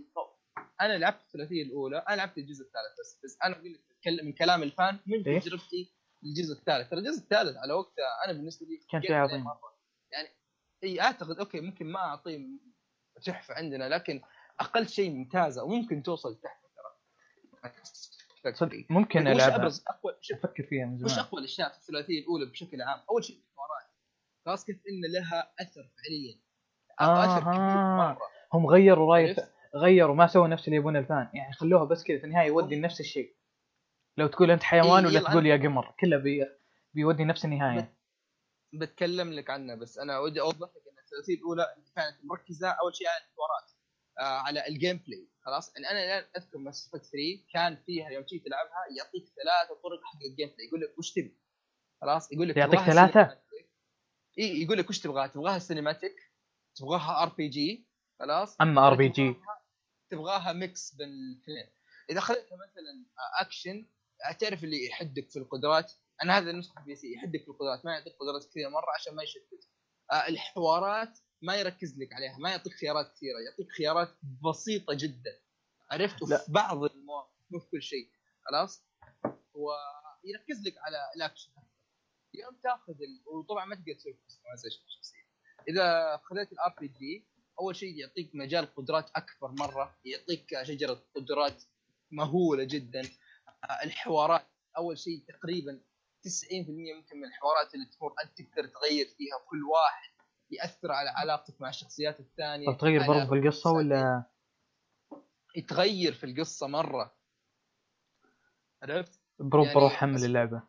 [0.81, 4.63] أنا لعبت الثلاثية الأولى أنا لعبت الجزء الثالث بس بس أنا أقول لك من كلام
[4.63, 5.95] ال fan من إيه؟ تجربتي
[6.25, 9.45] الجزء الثالث ترى الجزء الثالث على وقته أنا بالنسبة لي كان شيء عليه عظيم.
[10.13, 10.29] يعني
[10.85, 12.39] إي أعتقد okay ممكن ما أعطيه
[13.25, 14.23] تحفة عندنا لكن
[14.61, 17.73] أقل شيء ممتازة وممكن توصل تحفة ترى
[18.51, 19.57] صدق ممكن وش ألعبها.
[19.57, 23.01] أبرز اقوى شوف أفكر فيها من وش زمان أقوى الأشياء في الثلاثية الأولى بشكل عام؟
[23.11, 23.87] أول شيء الحوارات
[24.47, 26.41] خلاص كيف إن لها أثر فعليا.
[27.01, 27.97] أثر كبير آه.
[27.97, 28.19] مرة.
[28.53, 29.37] هم غيروا راي؟
[29.77, 31.29] غيروا ما سووا نفس اللي يبون الفان.
[31.35, 33.37] يعني خلوها بس كذا في النهاية يودي لنفس الشيء.
[34.17, 35.95] لو تقول أنت حيوان إيه، ولا تقول يا قمر.
[36.01, 36.47] كله بي...
[36.95, 37.97] بيودي نفس النهاية.
[38.73, 41.67] بتكلم لك عنه بس أنا ودي أوضح لك إن الثلاثية الأولى
[41.97, 43.71] كانت مركزة أول شيء على الحوارات
[44.19, 45.29] على ال gameplay.
[45.41, 47.19] خلاص؟ يعني أنا الآن أذكر Mass Effect 3
[47.53, 50.67] كان فيها يوم تجي تلعبها يعطيك ثلاثة طرق حق ال gameplay.
[50.67, 51.39] يقول لك وش تبي؟
[52.01, 53.39] خلاص؟ يقول لك يعطيك؟ cinematic.
[54.39, 56.31] إي يقول لك وش تبغاها؟ تبغاها cinematic
[56.75, 57.87] تبغاها RPG
[58.19, 59.35] خلاص؟ أما RPG
[60.11, 61.67] تبغاها- mix بين الاثنين
[62.11, 63.07] إذا خليتها مثلا
[63.41, 63.87] اكشن
[64.41, 65.93] تعرف اللي يحدك في القدرات؟
[66.23, 67.85] أنا هذا النسخة PC يحدك في القدرات.
[67.85, 69.69] ما يعطيك قدرات كثيرة مرة عشان ما يشتت.
[70.13, 74.09] آه، الحوارات ما يركز لك عليها ما يعطيك خيارات كثيرة يعطيك خيارات
[74.45, 75.41] بسيطة جدا.
[75.91, 76.37] عرفت؟ لا.
[76.43, 78.09] وفي بعض المواقف مو في كل شيء
[78.45, 78.83] خلاص؟
[79.55, 81.51] ويركز لك على الأكشن.
[82.35, 83.23] يوم تاخذ ال...
[83.27, 85.27] وطبعا ما تقدر تسوي customization شخصية.
[85.69, 87.25] إذا خذيت ال RPG
[87.61, 91.63] أول شيء يعطيك مجال قدرات أكبر مرة يعطيك شجرة قدرات
[92.11, 93.03] مهولة جدا.
[93.65, 95.81] آه، الحوارات أول شيء تقريبا
[96.27, 100.12] 90% ممكن من الحوارات اللي تمر أنت تقدر تغير فيها كل واحد.
[100.53, 102.67] يأثر على علاقتك مع الشخصيات الثانية.
[102.67, 104.25] طب تغير برضه في القصة ولا؟
[105.57, 107.15] يتغير في القصة مرة.
[108.83, 110.63] عرفت؟ بروح يعني بروح حمل اللعبة.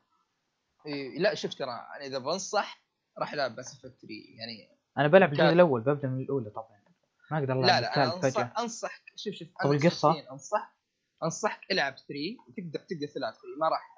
[0.86, 2.84] إيه لا شوف ترى يعني إذا بنصح
[3.18, 3.98] راح ألعب بس 3
[4.38, 6.84] يعني أنا بلعب الجزء الأول ببدأ من الأولى طبعا.
[7.32, 10.76] ما أقدر ألعب لا لا أنا انصح انصحك شوف شوف طب؟ شخصياً انصح
[11.24, 12.14] انصحك ألعب 3
[12.48, 13.96] وتقدر تقدر تلعب 3 ما راح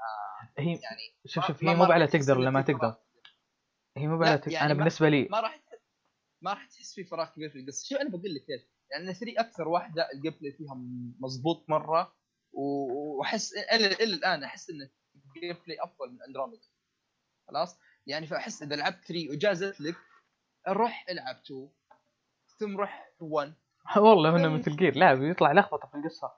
[0.57, 2.95] هي يعني شوف شوف هي مو على تقدر ولا ما تقدر.
[3.97, 5.59] هي مو على تقدر يعني أنا بالنسبة لي ما راح
[6.45, 7.87] ما راح تحس في فراغ كبير في القصة.
[7.87, 10.73] شوف أنا بقول لك ليش؟ لأن 3 أكثر واحدة ال gameplay فيها
[11.19, 12.15] مضبوط مرة
[12.53, 16.67] وأحس إلى الآن أحس إن ال gameplay أفضل من اندروميدا
[17.47, 17.77] خلاص؟
[18.07, 19.95] يعني فأحس إذا لعبت 3 وجازت لك
[20.67, 21.69] روح إلعب 2
[22.59, 23.53] ثم روح 1
[23.97, 24.49] والله إنه.
[24.49, 26.31] مثل جير لا بيطلع لخبطة في القصة.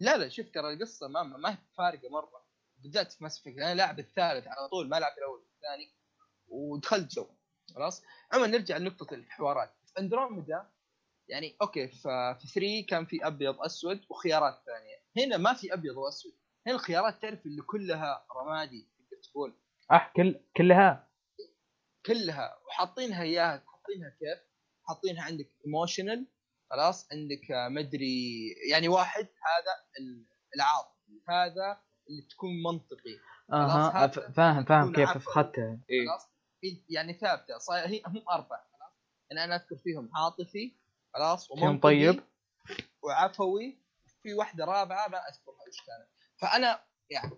[0.00, 2.46] لا لا شوف ترى القصة ما ما هي فارقة مرة.
[2.78, 5.92] بالذات في Mass أنا لاعب الثالث على طول ما لعب الأول والثاني
[6.48, 7.26] ودخلت جو.
[7.74, 8.02] خلاص؟
[8.32, 9.74] عموما نرجع لنقطة الحوارات.
[9.86, 10.70] في أندروميدا
[11.28, 15.26] يعني okay في 3 كان في أبيض أسود وخيارات ثانية.
[15.26, 16.32] هنا ما في أبيض وأسود.
[16.66, 19.54] هنا الخيارات تعرف اللي كلها رمادي تقدر تقول.
[19.90, 21.08] آه كل كلها.
[22.06, 22.58] كلها.
[22.68, 24.46] وحاطينها إياها حاطينها كيف؟
[24.88, 26.26] حاطينها عندك ايموشنال
[26.70, 31.20] خلاص؟ عندك آه، مدري يعني واحد هذا ال- العاطفي.
[31.28, 33.18] هذا اللي تكون منطقي.
[33.52, 35.08] أها فاهم فاهم كيف.
[35.08, 36.28] اخذتها خلاص؟
[36.88, 38.92] يعني ثابتة صاير هي هم أربع خلاص؟
[39.30, 40.76] يعني أنا أذكر فيهم عاطفي
[41.14, 41.78] خلاص ومنطقي
[42.12, 42.22] طيب.
[43.02, 46.08] وعفوي وفي واحدة رابعة ما اذكرها إيش كانت.
[46.40, 47.30] فأنا يعني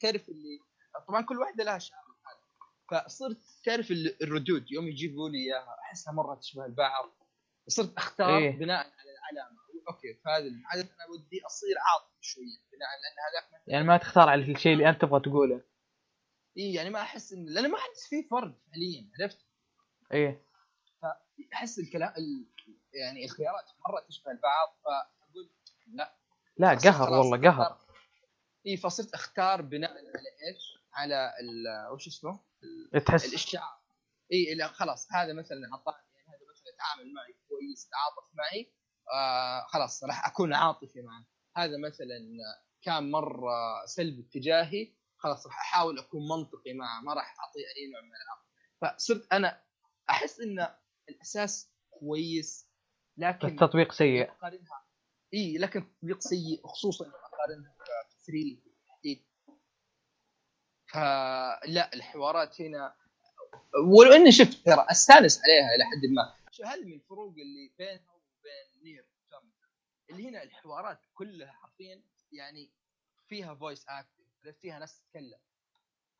[0.00, 0.58] تعرف اللي
[1.08, 2.02] طبعا كل واحدة لها شعار
[2.90, 7.12] فصرت تعرف ال- الردود يوم يجيبوا لي إياها أحسها مرة تشبه البعض.
[7.68, 8.50] صرت أختار إيه.
[8.58, 9.62] بناء على العلامة.
[9.88, 13.16] أوكي فهذا الحدث أنا ودي أصير عاطفي شوية بناء لأن
[13.52, 15.60] هذاك يعني ما تختار على الشيء اللي أنت تبغى تقوله.
[16.58, 19.38] اي يعني ما أحس ان لأن ما احس فيه فرق فعليا عرفت؟
[20.12, 20.46] إيه.
[21.54, 22.46] احس الكلام ال...
[22.94, 25.50] يعني الخيارات مره تشبه البعض فأقول
[25.86, 26.16] لا.
[26.56, 27.78] لا قهر والله قهر.
[28.66, 32.40] اي فصرت أختار بناء على إيش؟ على ال- وش اسمه؟
[33.06, 33.80] تحس الاشعاع
[34.32, 38.72] اي لا خلاص هذا مثلا اعطاني يعني هذا مثلا تعامل معي كويس تعاطف معي
[39.14, 41.24] آه خلاص راح أكون عاطفي معه.
[41.56, 42.18] هذا مثلا
[42.82, 44.92] كان مرة سلبي اتجاهي
[45.22, 49.62] خلاص راح أحاول أكون منطقي معه ما راح أعطيه أي نوع من العاطفه فصرت أنا
[50.10, 50.68] أحس إن
[51.08, 52.68] الأساس كويس
[53.16, 54.30] لكن التطبيق سيء.
[54.30, 54.86] اقارنها
[55.34, 57.82] إي لكن تطبيق سيء خصوصا لما أقارنها ب
[58.26, 59.26] 3 بالتحديد.
[60.86, 62.96] فلا الحوارات هنا
[63.96, 66.50] ولو اني شفت ترى أستانس عليها إلى حد ما.
[66.50, 69.06] شو هل من الفروق اللي بينها وبين Nier؟
[70.10, 72.02] اللي هنا الحوارات كلها حرفيا
[72.32, 72.70] يعني
[73.28, 75.38] فيها voice acting فيها ناس تتكلم.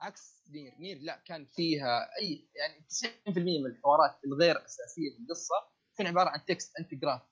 [0.01, 0.73] عكس NieR.
[0.79, 2.87] NieR لا كان فيها أي يعني
[3.29, 5.55] 90% من الحوارات الغير أساسية في القصة
[5.97, 7.29] كان عبارة عن text انت تقراه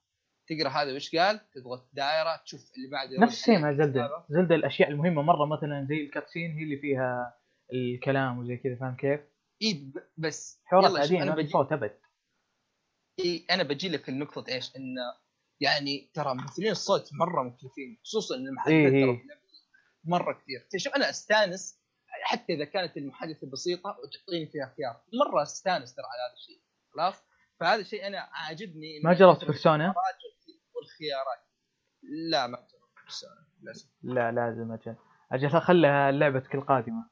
[0.46, 3.18] تقرأ هذا وش قال؟ تضغط دائرة تشوف اللي بعده.
[3.18, 3.72] نفس الشيء مع.
[3.72, 4.24] زلدة.
[4.28, 7.40] زلدة الأشياء المهمة مرة مثلا زي ال cutscene هي اللي فيها
[7.72, 9.20] الكلام وزي كذا فاهم كيف؟
[9.62, 11.98] إي بس حوارات عاديه أنا بجي صوت أبد.
[13.18, 14.94] إيه أنا بجي لك النقطة إيش؟ إن
[15.60, 19.24] يعني ترى ممثلين الصوت مرة مكلفين خصوصا إن المحادثات إيه
[20.04, 20.66] مرة كثير.
[20.76, 21.80] شوف أنا أستانس
[22.22, 25.02] حتى إذا كانت المحادثة بسيطة وتعطيني فيها خيار.
[25.26, 27.24] مرة أستانس ترى على هذا الشيء خلاص؟
[27.60, 30.16] فهذا الشيء أنا عاجبني ما جربت بيرسونا؟ الخيارات
[30.76, 31.44] والخيارات.
[32.30, 33.88] لا ما جربت بيرسونا للأسف.
[34.02, 34.96] لا لازم أجل
[35.32, 37.10] أجل خلها لعبتك القادمه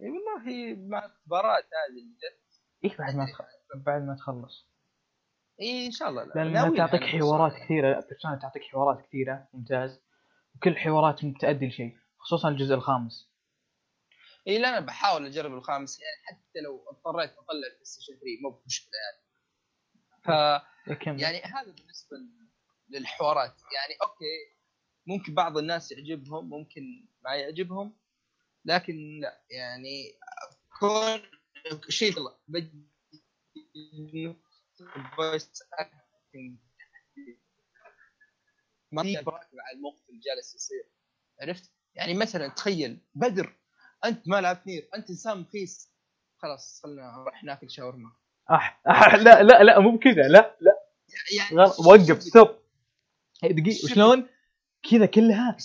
[0.00, 2.42] إي والله مع الاختبارات هذه اللي جت.
[2.84, 3.42] إيه بعد ما تخ...
[3.74, 4.68] بعد ما تخلص؟
[5.60, 6.32] إي إن شاء الله لا.
[6.34, 7.52] لانها تعطيك حوارات.
[7.52, 8.00] كثيرة.
[8.00, 9.48] Persona تعطيك حوارات كثيرة.
[9.52, 10.00] ممتاز.
[10.56, 13.32] وكل حوارات تؤدي لشيء خصوصا الجزء الخامس.
[14.48, 18.50] إي لا أنا بحاول أجرب الخامس يعني حتى لو اضطريت اطلع ال PlayStation 3 مو
[18.50, 19.22] بمشكلة يعني.
[20.24, 20.28] ف
[21.20, 22.16] يعني هذا بالنسبة
[22.88, 23.54] للحوارات.
[23.74, 24.62] يعني أوكي
[25.06, 26.82] ممكن بعض الناس يعجبهم ممكن
[27.24, 27.98] ما يعجبهم
[28.64, 29.44] لكن لا.
[29.50, 30.18] يعني
[30.80, 31.22] كون
[31.88, 32.14] شيء
[35.16, 36.58] voice acting
[38.92, 40.90] ما راكب مع الموقف اللي جالس يصير.
[41.40, 43.56] عرفت؟ يعني مثلا تخيل بدر
[44.04, 45.92] أنت ما لعبت NieR أنت إنسان مخيس.
[46.38, 48.12] خلاص خلنا نروح ناكل شاورما.
[48.50, 48.82] أح.
[48.88, 49.14] أح.
[49.14, 50.78] لا لا لا مو بكذا لا لا.
[51.38, 51.80] يعني غلط.
[51.80, 52.48] وقف stop.
[53.42, 54.28] دقيقة شلون
[54.90, 55.56] كذا كلها.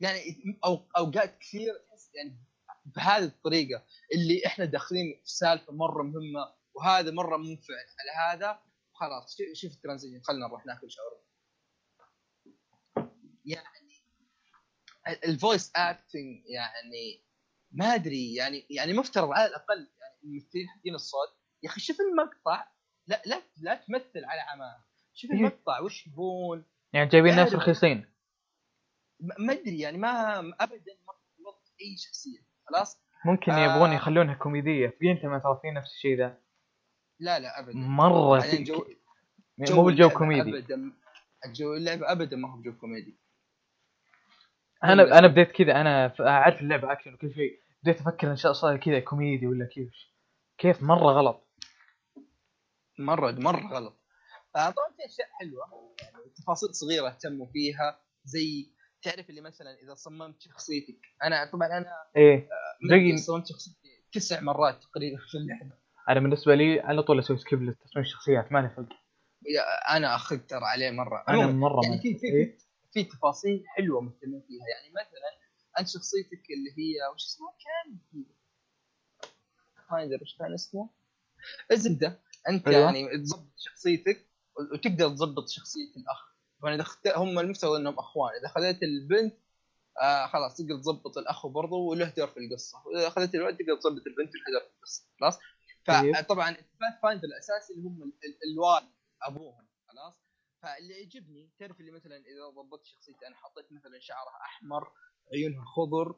[0.00, 0.20] يعني
[0.64, 2.36] أو أوقات كثير تحس يعني
[2.84, 3.84] بهذه الطريقة
[4.14, 8.58] اللي إحنا داخلين في سالفة مرة مهمة وهذا مرة منفعل على هذا
[8.92, 11.19] خلاص شوف ال transition خلينا نروح ناكل شاورما.
[13.44, 13.90] يعني
[15.24, 17.24] ال voice acting يعني
[17.72, 21.28] ما أدري يعني يعني مفترض على الأقل يعني الممثلين حقين الصوت.
[21.62, 22.66] يا أخي شوف المقطع
[23.06, 24.84] لا لا لا تمثل على عماه
[25.14, 25.30] شوف.
[25.30, 28.14] المقطع وش يبون؟ يعني جايبين ناس رخيصين.
[29.20, 33.64] ما أدري يعني ما ابدا ما أي شخصية خلاص؟ ممكن آه.
[33.64, 34.88] يبغون يخلونها كوميدية.
[34.88, 36.42] في أنت ما ترى في نفس الشيء ذا؟
[37.20, 37.78] لا لا ابدا.
[37.78, 38.86] مرة بعدين في جو
[39.58, 40.58] مو بالجو كوميدي.
[40.58, 40.92] ابدا.
[41.46, 43.20] جو اللعبه ابدا ما هو بجو كوميدي.
[44.84, 47.60] أنا أنا بديت كذا أنا أعرف اللعبة اكشن وكل شيء.
[47.82, 49.92] بديت أفكر إن شاء الله كذا كوميدي ولا كيف.
[50.58, 51.48] كيف؟ مرة غلط.
[52.98, 54.00] مره مرة غلط.
[54.56, 55.94] آه، طبعا في أشياء حلوة.
[56.02, 58.00] يعني تفاصيل صغيرة اهتموا فيها.
[58.24, 58.72] زي
[59.02, 60.98] تعرف اللي مثلا إذا صممت شخصيتك.
[61.24, 62.48] أنا طبعا أنا إيه.
[62.90, 65.78] زي- صممت شخصيتي تسع مرات تقريبا في اللعبة.
[66.08, 68.88] أنا بالنسبة لي على طول أسوي سكيب لتصميم الشخصيات ما لي خلق
[69.46, 71.24] يا- أنا أخذت ترى عليه مرة.
[71.28, 72.58] أنا مرة يعني في إيه؟
[72.92, 74.64] في تفاصيل حلوة مهتمين فيها.
[74.68, 75.40] يعني مثلا
[75.78, 77.98] أنت شخصيتك اللي هي وش اسمها؟ كان
[79.92, 80.90] ما ادري وش كان اسمه.
[81.72, 82.80] الزبده أنت أيوة.
[82.80, 84.26] يعني تضبط شخصيتك
[84.72, 86.30] وتقدر تضبط شخصية الأخ.
[86.62, 87.08] طبعا إذا اخت...
[87.08, 88.32] هم المفترض إنهم أخوان.
[88.40, 89.34] إذا خذيت البنت
[90.02, 92.82] آه خلاص تقدر تضبط الأخ برضه وله دور في القصة.
[92.86, 95.04] وإذا اخذت الولد تقدر تضبط البنت وله دور في القصة.
[95.20, 95.38] خلاص؟
[95.86, 96.16] طيب.
[96.16, 99.69] فطبعا الباث فايندر الأساسي اللي هم ال- ال- الوالد أبوهم.
[100.62, 104.92] فاللي يعجبني تعرف اللي مثلا إذا ضبطت شخصيتي أنا حطيت مثلا شعرها أحمر
[105.32, 106.08] عيونها خضر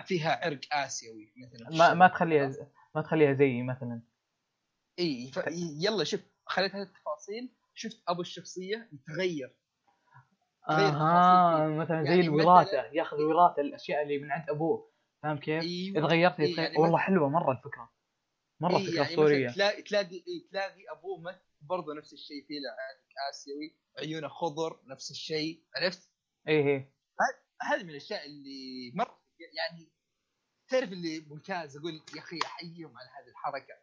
[0.00, 2.08] آه، فيها عرق آسيوي مثلا ما ما.
[2.08, 4.02] تخليها ز- ما تخليها زيي مثلا.
[4.98, 5.40] إي ف...
[5.80, 9.56] يلا شوف خليت هذه التفاصيل شفت أبو الشخصية يتغير.
[10.68, 15.62] تغير آها مثلا زي يعني الوراثه ياخذ وراثه الأشياء اللي من عند أبوه فاهم كيف؟
[15.96, 16.66] اذا غيرت إيه، يتغير.
[16.66, 17.92] يعني والله مثلاً- حلوة مرة الفكرة.
[18.60, 19.46] مرة إيه فكرة يعني أسطورية.
[19.46, 25.10] مثلا تلاقي تلاقي تلاقي أبوه مثل برضه نفس الشيء في عرق آسيوي عيونه خضر نفس
[25.10, 26.10] الشيء عرفت؟
[26.48, 26.96] إيه إيه
[27.62, 29.92] هذه من الأشياء اللي مرة يعني
[30.68, 33.74] تعرف اللي ممتاز أقول يا أخي أحييهم على هذه الحركة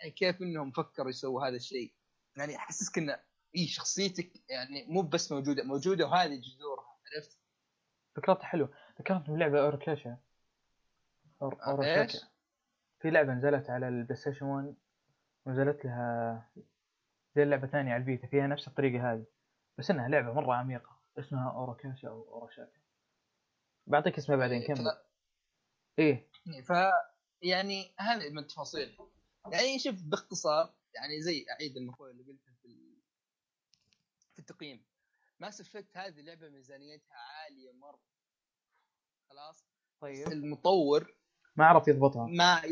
[0.00, 1.94] يعني كيف إنهم فكروا يسووا هذا الشيء
[2.36, 3.20] يعني أحسسك انه
[3.56, 7.38] إي شخصيتك يعني مو بس موجودة موجودة وهذه جذورها عرفت؟
[8.16, 10.18] فكرتها حلوة ذكرت من لعبة اوركاشا
[11.42, 11.58] أور...
[11.62, 12.08] آه،؟
[13.00, 14.74] في لعبة نزلت على ال PlayStation 1
[15.46, 16.50] ونزلت لها
[17.36, 19.26] زي لعبه ثانية على ال Vita فيها نفس الطريقة هذه
[19.78, 22.80] بس إنها لعبة مرة عميقة اسمها اوروكاشا أو اوروشاكا
[23.86, 24.84] بعطيك اسمها بعدين كمل.
[25.98, 26.30] إيه.
[26.66, 26.72] ف
[27.42, 28.96] يعني هذه من التفاصيل.
[29.52, 32.98] يعني شوف باختصار يعني زي اعيد المقوله اللي قلتها في ال-
[34.32, 34.84] في التقييم.
[35.40, 38.00] Mass Effect هذه لعبة ميزانيتها عالية مرة.
[39.30, 39.64] خلاص؟
[40.00, 40.28] طيب.
[40.28, 41.14] المطور
[41.56, 42.26] ما عرف يضبطها.
[42.26, 42.62] ما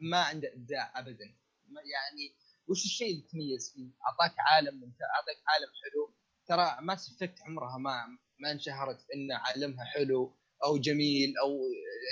[0.00, 1.24] ما عنده إبداع ابدا.
[1.68, 2.34] يعني
[2.68, 6.14] وش الشيء اللي تميز فيه؟ أعطاك عالم ممتاز أعطاك عالم حلو.
[6.46, 11.60] ترى Mass Effect عمرها ما ما انشهرت إن عالمها حلو أو جميل أو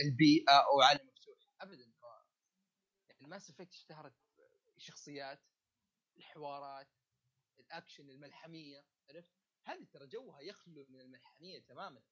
[0.04, 1.38] البيئة أو عالم مفتوح.
[1.60, 1.92] ابدا.
[3.08, 4.14] يعني Mass Effect اشتهرت
[4.76, 5.40] الشخصيات
[6.16, 6.88] الحوارات
[7.58, 9.32] الأكشن الملحمية عرفت؟
[9.66, 12.02] هذه ترى جوها يخلو من الملحمية تماما.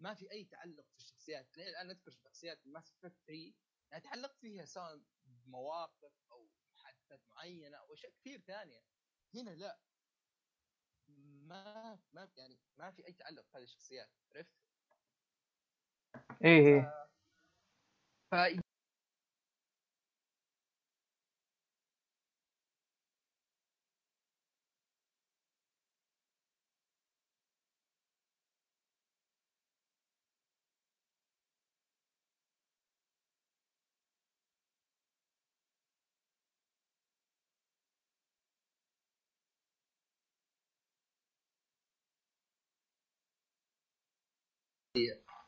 [0.00, 1.56] ما في أي تعلق في الشخصيات.
[1.56, 3.54] لين الان أذكر شخصيات Mass Effect 3
[3.90, 6.12] يعني تعلقت فيها سواء بمواقف
[7.08, 8.82] محادثات معينة أو أشياء كثير ثانية.
[9.34, 9.78] هنا لا.
[11.48, 14.10] ما ما يعني ما في أي تعلق في هذه الشخصيات.
[14.30, 14.54] عرفت؟
[16.44, 17.08] إيه إيه.
[18.30, 18.34] ف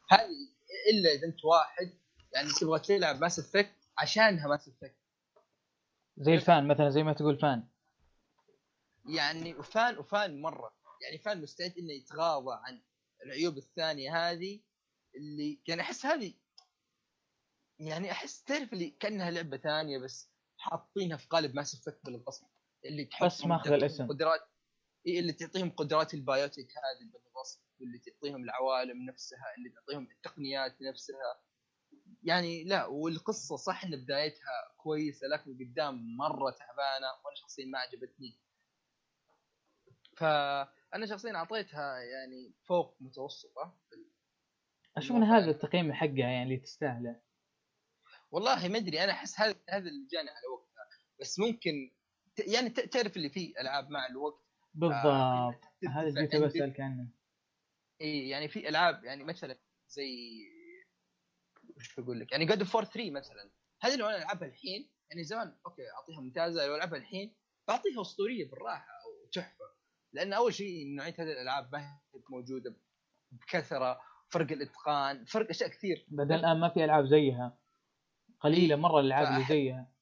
[0.09, 0.51] هذه
[0.92, 1.92] إلا إذا أنت واحد
[2.34, 5.01] يعني تبغى تلعب Mass Effect عشانها Mass Effect
[6.16, 7.68] زي ال fan مثلا زي ما تقول fan.
[9.09, 10.74] يعني و fan و fan مرة.
[11.03, 12.82] يعني fan مستعد إنه يتغاضى عن
[13.26, 14.61] العيوب الثانية هذه
[15.16, 16.34] اللي يعني أحس هذه
[17.78, 22.46] يعني أحس تعرف اللي كأنها لعبة ثانية بس حاطينها في قالب Mass Effect بالقصد
[22.84, 24.09] اللي تحط بس ماخذ الاسم.
[24.09, 24.40] قدرات
[25.07, 30.82] إيه اللي تعطيهم قدرات ال biotic هذه بالغصب واللي تعطيهم العوالم نفسها اللي تعطيهم التقنيات
[30.82, 31.40] نفسها.
[32.22, 38.38] يعني لا والقصة صح إن بدايتها كويسة لكن قدام مرة تعبانة وأنا شخصيا ما عجبتني.
[40.16, 43.78] فأنا شخصيا أعطيتها يعني فوق متوسطة.
[44.96, 47.20] أشوف إن هذا التقييم حقها يعني اللي تستاهله.
[48.30, 50.88] والله ما أدري أنا أحس هذا هذا اللي جاني على وقتها.
[51.20, 51.92] بس ممكن
[52.38, 55.07] يعني تعرف اللي فيه ألعاب مع الوقت بالضبط.
[55.07, 57.09] آه، هذا اللي تبي أسألك عنه
[58.01, 59.59] إي يعني في ألعاب يعني مثلا
[59.89, 60.09] زي
[61.77, 63.51] وش بقول لك؟ يعني God of 3 مثلا.
[63.83, 67.37] هذه لو أنا ألعبها الحين يعني زمان أوكي أعطيها ممتازة لو ألعبها الحين
[67.68, 69.64] بعطيها أسطورية بالراحة أو تحفة.
[70.12, 72.01] لأن أول شيء نوعية هذه الألعاب ما هي
[72.31, 72.77] موجودة
[73.33, 76.07] بكثرة فرق الإتقان فرق أشياء كثير.
[76.09, 77.59] بعدين الآن ما في ألعاب زيها.
[78.41, 79.93] قليلة مرة الألعاب اللي زيها.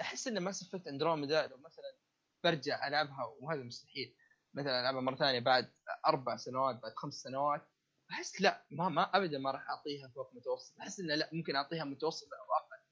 [0.00, 2.01] أحس ان Mass Effect Andromeda لو مثلا
[2.44, 4.14] برجع ألعبها وهذا مستحيل.
[4.54, 5.72] مثلا ألعبها مرة ثانية بعد
[6.06, 7.68] أربع سنوات بعد خمس سنوات
[8.10, 10.78] أحس لا ما ما ابدا ما راح أعطيها فوق متوسط.
[10.80, 12.82] أحس إنه لا ممكن أعطيها متوسط أو أقل.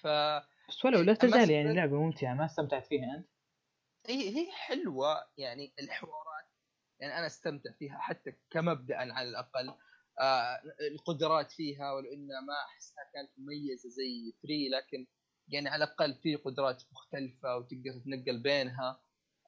[0.00, 0.06] ف
[0.68, 3.28] بس ولو لا تزال يعني لعبة ممتعة ما استمتعت فيها أنت؟
[4.06, 6.46] هي هي حلوة يعني الحوارات
[7.00, 9.74] يعني أنا أستمتع فيها حتى كمبدأ على الأقل.
[10.20, 15.06] آه القدرات فيها ولو انها ما أحسها كانت مميزة زي 3 لكن
[15.48, 19.00] يعني على الأقل في قدرات مختلفة وتقدر تتنقل بينها.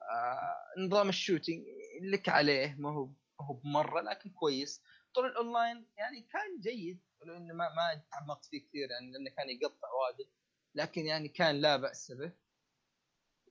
[0.02, 1.64] آه نظام ال shooting
[2.02, 3.08] لك عليه ما هو
[3.40, 4.82] هو بمرة لكن كويس.
[5.14, 9.50] طول الأونلاين يعني كان جيد ولو انه ما ما تعمقت فيه كثير يعني لأنه كان
[9.50, 10.30] يقطع واجد.
[10.74, 12.32] لكن يعني كان لا بأس به.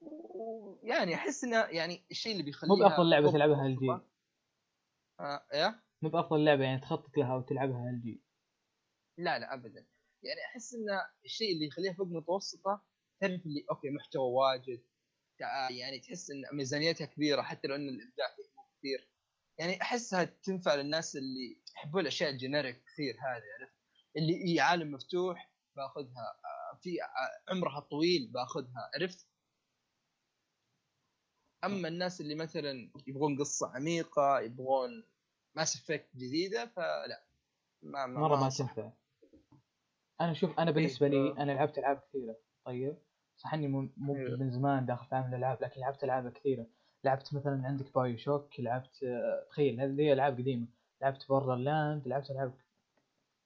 [0.01, 3.65] ويعني أحس إنه يعني الشيء اللي بيخليها مو بأفضل لعبة تلعبها.
[3.65, 3.99] هالجيل
[5.19, 8.21] آه إيه؟ مو بأفضل لعبة يعني تخطط لها وتلعبها هالجيل
[9.17, 9.85] لا لا ابدا.
[10.25, 10.85] يعني أحس إن
[11.25, 12.85] الشيء اللي يخليها فوق متوسطة
[13.21, 14.83] تعرف اللي أوكي محتوى واجد
[15.69, 19.09] يعني تحس إن ميزانيتها كبيرة حتى لو إن الإبداع فيه مو كثير.
[19.57, 23.75] يعني أحسها تنفع للناس اللي يحبون الأشياء ال generic كثير هذه عرفت؟
[24.17, 29.27] اللي هي عالم مفتوح باخذها آه، في ع- عمرها طويل باخذها عرفت؟
[31.63, 35.03] أما الناس اللي مثلا يبغون قصة عميقة يبغون
[35.55, 37.25] Mass Effect جديدة فلا
[37.81, 38.49] ما ما مرة ما.
[38.49, 38.91] تنفع
[40.21, 42.97] أنا شوف أنا بالنسبة لي أنا لعبت ألعاب كثيرة طيب؟
[43.37, 44.35] صح إني مو مو إيه.
[44.35, 46.67] من زمان داخل في عالم الألعاب لكن لعبت ألعاب كثيرة.
[47.03, 50.67] لعبت مثلا عندك BioShock لعبت آه، تخيل هذه ألعاب قديمة.
[51.01, 52.53] لعبت Borderlands لعبت ألعاب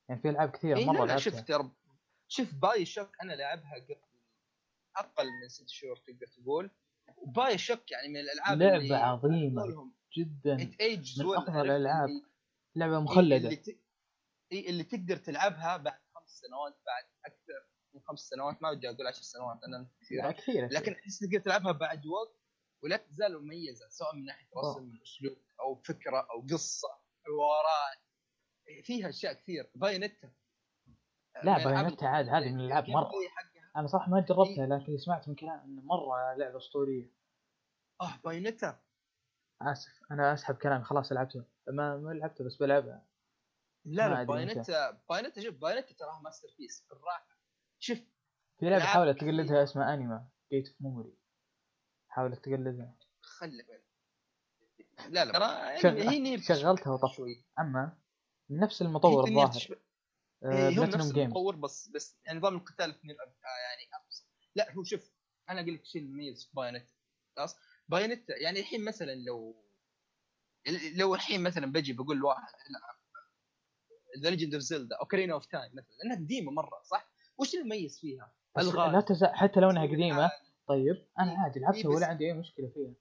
[0.09, 1.17] يعني في ألعاب كثيرة إيه مرة لعبتها.
[1.17, 1.71] شفت رب
[2.27, 3.95] شوف BioShock أنا لعبها قبل
[4.95, 6.69] أقل من ست شهور تقدر تقول.
[7.17, 9.65] و BioShock يعني من الألعاب لعبة عظيمة.
[9.65, 10.71] لهم جدا من
[11.37, 12.09] أفضل الألعاب.
[12.75, 13.37] لعبة مخلدة.
[13.37, 13.79] اللي, ت...
[14.51, 15.99] إيه اللي تقدر تلعبها بعد
[16.47, 20.67] سنوات بعد أكثر من خمس سنوات ما ودي أقول عشر سنوات أنا لا كثير كثيره
[20.67, 22.39] لكن احس تقدر تلعبها بعد وقت
[22.83, 24.47] ولا تزال مميزة سواء من ناحية.
[24.57, 26.87] رسم أسلوب أو فكرة أو قصة
[27.25, 27.99] حوارات
[28.83, 29.71] فيها أشياء كثير.
[29.75, 30.31] بايونيتا.
[31.43, 32.67] لا، من بايونيتا عاد هذه من.
[32.67, 33.71] play حقها.
[33.75, 37.11] أنا صراحة ما جربتها لكن اللي سمعت من كلام إنه مرة لعبة أسطورية.
[38.01, 38.79] آه Bayonetta.
[39.61, 41.45] آسف أنا أسحب كلامي خلاص لعبتها.
[41.67, 43.08] ما ما لعبتها بس بلعبها.
[43.85, 47.39] لا لا أدري بايونيتا بايونيتا شوف بايونيتا تراها ماستر بيس بالراحه
[47.79, 47.99] شوف
[48.59, 49.19] في لعبة حاولت.
[49.19, 51.17] تقلدها اسمها Anima Gate of Memories
[52.07, 52.95] حاولت تقلدها.
[53.21, 53.63] خلي
[55.09, 57.15] لا لا ترى يعني شغلتها وطفت.
[57.15, 57.45] شوي.
[57.59, 57.97] أما
[58.49, 59.79] نفس المطور الظاهر
[60.43, 64.27] آه، إيه، بلاتينوم نفس المطور بس بس يعني نظام القتال في آه يعني أبسط.
[64.55, 65.11] لا هو شوف
[65.49, 66.93] أنا أقول لك الشيء المميز في Bayonetta.
[67.37, 67.55] خلاص؟
[67.87, 69.65] Bayonetta يعني الحين مثلا لو
[70.95, 72.98] لو الحين مثلا بجي بقول لواحد العب
[74.23, 78.31] The Legend of Zelda Ocarina of Time مثلا لأنها قديمة مرة صح؟ وش المميز فيها؟
[78.57, 80.31] بس الغاز لا تزال حتى لو إنها قديمة العالم.
[80.67, 82.93] طيب أنا إيه، عادي إيه، لعبتها بس- ولا عندي أي مشكلة فيها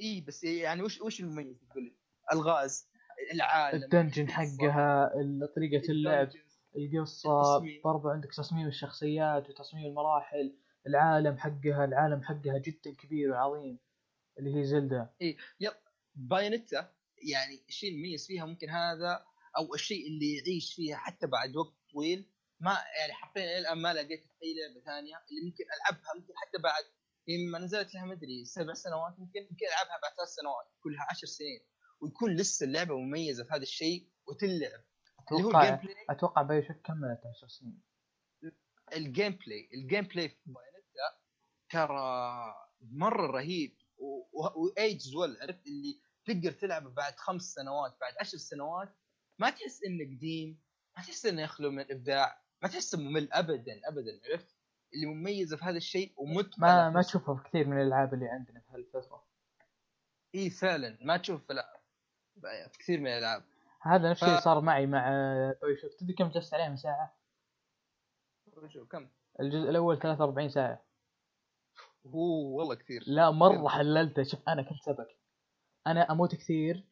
[0.00, 1.92] اي بس يعني وش وش المميز تقول لي؟
[2.32, 2.88] الغاز
[3.34, 5.12] العالم ال dungeon حقها
[5.56, 6.30] طريقة اللعب
[6.76, 7.62] القصة.
[7.84, 10.56] برضو عندك تصميم الشخصيات وتصميم المراحل
[10.86, 13.78] العالم حقها العالم حقها جدا كبير وعظيم
[14.38, 15.10] اللي هي زلدا
[16.14, 16.90] بايونيتا
[17.32, 19.24] يعني الشيء المميز فيها ممكن هذا
[19.58, 22.30] أو الشيء اللي يعيش فيها حتى بعد وقت طويل.
[22.60, 26.84] ما يعني حرفيا الآن ما لقيت أي لعبة ثانية اللي ممكن ألعبها ممكن حتى بعد
[27.52, 31.60] ما نزلت لها مدري سبع سنوات ممكن ممكن ألعبها بعد ثلاث سنوات كلها عشر سنين.
[32.00, 34.84] ويكون لسه اللعبة مميزة في هذا الشيء وتلعب
[35.32, 37.82] اللي هو أتوقع ال gameplay أتوقع BioShock كملت 10 سنين.
[38.96, 41.18] ال gameplay ال gameplay في Bayonetta
[41.70, 43.76] ترى مرة رهيب.
[43.98, 48.96] و age well عرفت؟ اللي تقدر تلعبه بعد خمس سنوات بعد عشر سنوات
[49.40, 50.58] ما تحس انه قديم
[50.96, 54.56] ما تحس إنه يخلو من الإبداع؟ ما تحس ممل ابدا ابدا عرفت؟
[54.94, 58.60] اللي مميز في هذا الشيء ومتقن ما ما تشوفه في كثير من الألعاب اللي عندنا
[58.60, 59.24] في هالفترة.
[60.34, 60.98] إي فعلا.
[61.02, 61.62] ما تشوف في.
[62.72, 63.42] في كثير من الألعاب.
[63.82, 65.08] هذا نفس ف- الشيء صار معي مع
[65.62, 67.16] بايو شوك تدري كم جلست عليه من ساعة؟
[68.68, 69.08] شو كم؟
[69.40, 70.84] الجزء الأول 43 ساعة.
[72.06, 73.04] هو والله كثير.
[73.06, 74.22] لا مرة حللته.
[74.22, 75.16] شوف أنا كنت سبك
[75.86, 76.84] أنا أموت كثير.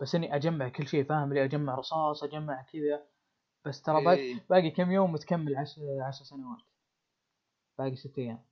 [0.00, 3.06] بس إني أجمع كل شيء فاهم؟ لي أجمع رصاص أجمع كذا.
[3.64, 4.46] بس ترى باقي إيه.
[4.50, 6.62] باقي كم يوم متكمل عشر, عشر سنوات.
[7.78, 8.44] باقي ست أيام.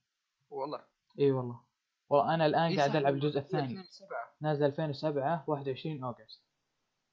[0.51, 0.81] والله.
[1.19, 1.61] إي والله.
[2.09, 3.65] والله أنا الآن إيه قاعد ألعب الجزء الثاني.
[3.65, 4.09] 2007.
[4.41, 6.43] نازل 2007 21 August.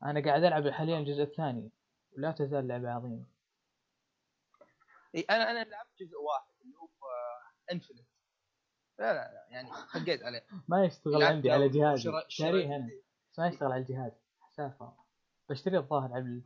[0.03, 1.71] أنا قاعد ألعب حاليا الجزء الثاني.
[2.17, 3.25] ولا تزال لعبة عظيمة.
[5.15, 6.89] إي أنا أنا لعبت جزء واحد اللي هو
[7.71, 7.99] Infinite
[8.99, 10.45] لا لا لا يعني خقيت عليه.
[10.67, 12.11] ما يشتغل عندي على جهازي.
[12.27, 12.89] شاريه أنا.
[13.31, 14.11] بس ما يشتغل على الجهاز.
[14.59, 14.93] سالفه
[15.49, 16.41] بشتري الظاهر على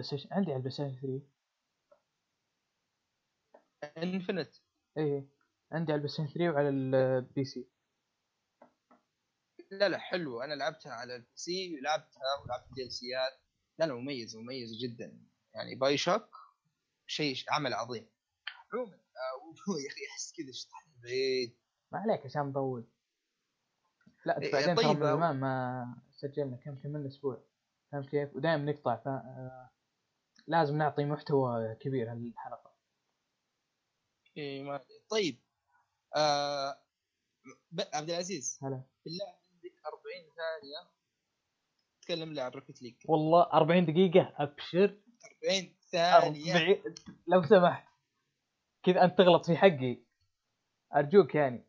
[0.00, 1.22] Station عندي على ال PlayStation
[3.82, 4.54] 3 Infinite
[4.96, 5.26] إيه
[5.72, 7.68] عندي على ال PlayStation 3 وعلى ال PC.
[9.70, 10.40] لا لا حلو.
[10.40, 13.40] أنا لعبتها على ال PC ولعبتها ولعبت ال DLC ات
[13.78, 15.18] لا لا مميز مميز جدا.
[15.54, 16.36] يعني BioShock
[17.06, 18.06] شيء عمل عظيم.
[18.72, 21.56] عموما آه، يا أخي أحس كذا شطح بعيد
[21.92, 22.86] ما عليك عشان مطول.
[24.26, 27.55] لا إيه، بعدين طيب، من زمان ما سجلنا كم كملنا أسبوع.
[27.92, 29.70] فهمت كيف؟ ودائما نقطع ف آه،
[30.46, 32.72] لازم نعطي محتوى كبير هالحلقة.
[34.36, 34.80] إيه ما.
[35.10, 35.38] طيب
[36.16, 36.78] آه
[37.70, 38.82] ب- عبد العزيز هلا.
[39.04, 40.90] بالله عندك 40 ثانية
[42.02, 45.00] تكلم لي عن Rocket League والله 40 دقيقة أبشر.
[45.44, 46.52] 40 ثانية.
[46.56, 46.94] 40
[47.26, 47.86] لو سمحت.
[48.82, 49.98] كذا أنت تغلط في حقي.
[50.94, 51.66] أرجوك يعني.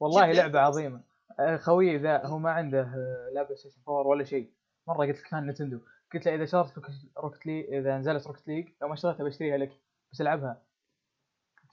[0.00, 0.22] والله
[0.58, 0.96] عظيمة.
[0.98, 1.13] آه،
[1.56, 4.52] خويي ذا هو ما عنده آه، لا PlayStation 4 ولا شيء.
[4.88, 5.80] مرة قلت لك كان Nintendo.
[6.14, 6.72] قلت له إذا شريت
[7.18, 9.80] Rocket League إذا نزلت Rocket League لو ما اشتريتها بشتريها لك
[10.12, 10.62] بس ألعبها.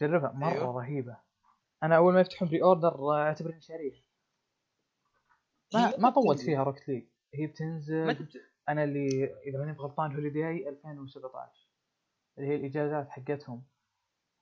[0.02, 0.32] جربها.
[0.32, 0.76] مرة أيوه.
[0.82, 1.18] رهيبة.
[1.84, 4.02] أنا أول ما يفتحون pre-order آه، اعتبر إني شاريه
[5.74, 6.40] ما ما طولت.
[6.42, 8.28] فيها Rocket League هي بتنزل
[8.70, 9.08] أنا اللي
[9.48, 11.68] إذا ماني غلطان holiday 2017
[12.38, 13.64] اللي هي الإجازات حقتهم.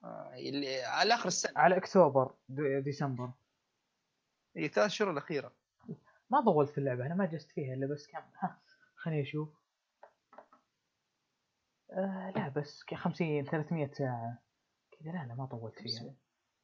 [0.03, 1.53] آه، اللي على آخر السنة.
[1.59, 3.29] على أكتوبر دي- ديسمبر.
[4.57, 5.51] هي ثلاث شهور الاخيره
[6.29, 8.61] ما طولت في اللعبة أنا ما جست فيها إلا بس كم ها
[8.95, 9.49] خليني أشوف.
[11.91, 14.39] آه لا بس ك 50 300 ساعة.
[14.91, 16.13] كذا لا لا ما طولت فيها.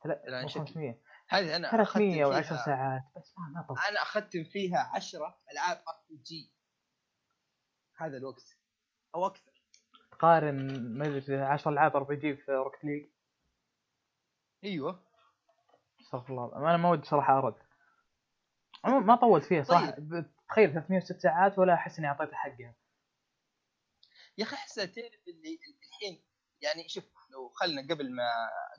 [0.06, 0.60] لا لا، مو شكل.
[0.66, 3.80] 500 هذه أنا 300 أختم و10 فيها- ساعات بس ما ما طولت.
[3.90, 6.52] أنا اختم فيها 10 ألعاب RPG.
[7.98, 8.58] هذا الوقت.
[9.16, 9.52] أو أكثر.
[10.12, 13.10] تقارن ما أدري 10 ألعاب RPG في Rocket League
[14.64, 15.04] أيوه.
[16.02, 17.56] استغفر الله أنا ما ودي صراحة أرد.
[18.86, 20.26] عموما ما طولت فيها صراحة طيب.
[20.50, 22.76] تخيل 306 ساعات ولا أحس إني أعطيتها حقها.
[24.38, 26.24] يا أخي أحس تعرف اللي الحين
[26.62, 28.24] يعني شوف لو خلنا قبل ما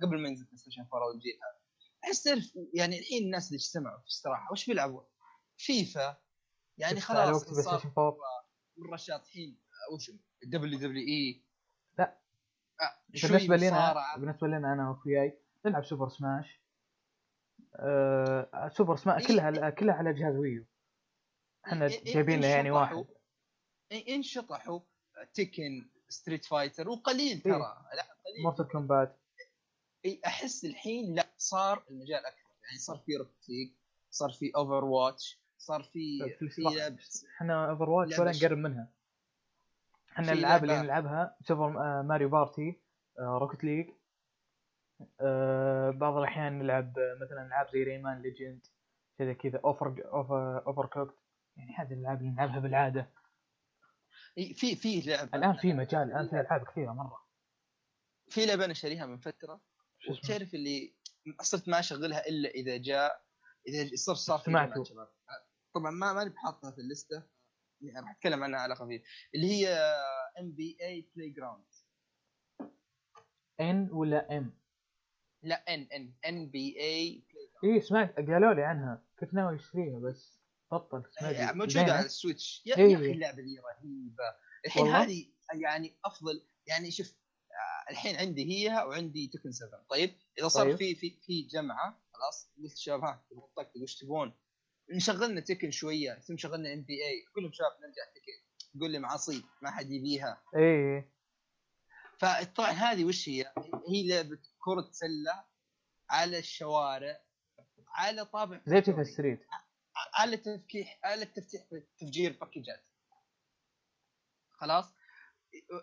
[0.02, 1.60] قبل ما ينزل PlayStation 4 والجيل هذا
[2.04, 5.02] أحس تعرف يعني الحين الناس اللي اجتمعوا في استراحه وش بيلعبوا؟
[5.56, 6.16] فيفا.
[6.78, 8.16] يعني خلاص صار Station 4
[8.76, 9.60] مرة شاطحين.
[9.94, 10.10] وش
[10.44, 11.44] WWE.
[11.98, 12.18] لا.
[12.80, 14.16] آه، بالنسبة لنا.
[14.16, 16.60] بالنسبة لنا أنا وأخوياي نلعب Super Smash
[17.76, 19.26] آه سوبر إيه.
[19.26, 20.64] كلها كلها على جهاز Wii U.
[21.66, 23.04] إحنا جايبين له يعني واحد.
[24.08, 24.80] إنشطحوا؟
[25.34, 27.40] Tekken Street Fighter وقليل.
[27.40, 27.58] ترى.
[27.96, 28.42] لا قليل.
[28.44, 29.16] Mortal Kombat
[30.04, 32.48] إيه، أحس الحين لا صار المجال أكثر.
[32.64, 33.72] يعني صار في Rocket League
[34.10, 36.18] صار في Overwatch صار في
[36.48, 36.62] في
[37.36, 38.92] إحنا Overwatch ولا نقرب منها.
[40.12, 42.80] إحنا الالعاب اللي نلعبها Super Mario Party
[43.18, 43.90] Rocket League
[45.90, 48.66] بعض الأحيان نلعب آه، مثلا ألعاب زي Rayman Legends
[49.18, 51.18] كذا كذا Over Over Overcooked
[51.56, 53.12] يعني هذه الألعاب اللي نلعبها بالعادة.
[54.38, 55.36] إيه، في في لعبة.
[55.38, 57.26] الآن في مجال الآن في ألعاب كثيرة مرة.
[58.28, 59.60] في لعبة أنا شاريها من فترة؟
[60.10, 60.94] وتعرف اللي
[61.42, 63.22] صرت ما أشغلها إلا إذا جاء
[63.68, 65.08] إذا صار صار في شباب
[65.74, 67.22] طبعا ما ماني بحاطها في اللستة.
[67.80, 69.02] يعني راح أتكلم عنها على خفيف.
[69.34, 69.68] اللي هي
[70.40, 71.64] MBA Playground
[73.60, 74.65] N ولا M
[75.46, 77.24] لا N N NBA
[77.64, 80.40] إيه سمعت قالوا لي عنها كنت ناوي أشتريها بس
[80.72, 81.58] بطل أدري.
[81.58, 82.92] موجوده؟ على ال Switch يا, إيه.
[82.92, 84.36] يا أخي اللعبة دي رهيبة
[84.66, 87.14] الحين؟ هذه يعني أفضل يعني شوف
[87.50, 90.76] آه، الحين عندي هي وعندي Tekken 7 طيب إذا صار طيب.
[90.76, 94.32] في في في جمعة خلاص قلت شباب ها تطقطقوا وش تبون؟
[94.90, 98.46] نشغلنا تكن شوية ثم شغلنا ام بي اي كلهم شباب نرجع تكن
[98.78, 101.16] تقول لي معاصي ما حد يبيها إيه
[102.18, 103.52] فطبعا هذه وش هي؟
[103.88, 105.44] هي لعبة كرة سلة
[106.10, 107.20] على الشوارع
[107.88, 109.40] على طابع زي فيفا ستريت.
[110.14, 111.62] على تفكيح على تفتيح
[111.98, 112.84] تفجير باكجات
[114.50, 114.94] خلاص؟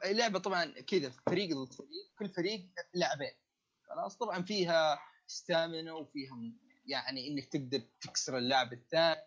[0.05, 3.33] اللعبة طبعا كذا فريق ضد فريق كل فريق لاعبين
[3.83, 6.37] خلاص؟ طبعا فيها stamina وفيها
[6.85, 9.21] يعني إنك تقدر تكسر اللاعب الثاني.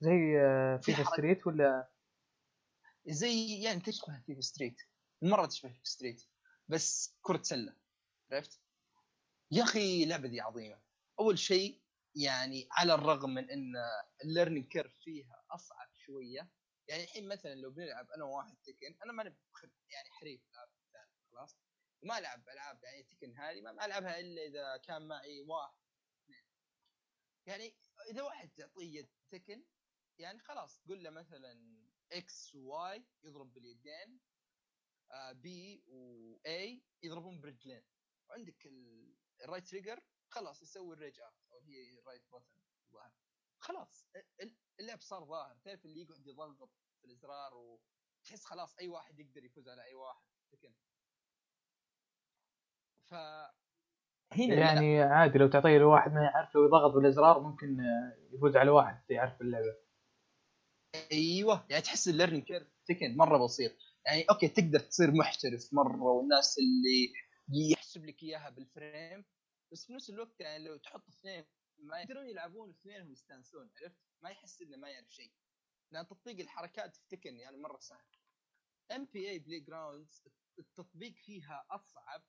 [0.00, 1.10] زي آه، في FIFA.
[1.12, 1.88] Street ولا؟
[3.06, 4.76] زي يعني تشبه FIFA Street
[5.22, 6.22] مرة تشبه FIFA Street
[6.68, 7.76] بس كرة سلة.
[8.32, 8.60] عرفت؟
[9.50, 10.82] يا أخي اللعبه دي عظيمة.
[11.20, 11.82] أول شيء
[12.14, 13.72] يعني على الرغم من إن
[14.24, 16.50] ال learning curve فيها أصعب شوية
[16.88, 19.36] يعني الحين مثلا لو بنلعب أنا وواحد Tekken أنا ماني
[19.90, 20.68] يعني حريف العاب
[21.30, 21.56] خلاص؟
[22.02, 25.74] وما العب ألعاب يعني تكن هذه ما ألعبها إلا إذا كان معي واحد
[26.24, 26.44] اثنين.
[27.46, 27.76] يعني
[28.10, 29.64] إذا واحد تعطيه يد تكن
[30.18, 31.60] يعني خلاص قول له مثلا
[32.12, 34.20] إكس وواي يضرب باليدين
[35.12, 37.84] آه بي واي يضربون برجلين.
[38.30, 42.54] وعندك ال- الرايت تريجر خلاص يسوي الريج اب أو هي الرايت بوتن
[42.88, 43.12] الظاهر.
[43.58, 44.06] خلاص
[44.40, 45.56] ال- اللعب صار ظاهر.
[45.64, 46.70] تعرف اللي يقعد يضغط
[47.00, 50.24] في الإزرار وتحس خلاص أي واحد يقدر يفوز على أي واحد.
[50.52, 50.74] لكن
[53.04, 53.14] ف
[54.34, 54.60] هنا لا.
[54.60, 57.76] يعني عادي لو تعطيه لواحد ما يعرف لو يضغط بالإزرار ممكن
[58.32, 59.76] يفوز على واحد يعرف اللعبة.
[61.12, 63.72] أيوه يعني تحس ال learning curve Tekken مرة بسيط.
[64.06, 67.12] يعني okay تقدر تصير محترف مرة والناس اللي
[67.52, 69.24] يحسب لك إياها بال frame
[69.72, 71.46] بس في نفس الوقت يعني لو تحط اثنين
[71.78, 75.32] ما يقدرون يلعبون اثنينهم يستانسون عرفت؟ ما يحس إنه ما يعرف شيء.
[75.90, 78.06] لأن تطبيق الحركات في Tekken يعني مرة سهل.
[78.92, 80.24] NBA Playgrounds
[80.58, 82.24] التطبيق فيها أصعب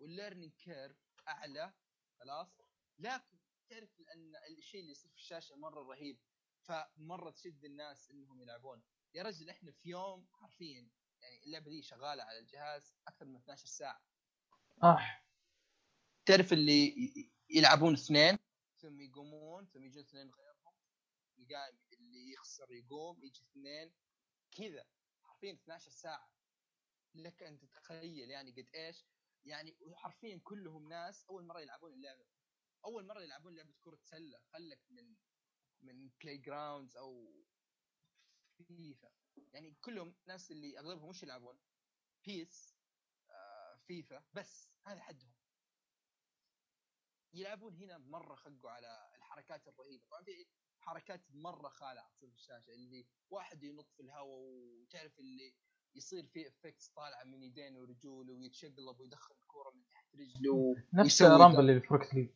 [0.00, 0.96] وال learning curve
[1.28, 1.74] أعلى
[2.20, 2.60] خلاص؟
[2.98, 3.38] لكن
[3.70, 6.20] تعرف ان الشيء اللي يصير في الشاشة مرة رهيب
[6.60, 8.82] فمرة تشد الناس إنهم يلعبون.
[9.14, 10.90] يا رجل إحنا في يوم حرفيا
[11.20, 14.11] يعني اللعبة دي شغالة على الجهاز أكثر من 12 ساعة.
[14.84, 15.26] اح
[16.26, 16.94] تعرف اللي
[17.50, 18.38] يلعبون اثنين
[18.78, 20.74] ثم يقومون ثم يجون اثنين غيرهم
[21.38, 23.92] يقام اللي يخسر يقوم يجي اثنين
[24.52, 24.86] كذا.
[25.22, 26.32] حرفيا 12 ساعة.
[27.14, 29.06] لك أن تتخيل يعني قد إيش؟
[29.44, 32.24] يعني حرفيا كلهم ناس أول مرة يلعبون اللعبة.
[32.84, 34.38] أول مرة يلعبون لعبة كرة سلة.
[34.52, 35.16] خلك من
[35.82, 37.44] من Playgrounds أو
[38.66, 39.10] فيفا
[39.52, 41.58] يعني كلهم ناس اللي أغلبهم وش يلعبون؟
[42.24, 42.76] PES
[43.30, 44.71] آه فيفا بس.
[44.86, 45.32] هذا حدهم
[47.34, 50.46] يلعبون هنا مرة خقوا على الحركات الرهيبة طبعا في
[50.80, 55.54] حركات مرة خالعة تصير في الشاشة اللي واحد ينط في الهواء وتعرف اللي
[55.94, 61.60] يصير فيه effects طالعة من يدينه ورجوله ويتشقلب ويدخل الكورة من تحت رجله نفس Rumble.
[61.60, 62.28] اللي في Rocket League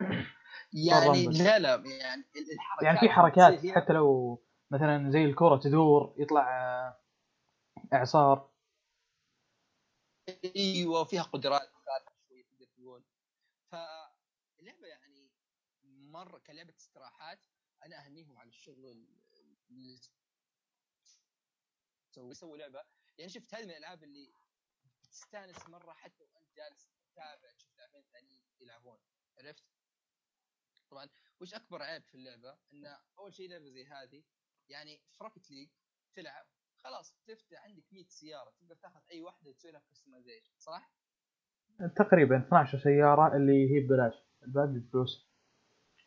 [0.90, 1.26] يعني.
[1.26, 4.38] لا لا يعني ال- الحركات يعني في حركات حتى لو
[4.70, 7.00] مثلا زي الكرة تدور يطلع آه،
[7.92, 8.49] إعصار
[10.56, 11.70] أيوه فيها قدرات
[12.28, 13.04] شوية تقدر تقول
[13.70, 15.30] فاللعبة يعني
[15.84, 17.46] مرة كلعبة استراحات
[17.82, 18.86] أنا أهنيهم على الشغل
[19.70, 20.00] اللي
[22.10, 22.84] سووا سووا لعبة
[23.18, 24.32] يعني شفت هذه من الألعاب اللي
[25.02, 29.00] تستانس مرة حتى وأنت جالس تتابع تشوف لاعبين ثانيين يلعبون
[29.38, 29.64] عرفت؟
[30.90, 31.08] طبعا
[31.40, 34.24] وش أكبر عيب في اللعبة؟ إن أول شيء لعبة زي هذه
[34.68, 35.70] يعني في Rocket League
[36.14, 36.46] تلعب
[36.84, 40.92] خلاص تفتح عندك 100 سيارة تقدر تاخذ أي واحدة وتسوي لها customization صح؟
[41.96, 45.26] تقريبا 12 سيارة اللي هي ببلاش الباقي بفلوس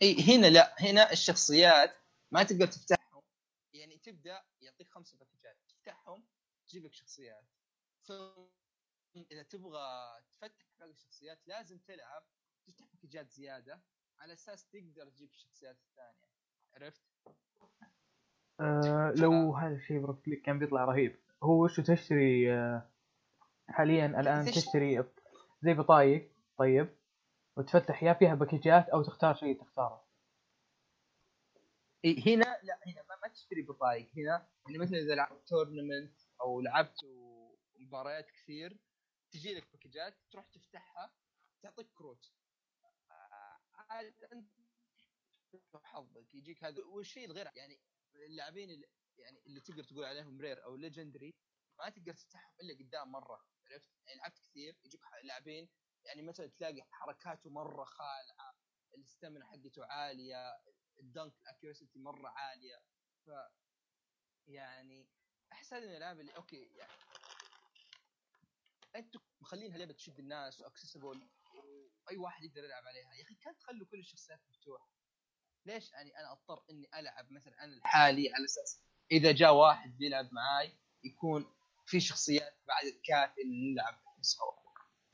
[0.02, 1.96] إي هنا لا هنا الشخصيات
[2.32, 3.22] ما تقدر تفتحهم
[3.74, 6.24] يعني تبدأ يعطيك خمسه باكجات تفتحهم
[6.68, 7.46] تجيب لك شخصيات
[8.04, 8.48] ثم
[9.32, 12.24] إذا تبغى تفتح باقي الشخصيات لازم تلعب
[12.66, 13.82] تفتح باكجات زيادة
[14.20, 16.30] على أساس تقدر تجيب الشخصيات الثانية
[16.74, 17.04] عرفت؟
[18.64, 21.16] آه لو هذا الشيء ب Rocket League كان بيطلع رهيب.
[21.44, 22.90] هو وشو تشتري آه
[23.70, 25.04] حاليا الآن تشتري-
[25.62, 26.90] زي بطايق طيب
[27.58, 30.04] وتفتح يا فيها باكجات أو تختار شيء تختاره.
[32.06, 34.10] هنا لا هنا ما, ما تشتري بطايق.
[34.18, 36.96] هنا يعني مثلا إذا لعبت tournament أو لعبت
[37.80, 38.78] مباريات كثير
[39.32, 41.12] تجي لك باكجات تروح تفتحها
[41.64, 42.32] تعطيك كروت.
[43.12, 43.58] آه،
[43.90, 44.50] عاد أنت
[45.84, 47.80] حظك يجيك هذا والشيء الغير يعني
[48.16, 48.84] اللاعبين
[49.18, 51.36] يعني اللي تقدر تقول عليهم rare أو legendary
[51.80, 55.70] ما تقدر تفتحهم إلا قدام مرة عرفت؟ يعني لعبت كثير يجيك لاعبين
[56.06, 58.56] يعني مثلا تلاقي حركاته مرة خالعة
[58.96, 60.62] ال stamina حقته عالية
[61.00, 62.84] ال dunk ال accuracy مرة عالية.
[63.26, 63.30] ف
[64.48, 65.10] يعني
[65.52, 66.92] أحس هذه الألعاب اللي okay يعني
[68.96, 71.30] أنتم مخلينها لعبه تشد الناس و accessible
[72.06, 73.14] واي واحد يقدر يلعب عليها.
[73.14, 74.90] يا أخي كان تخلوا كل الشخصيات مفتوحة؟
[75.66, 80.30] ليش يعني أنا أضطر إني ألعب مثلا أنا لحالي على أساس إذا جاء واحد بيلعب
[80.34, 80.72] معاي
[81.04, 81.46] يكون
[81.86, 84.52] في شخصيات بعد كافي ان نلعب سوا.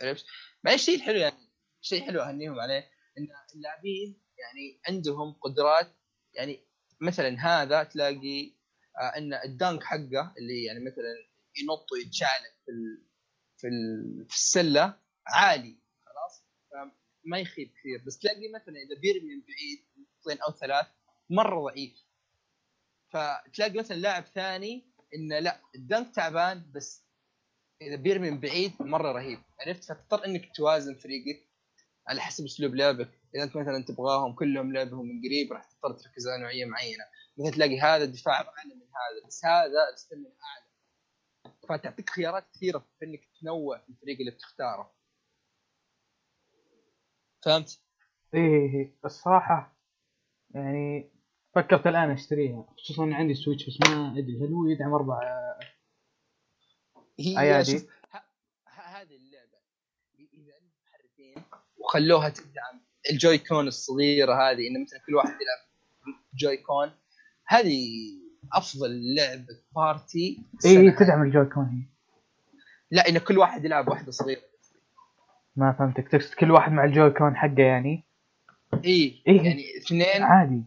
[0.01, 0.25] عرفت؟
[0.63, 1.49] بعدين الشيء الحلو يعني
[1.81, 5.95] الشيء الحلو أهنيهم عليه إن اللاعبين يعني عندهم قدرات
[6.33, 6.59] يعني
[7.01, 8.53] مثلا هذا تلاقي
[8.97, 13.05] آه إن الدانك حقه اللي يعني مثلا ينط ويتشعلق في ال
[13.57, 16.43] في, ال في السلة عالي خلاص؟
[17.23, 18.03] ما يخيب كثير.
[18.07, 19.88] بس تلاقي مثلا إذا بيرمي من بعيد
[20.19, 20.87] نقطتين أو ثلاث
[21.29, 22.05] مرة ضعيف.
[23.09, 27.05] فتلاقي مثلا لاعب ثاني إنه لا الدنك تعبان بس
[27.81, 29.39] إذا بيرمي من بعيد مرة رهيب.
[29.59, 31.49] عرفت؟ فتضطر إنك توازن فريقك
[32.07, 33.19] على حسب أسلوب لعبك.
[33.35, 37.03] إذا أنت مثلا تبغاهم كلهم لعبهم من قريب راح تضطر تركز على نوعية معينة.
[37.37, 40.69] مثلا تلاقي هذا الدفاع أعلى من هذا بس هذا الستمن أعلى.
[41.69, 44.93] فتعطيك خيارات كثيرة في إنك تنوع في الفريق اللي بتختاره.
[47.45, 47.81] فهمت؟
[48.33, 48.99] إيه إيه إيه.
[49.05, 49.78] الصراحة
[50.55, 51.11] يعني
[51.55, 55.19] فكرت الآن أشتريها خصوصا اني عندي سويتش بس ما أدري هل هو يدعم أربع
[57.19, 57.87] هي أيادي؟
[58.65, 59.59] هذه اللعبة.
[60.19, 61.43] إذا انهم محرفين
[61.77, 62.81] وخلوها تدعم
[63.11, 65.69] ال Joy-Con الصغيرة هذه انه مثلا كل واحد يلعب
[66.33, 66.91] Joy-Con
[67.47, 67.87] هذه
[68.53, 71.89] أفضل لعبة party السنة تدعم ال Joy-Con هي.
[72.91, 74.41] لا إن كل واحد يلعب واحدة صغيرة.
[75.55, 78.08] ما فهمتك تقصد كل واحد مع ال Joy-Con حقه يعني؟
[78.73, 79.41] إي إيه.
[79.41, 80.23] يعني اثنين.
[80.23, 80.63] عادي.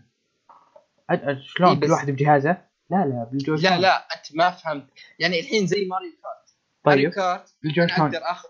[1.41, 2.51] شلون؟ إيه كل بس- واحد بجهازه؟
[2.91, 4.87] لا لا بال Joy لا لا أنت ما فهمت.
[5.19, 6.57] يعني الحين زي Mario Kart.
[6.87, 7.17] Mario طيب.
[7.19, 8.49] Kart ال Joy أنا Con أقدر اخذ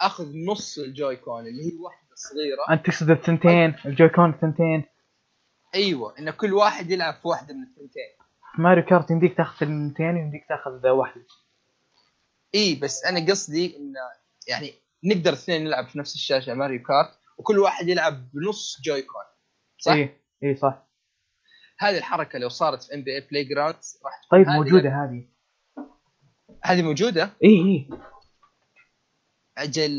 [0.00, 2.74] آخذ نص ال Joy-Con اللي هي واحدة صغيرة.
[2.74, 4.84] أنت تقصد الثنتين ال Joy-Con الثنتين.
[5.74, 8.10] أيوه إن كل واحد يلعب في واحدة من الثنتين.
[8.58, 11.26] Mario Kart يمديك تاخذ الثنتين ويمديك تاخذ واحدة
[12.54, 13.92] إي بس أنا قصدي إن
[14.48, 14.74] يعني
[15.04, 17.18] نقدر اثنين نلعب في نفس الشاشة Mario Kart.
[17.36, 19.22] وكل واحد يلعب بنص Joy-Con
[19.78, 20.86] صح؟ إيه إيه صح.
[21.78, 23.74] هذه الحركة لو صارت في NBA Playground
[24.04, 25.28] راح تكون طيب هذه- موجودة هذه.
[26.64, 27.88] هذه موجودة؟ إيه إيه.
[29.58, 29.90] أجل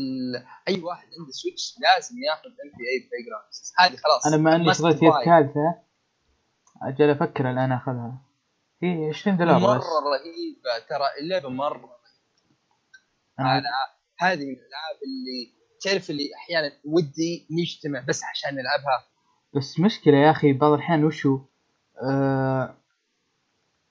[0.68, 5.10] أي واحد عنده Switch لازم ياخذ NBA Playground هذه خلاص أنا بما اني شريت هي
[5.10, 5.16] buy.
[5.18, 5.82] الثالثه
[6.82, 8.24] أجل أفكر الآن أخذها.
[8.82, 9.84] هي 20 دولار مرة بس.
[9.84, 11.98] رهيبة ترى اللعبة مرة
[13.40, 13.68] أنا أنا
[14.18, 19.06] هذه من الألعاب اللي تعرف اللي أحيانا ودي نجتمع بس عشان نلعبها
[19.54, 21.40] بس مشكلة يا أخي بعض الأحيان وشو
[22.02, 22.76] آه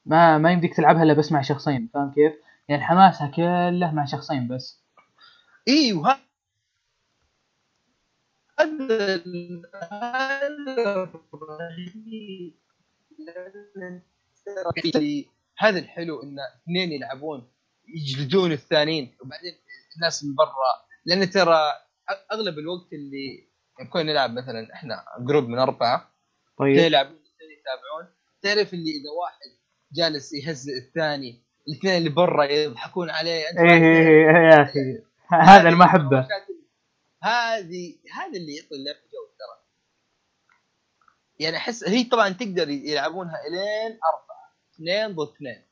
[0.06, 2.34] ما ما يمديك تلعبها إلا بس مع شخصين فاهم كيف؟
[2.70, 4.82] يعني حماسها كله مع شخصين بس
[5.68, 6.18] أيوه.
[15.58, 17.48] هذا الحلو إن اثنين يلعبون
[17.88, 19.54] يجلدون الثانيين وبعدين
[19.96, 21.60] الناس من برا لأن ترى
[22.32, 23.48] أغلب الوقت اللي
[23.82, 26.12] نكون نلعب مثلا إحنا group من أربعة
[26.60, 26.78] طيب.
[26.78, 28.14] اثنين يتابعون.
[28.42, 29.58] تعرف اللي إذا واحد
[29.94, 34.08] جالس يهزئ الثاني الاثنين اللي برا يضحكون عليه أنت إيه إيه.
[34.08, 34.80] إيه يا أخي.
[35.28, 36.28] هذا اللي ما أحبه.
[37.24, 39.60] هذه هذا اللي يعطي اللعبه جو ترى.
[41.40, 45.64] يعني أحس هي طبعا تقدر يلعبونها إلين أربعة اثنين ضد اثنين.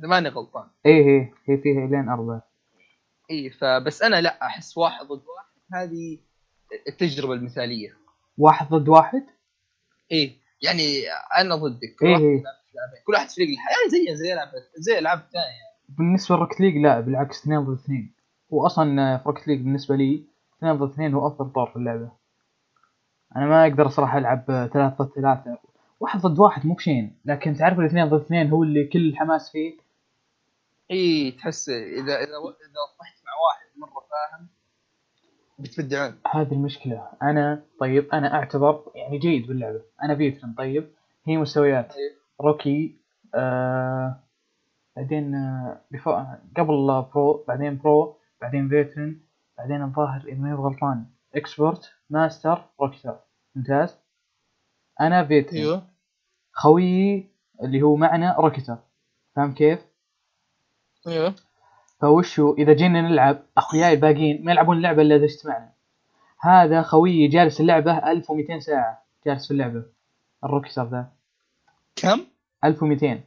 [0.00, 0.68] اذا ماني غلطان.
[0.86, 2.45] إيه إيه هي فيها لين أربعة.
[3.30, 6.18] إي فبس أنا لا أحس واحد ضد واحد هذه
[6.88, 7.96] التجربة المثالية.
[8.38, 9.26] واحد ضد واحد؟
[10.10, 11.02] إيه يعني
[11.38, 12.42] أنا ضدك كل إيه واحد.
[13.06, 15.66] كل واحد فريق الحياة يعني زي زي العاب زي ألعاب ثانية.
[15.88, 18.14] بالنسبة ل Rocket League لا بالعكس اثنين ضد اثنين.
[18.52, 20.24] هو أصلا في Rocket League بالنسبة لي
[20.58, 22.12] اثنين ضد اثنين هو أفضل طور في اللعبة.
[23.36, 25.58] أنا ما أقدر صراحة ألعب ثلاثة ضد ثلاثة.
[26.00, 29.86] واحد ضد واحد مو بشين لكن تعرف الاثنين ضد اثنين هو اللي كل الحماس فيه؟
[30.90, 33.15] إي تحس إذا إذا إذا طحت
[33.76, 34.48] مرة فاهم.
[35.58, 36.18] بتبدعون.
[36.26, 37.08] هذه المشكلة.
[37.22, 39.82] أنا طيب أنا أعتبر يعني جيد باللعبة.
[40.02, 40.90] أنا veteran طيب.
[41.24, 41.96] هي مستويات.
[41.96, 42.16] إيه.
[42.40, 42.96] rookie
[43.34, 44.20] آه
[44.96, 45.80] بعدين آه.
[46.56, 49.20] قبل pro بعدين pro بعدين veteran
[49.58, 53.20] بعدين الظاهر إذا ماني غلطان expert master rockstar
[53.54, 53.98] ممتاز.
[55.00, 55.56] أنا veteran.
[55.58, 55.82] أيوه.
[56.52, 57.30] خويي
[57.62, 58.78] اللي هو معنا rockstar
[59.36, 59.86] فاهم كيف؟
[61.08, 61.34] أيوه.
[62.00, 65.72] فوشو إذا جينا نلعب اخوياي الباقيين ما يلعبون اللعبة إلا إذا اجتمعنا.
[66.40, 69.02] هذا خويي جالس اللعبة 1200 ساعة.
[69.26, 69.84] جالس في اللعبة.
[70.44, 71.12] ال rockstar ذا.
[71.96, 72.26] كم؟
[72.64, 73.20] 1200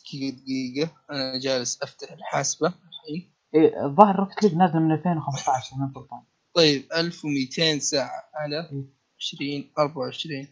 [0.00, 0.90] دقيقة دقيقة.
[1.10, 2.66] أنا جالس أفتح الحاسبة.
[2.68, 3.32] الحين.
[3.54, 6.22] إيه الظاهر Rocket League نازلة من 2015 ماني غلطان.
[6.54, 8.30] طيب 1200 ساعة.
[8.34, 8.84] على مم.
[9.20, 10.46] 20 24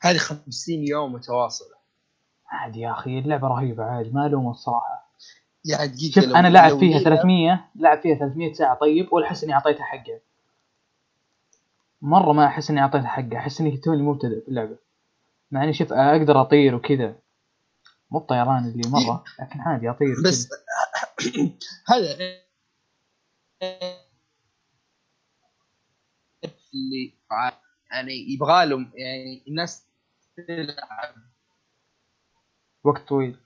[0.00, 1.78] هذه 50 يوم متواصلة.
[2.46, 4.97] عادي يا أخي اللعبة رهيبة عادي ما ألومه الصراحة.
[5.68, 9.26] يعني دقيقة شوف أنا لاعب لو فيها جينا- 300 لاعب فيها 300 ساعة طيب ولا
[9.26, 10.20] أحس إني أعطيتها حقها.
[12.02, 14.76] مرة ما أحس إني أعطيتها حقها أحس إني توني مبتدئ في اللعبة.
[15.50, 17.16] مع إني شوف أقدر أطير وكذا.
[18.10, 20.48] مو الطيران اللي مرة لكن عادي أطير بس.
[21.90, 22.16] هذا
[26.74, 27.12] اللي
[27.90, 29.84] يعني يبغى لهم يعني الناس
[30.36, 31.14] تلعب.
[32.84, 33.36] وقت طويل.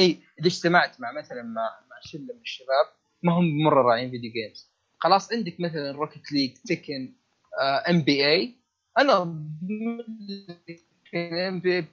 [0.00, 2.86] اي إذا اجتمعت مع مثلا مع مع شلة من الشباب
[3.22, 7.14] ما هم مرة راعين video games خلاص عندك مثلا Rocket League Tekken
[7.88, 8.54] NBA
[8.98, 9.22] أنا
[11.14, 11.86] NB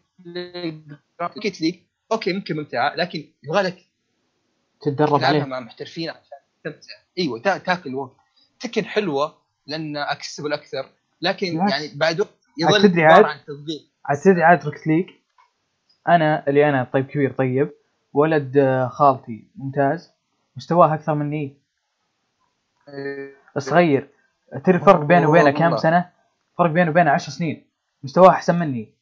[1.21, 1.75] Rocket League
[2.11, 3.77] okay ممكن ممتعة لكن يبغى لك
[4.81, 5.43] تتدرب تلعبها عليه.
[5.43, 6.93] مع محترفين عشان تستمتع.
[7.19, 8.15] إيوه تا- تاكل وقت.
[8.59, 9.37] Tekken حلوة
[9.67, 10.89] لأن accessible أكثر
[11.21, 11.47] لكن.
[11.57, 13.81] يعني بعد وقت يظل عبارة؟ عن تطبيق.
[14.05, 15.05] عاد تدري عاد Rocket League
[16.07, 17.71] أنا اللي أنا طيب كبير طيب.
[18.13, 20.11] ولد آه، خالتي ممتاز.
[20.55, 21.57] مستواه أكثر مني؟
[23.57, 24.09] صغير.
[24.63, 25.77] تدري الفرق بينه وبينه كم.
[25.77, 26.09] سنة؟
[26.57, 27.65] فرق بينه وبينه 10 سنين.
[28.03, 28.93] مستواه أحسن مني.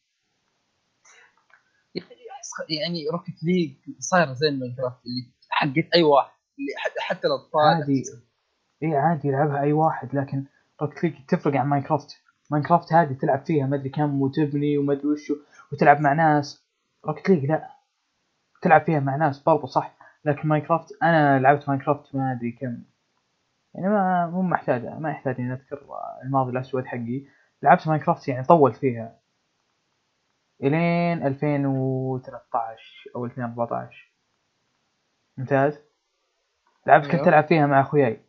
[2.68, 7.60] يعني Rocket League صايره زي ال Minecraft اللي حقت أي واحد اللي حتى, الأطفال.
[7.60, 8.02] عادي.
[8.82, 10.44] إي عادي يلعبها أي واحد لكن
[10.82, 12.18] Rocket League تفرق عن Minecraft.
[12.50, 15.36] Minecraft هذه تلعب فيها ما أدري كم وتبني وما أدري وشو
[15.72, 16.62] وتلعب مع ناس.
[17.06, 17.68] Rocket League لا.
[18.62, 19.94] تلعب فيها مع ناس برضو صح.
[20.24, 22.82] لكن Minecraft أنا لعبت Minecraft ما أدري كم.
[23.74, 25.86] يعني ما مو محتاج ما يحتاج إني أذكر
[26.24, 27.24] الماضي الأسود حقي.
[27.62, 29.18] لعبت Minecraft يعني طولت فيها.
[30.62, 34.12] إلين 2013 أو 2014
[35.38, 35.80] ممتاز.
[36.86, 37.28] لعبت كنت أيوه.
[37.28, 38.20] ألعب فيها مع أخوياي.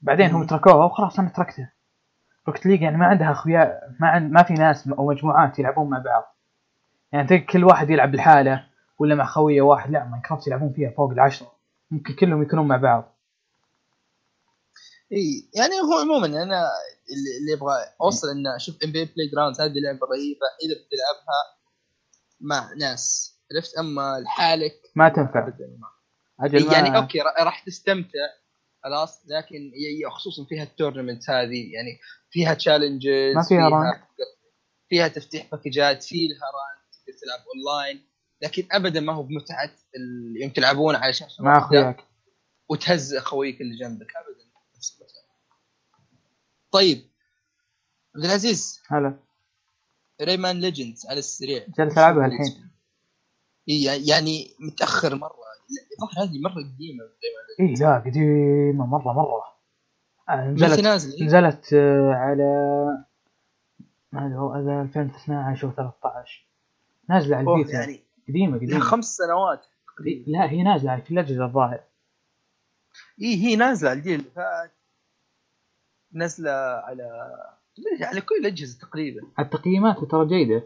[0.00, 0.46] بعدين هم.
[0.46, 1.72] تركوها وخلاص أنا تركتها.
[2.48, 5.98] Rocket League يعني ما عندها أخويا ما عند ما في ناس أو مجموعات يلعبون مع
[5.98, 6.37] بعض.
[7.12, 8.66] يعني كل واحد يلعب لحاله
[8.98, 11.52] ولا مع خويه واحد لا Minecraft يلعبون فيها فوق العشرة.
[11.90, 13.18] ممكن كلهم يكونون مع بعض.
[15.12, 16.68] إي يعني هو عموما أنا
[17.10, 21.40] اللي, أبغى أوصل ان أشوف NBA Playground هذه لعبة رهيبة إذا بتلعبها
[22.40, 23.34] مع ناس.
[23.54, 25.46] عرفت؟ أما لحالك ما تنفع.
[25.46, 25.88] ما.
[26.46, 28.28] أجل ما يعني okay را- راح تستمتع
[28.84, 29.72] خلاص لكن
[30.10, 31.98] خصوصا فيها ال tournament هذه يعني
[32.30, 34.04] فيها challenges ما فيها rank.
[34.88, 36.77] فيها تفتيح باكجات في لها rank
[37.08, 38.06] تقدر تلعب اونلاين
[38.42, 39.70] لكن ابدا ما هو بمتعة
[40.40, 42.04] يوم تلعبون على شاشة مع أخوياك.
[42.68, 44.16] وتهز خويك اللي جنبك.
[44.16, 44.44] ابدا.
[44.76, 45.18] نفس المتعة.
[46.70, 46.98] طيب.
[48.16, 48.82] عبد العزيز.
[48.86, 49.18] هلا.
[50.22, 51.66] Rayman Legends على السريع.
[51.78, 52.70] جالس ألعبها الحين.
[54.08, 55.38] يعني متأخر مرة.
[55.92, 57.04] الظاهر هذه مرة قديمة
[57.60, 59.58] إي لا قديمة مرة مرة.
[60.28, 62.44] آه، نزلت نازل نزلت آه، على
[64.14, 66.47] أدري هو هذا 2012 أو 13
[67.08, 68.04] نازلة على ال Vita يعني.
[68.28, 68.80] قديمة لها قديمة.
[68.80, 69.66] خمس سنوات
[70.26, 71.84] لا هي نازلة على كل الاجهزه الظاهر.
[73.22, 74.20] اي هي نازلة على الجيل.
[74.20, 74.72] اللي فات
[76.12, 77.02] نازلة على
[78.02, 79.22] على كل الأجهزة تقريبا.
[79.38, 80.62] التقييمات ترى جيدة.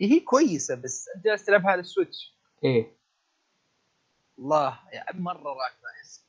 [0.00, 2.38] إيه هي كويسة بس أنت جالس تلعبها على ال Switch.
[2.64, 2.96] إيه.
[4.38, 6.26] الله يعني مرة راكبه احس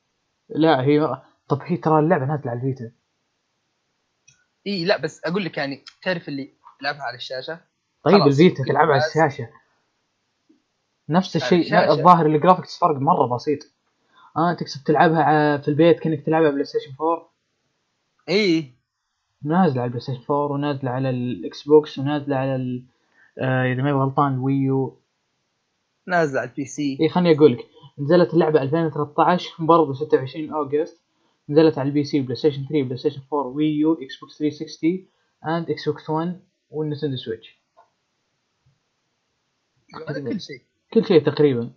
[0.49, 2.91] لا هي طب هي ترى اللعبة نازلة على ال Vita
[4.67, 7.72] اي لا بس أقول لك يعني تعرف اللي يلعبها على الشاشة؟
[8.03, 9.49] طيب ال Vita تلعبها على الشاشة.
[11.09, 11.67] نفس الشيء.
[11.91, 13.59] الظاهر ال graphics فرق مرة بسيط.
[14.37, 17.29] آه تقصد تلعبها في البيت كأنك تلعبها PlayStation 4
[18.29, 18.71] اي
[19.43, 22.83] نازلة على ال PlayStation 4 ونازلة على ال Xbox ونازلة على ال...
[23.39, 24.99] آه إذا ما غلطان ال Wii U.
[26.07, 26.97] نازلة على ال PC.
[27.01, 27.65] اي خليني أقول لك.
[27.99, 31.01] نزلت اللعبة 2013 برضه 26 August.
[31.49, 35.05] نزلت على ال PC PlayStation 3 PlayStation 4 Wii U Xbox 360
[35.47, 36.39] and Xbox 1
[36.69, 37.62] وال Nintendo Switch.
[39.93, 40.61] كل شيء.
[40.93, 41.71] كل شيء تقريبا.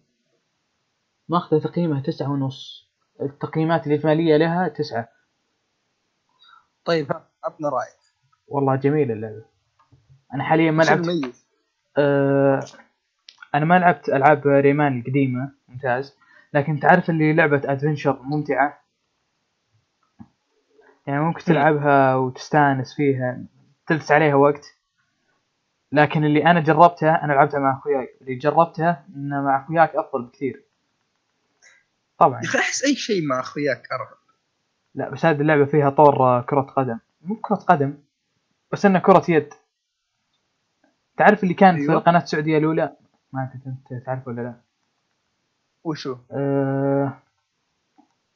[1.29, 2.91] ماخذة تقييمها تسعة ونص.
[3.21, 5.09] التقييمات الإجمالية لها تسعة.
[6.85, 7.13] طيب
[7.45, 7.97] عطنا رايك
[8.49, 9.45] والله جميلة اللعبة.
[10.35, 11.35] أنا حاليا ما لعبت؟
[11.97, 12.65] آه
[13.55, 16.17] أنا ما لعبت ألعاب ريمان القديمة ممتاز.
[16.55, 18.83] لكن تعرف اللي لعبة أدفنشر ممتعة؟
[21.07, 23.45] يعني ممكن تلعبها وتستانس فيها.
[23.87, 24.76] تلبس عليها وقت.
[25.93, 28.09] لكن اللي أنا جربتها أنا لعبتها مع أخوياي.
[28.21, 30.63] اللي جربتها إن مع أخوياك أفضل بكثير.
[32.19, 32.41] طبعا.
[32.41, 34.17] يا أخي أحس أي شيء مع أخوياك ارغب
[34.95, 36.99] لا بس هذه اللعبة فيها طور آه، كرة قدم.
[37.23, 37.95] مو كرة قدم
[38.73, 39.55] بس انها كرة يد.
[41.17, 41.95] تعرف اللي كان في أيوة.
[41.95, 42.97] القناة السعودية الأولى؟
[43.33, 43.61] ما أدري
[43.93, 44.55] أنت تعرف ولا لا؟
[45.85, 47.19] وشو؟ أه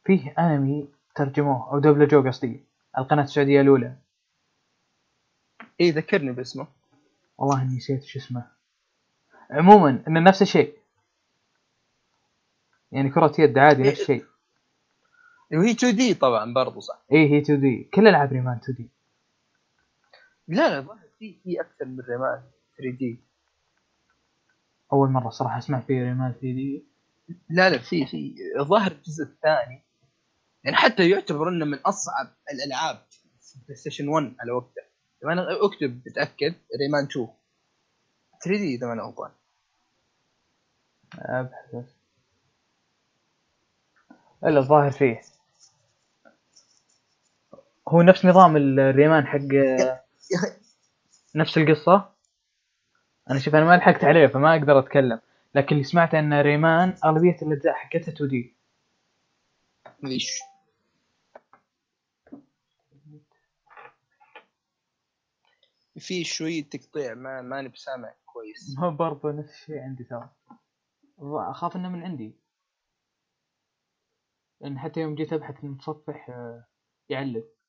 [0.05, 2.65] فيه أنمي ترجموه أو دبلجوه قصدي.
[2.99, 3.95] القناة السعودية الأولى.
[5.81, 6.67] اي ذكرني باسمه.
[7.41, 8.47] والله إني نسيت شو اسمه.
[9.51, 10.77] عموما إنه نفس الشيء.
[12.93, 14.25] يعني كرة يد عادي نفس الشيء.
[15.53, 17.03] وهي 2D طبعا برضو صح.
[17.13, 18.89] إيه هي 2D كل ألعاب Rayman 2D
[20.49, 22.43] لا لا في في أكثر من Rayman
[22.79, 23.21] 3D
[24.93, 26.85] أول مرة صراحة أسمع فيه Rayman 3D
[27.51, 28.35] لا لا في في.
[28.61, 29.83] الظاهر الجزء الثاني.
[30.65, 32.97] يعني حتى يعتبر إنه من أصعب الألعاب
[33.41, 34.83] في PlayStation 1 على وقته.
[35.23, 37.29] لما اكتب بتاكد ريمان 2
[38.45, 39.31] 3 دي إذا ما أنا غلطان.
[41.19, 41.85] أبحث.
[44.45, 45.21] إلا الظاهر فيه.
[47.89, 49.39] هو نفس نظام الريمان حق
[51.35, 52.11] نفس القصة.
[53.31, 55.21] أنا شوف أنا ما لحقت عليه فما أقدر أتكلم.
[55.55, 58.55] لكن اللي سمعته إن ريمان أغلبية الأجزاء حقتها 2 دي.
[60.03, 60.41] ليش؟
[66.01, 68.79] في شوية تقطيع ما ماني بسامع كويس.
[68.79, 70.31] هو برضه نفس الشيء عندي ترى.
[71.51, 72.41] أخاف إنه من عندي.
[74.61, 76.67] لأن حتى يوم جيت أبحث المتصفح آه،
[77.09, 77.60] يعلق.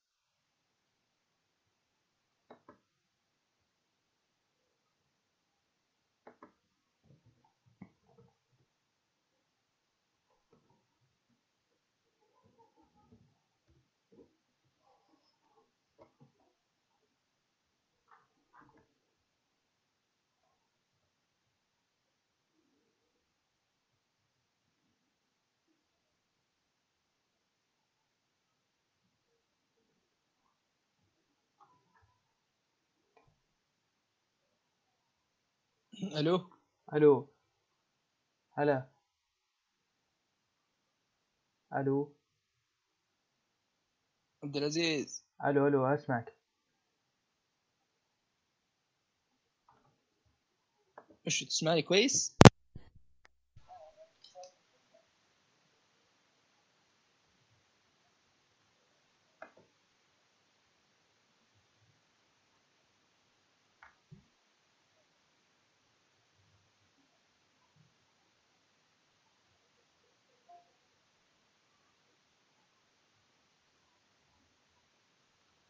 [36.18, 36.50] ألو؟
[36.94, 37.30] ألو؟
[38.54, 38.90] هلا.
[41.74, 42.14] ألو؟
[44.44, 45.26] عبد العزيز.
[45.46, 46.38] ألو ألو أسمعك.
[51.26, 52.41] وش تسمعني كويس؟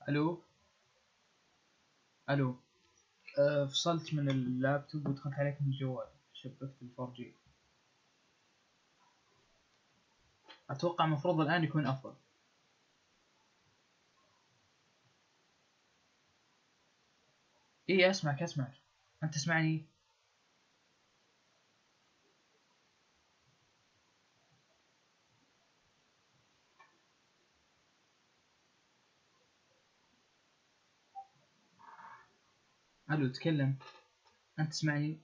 [0.09, 0.41] ألو؟
[2.29, 2.55] ألو.
[3.39, 7.33] أه فصلت من اللابتوب ودخلت عليك من الجوال شبكت الفور جي
[10.69, 12.13] أتوقع المفروض الآن يكون أفضل.
[17.89, 18.73] اي أسمعك أسمعك.
[19.23, 19.85] أنت تسمعني؟
[33.11, 33.77] ألو تكلم.
[34.59, 35.21] أنت تسمعني؟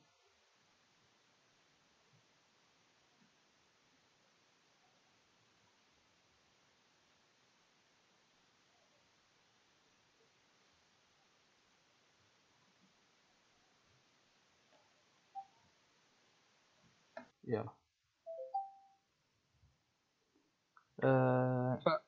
[17.48, 17.74] يلا.
[21.04, 21.80] آه...
[21.86, 22.02] ف-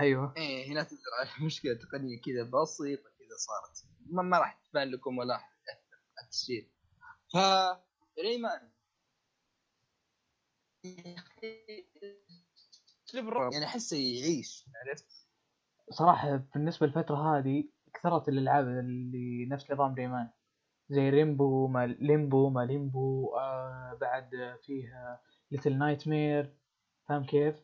[0.00, 0.34] أيوه.
[0.36, 3.95] إيه هنا تظهر على مشكلة تقنية كذا بسيطة كذا صارت.
[4.10, 6.70] ما, ما راح تبان لكم ولا راح تأثر على التسجيل
[7.32, 7.36] ف
[8.20, 8.70] Rayman
[13.52, 14.64] يعني أحسه يعيش.
[14.86, 15.26] عرفت؟
[15.90, 17.64] صراحة بالنسبة للفترة هذه
[17.94, 20.30] كثرت الألعاب اللي نفس نظام Rayman
[20.88, 26.56] زي ريمبو ما Limbo ما Limbo آه بعد فيها Little Nightmare
[27.08, 27.56] فاهم كيف؟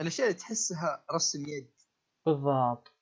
[0.00, 1.72] الأشياء اللي تحسها رسم يد.
[2.26, 2.93] بالضبط.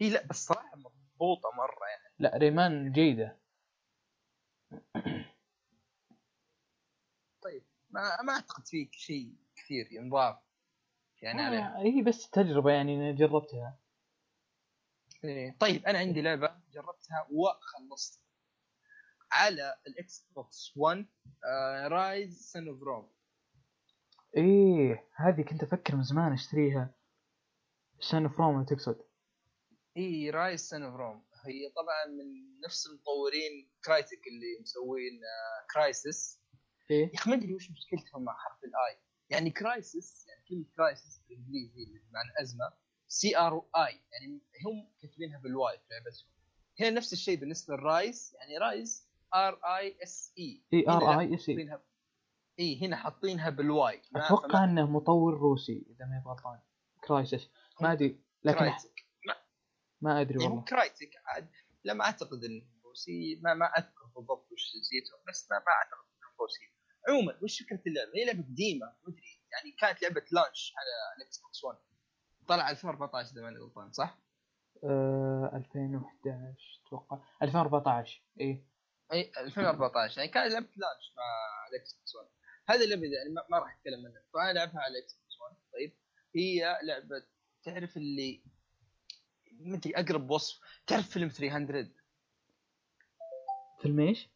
[0.00, 2.14] هي لا بس صراحة مضبوطة مرة يعني.
[2.18, 3.38] لا Rayman جيدة.
[7.42, 10.36] طيب ما ما أعتقد فيك شيء كثير ينضاف
[11.22, 11.76] يعني عليها.
[11.76, 13.78] آه هي بس تجربة يعني أنا جربتها.
[15.24, 15.56] إيه.
[15.58, 18.24] طيب أنا عندي لعبة جربتها وخلصتها.
[19.32, 21.06] على ال Xbox 1
[21.86, 23.10] Ryse Son of Rome.
[24.36, 26.94] إيه هذه كنت أفكر من زمان أشتريها.
[28.00, 29.04] Son of Rome تقصد
[29.96, 35.20] اي Ryse Son Rome هي طبعا من نفس المطورين Crytek اللي مسوين
[35.74, 36.40] Crysis
[36.90, 37.06] إيه.
[37.06, 38.98] يا أخي ما أدري وش مشكلتهم مع حرف ال I
[39.30, 42.72] يعني Crysis يعني كلمة crisis بالإنجليزي اللي بمعنى أزمة
[43.08, 46.28] C R I يعني هم كاتبينها بال Y في لعبتهم.
[46.80, 51.34] هنا نفس الشيء بالنسبة لل Ryse يعني rise R I S E E R I
[51.34, 51.78] S E
[52.58, 54.02] E هنا حاطينها بال Y.
[54.16, 56.58] أتوقع إنه مطور روسي إذا ما غلطان.
[57.04, 57.50] Crysis
[57.80, 58.72] ما أدري لكن
[60.04, 60.64] ما أدري يعني والله.
[60.64, 61.48] Crytek عاد.
[61.84, 66.06] لا ما أعتقد انه روسي ما ما أذكر بالضبط وش جنسيتهم بس ما, ما أعتقد
[66.16, 66.70] انه روسي
[67.08, 71.64] عموما وش فكرة اللعبة؟ هي لعبة قديمة مدري يعني كانت لعبة launch على ال Xbox
[71.64, 71.78] 1
[72.48, 74.18] طلع 2014 إذا ماني غلطان صح؟
[74.84, 77.18] آه 2011 أتوقع.
[77.42, 78.64] 2014 إيه.
[79.12, 81.24] إي 2014 يعني كان لعبة launch مع
[81.70, 82.28] ال Xbox 1
[82.68, 84.22] هذه اللعبة يعني ما, ما راح أتكلم عنها.
[84.34, 85.96] فأنا لعبها على ال Xbox 1 طيب.
[86.36, 87.26] هي لعبة
[87.64, 88.44] تعرف اللي
[89.60, 91.90] مدري أقرب وصف؟ تعرف فيلم 300
[93.82, 94.28] فيلم إيش؟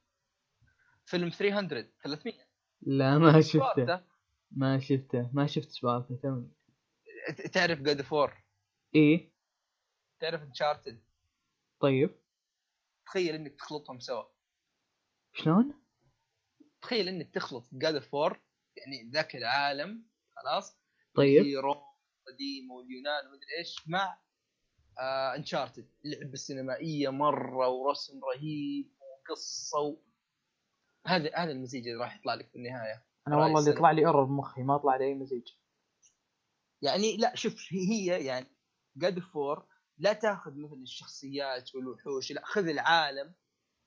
[1.05, 2.35] فيلم 300 300
[2.81, 4.05] لا ما شفته.
[4.51, 6.51] ما شفته ما شفت سبارتا توني
[7.53, 8.45] تعرف God of War
[8.95, 9.33] إيه.
[10.21, 11.03] تعرف Uncharted
[11.81, 12.21] طيب.
[13.07, 14.25] تخيل إنك تخلطهم سوا.
[15.33, 15.75] شلون؟
[16.83, 18.41] تخيل إنك تخلط God of War
[18.77, 20.79] يعني ذاك العالم خلاص؟
[21.15, 21.43] طيب.
[21.43, 21.83] في روم
[22.27, 24.21] قديمه واليونان ومدري إيش مع
[25.37, 29.97] Uncharted اللعبه السينمائيه مرة ورسم رهيب وقصة و...
[31.07, 33.71] هذا هذا المزيج اللي راح يطلع لك في النهاية أنا والله اللي.
[33.71, 35.49] يطلع لي error بمخي ما طلع لي أي مزيج
[36.83, 38.47] يعني لا شوف هي يعني
[38.97, 39.67] God of War
[39.99, 43.35] لا تاخذ مثل الشخصيات والوحوش لا خذ العالم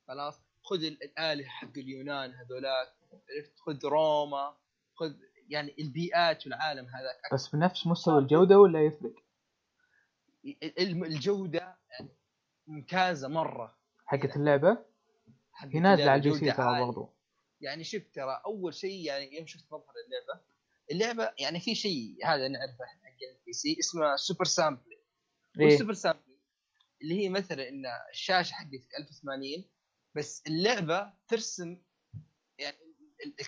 [0.07, 4.57] خلاص خذ ال- الآلهة حق اليونان هذولاك عرفت خذ روما
[4.95, 5.13] خذ
[5.47, 9.13] يعني البيئات والعالم هذاك بس بنفس مستوى الجودة ولا يفرق؟
[11.89, 12.09] يعني
[12.67, 13.77] ممتازة مرة.
[14.05, 14.85] حقت اللعبة؟
[15.57, 16.85] هي نازلة على ال PC ترى.
[16.85, 17.13] برضو.
[17.61, 20.41] يعني شوف ترى أول شيء يعني يوم شفت مظهر اللعبة
[20.91, 25.01] اللعبة يعني في شيء هذا نعرفه حق ال PC اسمه super sampling
[25.59, 25.65] إيه.
[25.65, 26.39] وال super sampling
[27.01, 29.65] اللي هي مثلا إن الشاشة حقتك 1080
[30.15, 31.81] بس اللعبة ترسم
[32.57, 32.77] يعني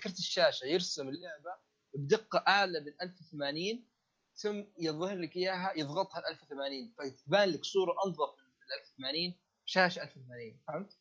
[0.03, 1.55] كرت الشاشة يرسم اللعبة
[1.93, 3.85] بدقة أعلى من 1080
[4.35, 9.35] ثم يظهر لك إياها يضغطها ل 1080 فتبان لك صورة أنظف من ال 1080
[9.65, 10.97] شاشة 1080 فهمت؟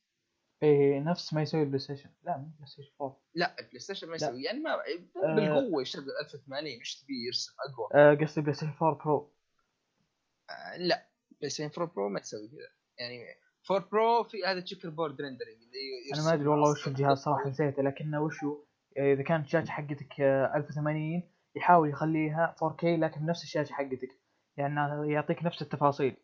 [0.63, 2.11] إيه نفس ما يسوي البلاي ستيشن.
[2.23, 4.17] لا مو بلاي ستيشن 4 لا البلاي ستيشن ما لا.
[4.17, 5.35] يسوي يعني ما آه.
[5.35, 7.89] بالقوة يشغل 1080 إيش تبي يرسم؟ أقوى.
[7.95, 9.33] آه، قصدي بلاي ستيشن 4 Pro.
[10.51, 12.59] آه لا بلاي ستيشن 4 Pro ما تسوي كذا.
[12.99, 13.25] يعني
[13.71, 17.83] 4 Pro في هذا checkerboard rendering اللي أنا ما أدري والله وش الجهاز صراحة نسيته
[17.83, 18.65] لكنه وشو
[18.99, 24.21] آه، إذا كانت الشاشة حقتك آه، 1080 يحاول يخليها 4K لكن بنفس الشاشة حقتك
[24.57, 26.17] يعني يعطيك نفس التفاصيل.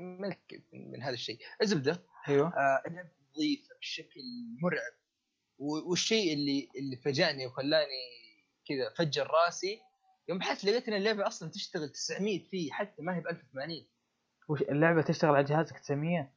[0.00, 1.38] متاكد من هذا الشيء.
[1.62, 2.48] الزبدة أيوه.
[2.48, 4.20] آه اللعبه نظيفه بشكل
[4.62, 4.92] مرعب.
[5.58, 8.02] والشيء اللي اللي فاجأني وخلاني
[8.68, 9.80] كذا فجر راسي
[10.28, 13.86] يوم بحثت لقيت إن اللعبة أصلا تشتغل 900 في حتى ما هي ب 1080
[14.48, 16.32] وش اللعبة تشتغل على جهازك 900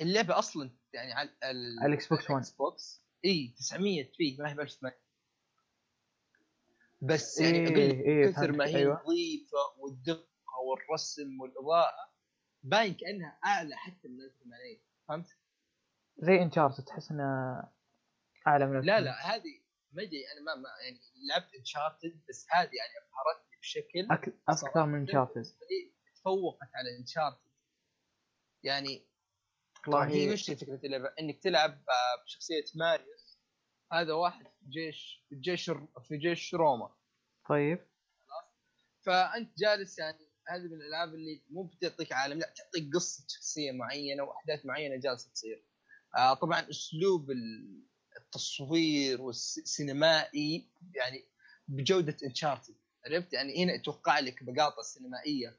[0.00, 2.32] اللعبة أصلا يعني على ال- على الإكس بوكس 1.
[2.34, 4.92] الإكس بوكس إي 900p ما هي ب 1080
[7.04, 9.02] بس يعني إيه، أقول إيه، كثر ما هي أيوة.
[9.02, 12.14] نظيفة والدقة والرسم والإضاءة
[12.62, 14.78] باين كأنها أعلى حتى من 1080
[15.08, 15.26] فهمت؟
[16.18, 17.72] زي Uncharted تحس إنها
[18.46, 19.60] أعلى من لا لا هذه
[19.92, 24.34] ما أدري أنا ما, ما يعني لعبت Uncharted بس هذه يعني أبهرتني بشكل أك...
[24.48, 25.44] أكثر من Uncharted
[26.16, 27.50] تفوقت على انشارتد
[28.62, 29.06] يعني
[29.86, 33.13] طبعا هي وش هي فكرة اللعبة؟ إنك تلعب آه، بشخصية ماريوس
[33.94, 35.70] هذا واحد في جيش في جيش
[36.08, 36.94] في جيش روما.
[37.48, 37.78] طيب.
[39.02, 40.18] فأنت جالس يعني
[40.48, 45.30] هذه من الألعاب اللي مو بتعطيك عالم لا تعطيك قصة شخصية معينة وأحداث معينة جالسة
[45.30, 45.64] تصير.
[46.16, 47.82] آه طبعا أسلوب ال-
[48.20, 51.24] التصوير والسينمائي يعني
[51.68, 52.74] بجودة Uncharted
[53.06, 55.58] عرفت؟ يعني هنا أتوقع لك مقاطع سينمائية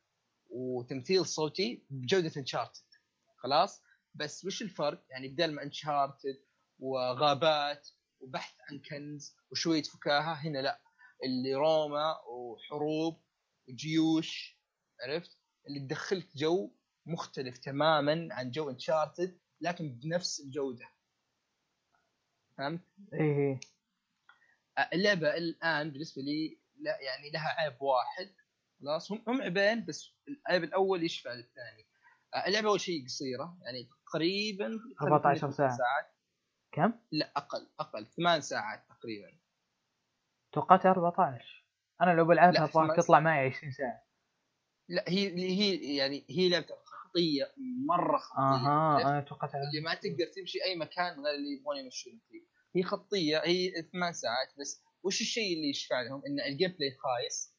[0.49, 2.84] وتمثيل صوتي بجودة Uncharted
[3.37, 3.81] خلاص؟
[4.15, 6.41] بس وش الفرق؟ يعني بدل ما Uncharted
[6.79, 7.89] وغابات
[8.19, 10.33] وبحث عن كنز وشوية فكاهة.
[10.33, 10.81] هنا لا
[11.23, 13.23] اللي روما وحروب
[13.69, 14.59] وجيوش
[15.01, 15.37] عرفت؟
[15.67, 16.71] اللي تدخلك جو
[17.05, 20.85] مختلف تماما عن جو Uncharted لكن بنفس الجودة.
[22.57, 22.81] فهمت؟
[23.13, 23.59] إيه
[24.77, 28.35] آه، اللعبة الآن بالنسبة لي لا يعني لها عيب واحد.
[28.81, 31.85] خلاص هم هم عيبين بس العيب الأول يشفع للثاني.
[32.47, 36.14] اللعبة أول شيء قصيرة يعني تقريبا 14 ساعة.
[36.76, 39.39] كم؟ لا أقل أقل ثمان ساعات تقريبا.
[40.52, 41.65] توقعت 14
[42.02, 44.06] أنا لو بلعبها ابغاك تطلع معي 20 ساعة.
[44.89, 47.53] لا هي هي يعني هي لعبة خطية
[47.88, 48.39] مرة خطية.
[48.39, 52.45] أها عرفت؟ أنا توقعت اللي ما تقدر تمشي أي مكان غير اللي يبغون يمشون فيه.
[52.76, 54.84] هي خطية هي ثمان ساعات بس.
[55.03, 57.56] وش الشيء اللي يشفع لهم؟ إن ال gameplay خايس.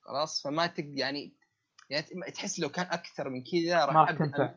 [0.00, 1.36] خلاص فما تقدر يعني
[1.90, 4.04] يعني تحس لو كان أكثر من كذا راح ما
[4.38, 4.56] راح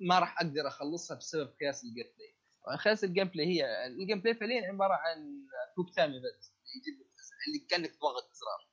[0.00, 2.36] ما راح أقدر أخلصها بسبب خياس ال gameplay.
[2.66, 5.46] خياس ال gameplay هي ال gameplay فعليا عبارة عن
[5.76, 6.44] quick time event.
[6.76, 7.06] يجيب
[7.48, 8.68] اللي كانك تضغط ازرار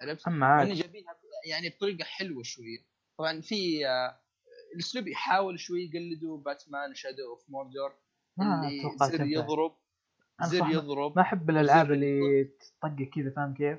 [0.00, 2.86] عرفت؟ أما جايبينها يعني بطريقة حلوة شوية.
[3.18, 4.20] طبعا في آه،
[4.74, 7.98] الأسلوب يحاول شوي يقلدوا باتمان و Shadow of Mordor
[8.40, 9.76] اللي زر يضرب
[10.42, 11.16] زر يضرب.
[11.16, 13.78] ما أحب الألعاب اللي تطقك كذا فاهم كيف؟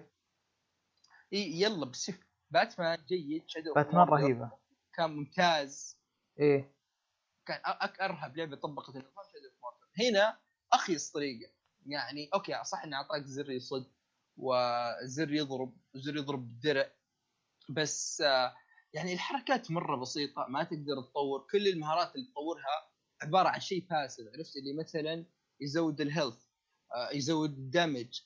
[1.34, 2.20] إيه يلا بس شوف
[2.52, 4.52] باتمان جيد Shadow باتمان رهيبة.
[4.94, 6.00] كان ممتاز.
[6.40, 6.74] إيه.
[7.46, 7.62] كان
[8.02, 9.33] أرهب لعبة طبقت النظام شادو
[10.00, 10.40] هنا
[10.74, 11.52] اخيس طريقه
[11.86, 13.92] يعني okay صح إنه أعطاك زر يصد
[14.38, 16.92] وزر يضرب وزر يضرب بالدرع.
[17.70, 18.56] بس آه،
[18.94, 21.48] يعني الحركات مرة بسيطة ما تقدر تطور.
[21.52, 22.92] كل المهارات اللي تطورها
[23.22, 25.26] عبارة عن شيء passive عرفت؟ اللي مثلا
[25.62, 26.46] يزود ال health
[26.96, 28.22] آه، يزود ال damage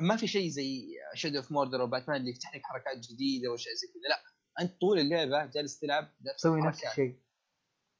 [0.00, 3.86] ما في شيء زي Shadow of Mordor وباتمان اللي يفتح لك حركات جديدة واشياء زي
[3.86, 4.08] كذا.
[4.08, 4.22] لا
[4.60, 7.20] أنت طول اللعبة جالس تلعب تسوي نفس الشيء.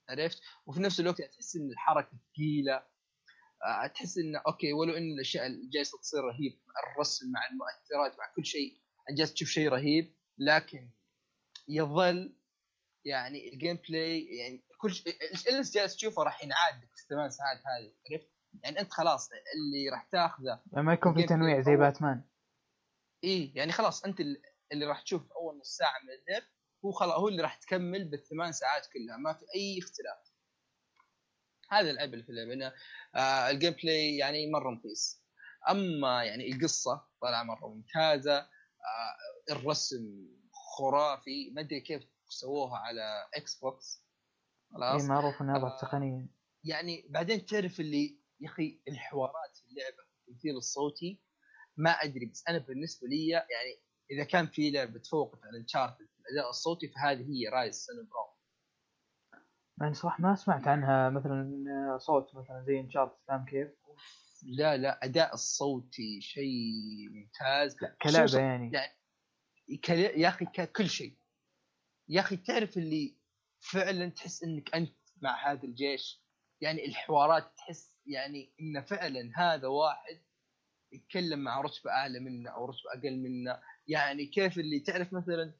[0.08, 2.89] عرفت؟ وفي نفس الوقت تحس إن الحركة ثقيلة.
[3.94, 8.32] تحس انه okay ولو إن الأشياء اللي جالسة تصير رهيب مع الرسم مع المؤثرات مع
[8.36, 8.80] كل شيء
[9.10, 10.90] جالس تشوف شيء رهيب لكن
[11.68, 12.36] يظل
[13.04, 15.14] يعني ال gameplay يعني كل شيء
[15.48, 18.30] اللي جالس تشوفه راح ينعاد في الثمان ساعات هذه عرفت؟
[18.64, 22.24] يعني أنت خلاص اللي راح تاخذه ما يكون في تنويع زي باتمان.
[23.24, 24.20] إي يعني خلاص أنت
[24.72, 26.42] اللي راح تشوف أول نص ساعة من اللعب
[26.84, 30.29] هو خلاص هو اللي راح تكمل بالثمان ساعات كلها ما في أي اختلاف.
[31.70, 32.72] هذا العيب اللي في اللعبة انه
[33.14, 35.24] آه ال gameplay يعني مرة مخيس
[35.70, 40.28] أما يعني القصة طالعة مرة ممتازة آه الرسم
[40.78, 44.04] خرافي ما أدري كيف سووها على إكس بوكس
[44.74, 46.28] خلاص معروف إنها آه تقنيا.
[46.64, 51.20] يعني بعدين تعرف اللي يا أخي الحوارات في اللعبة التمثيل الصوتي
[51.76, 56.20] ما أدري بس أنا بالنسبة لي يعني إذا كان في لعبة تفوقت على Uncharted في
[56.20, 58.29] الأداء الصوتي فهذه هي Ryse Son of Rome
[59.80, 63.68] يعني صراحة ما سمعت عنها مثلا صوت مثلا زي Uncharted فاهم كيف؟
[64.42, 67.76] لا لا أداء الصوتي شيء ممتاز.
[67.82, 68.72] لا كلعبة يعني.
[68.72, 70.46] يعني يا أخي
[70.76, 71.16] كل شيء.
[72.08, 73.16] يا أخي تعرف اللي
[73.60, 76.22] فعلا تحس إنك أنت مع هذا الجيش؟
[76.60, 80.20] يعني الحوارات تحس يعني انه فعلا هذا واحد
[80.92, 85.54] يتكلم مع رتبة أعلى منا أو رتبة أقل منا يعني كيف اللي تعرف مثلا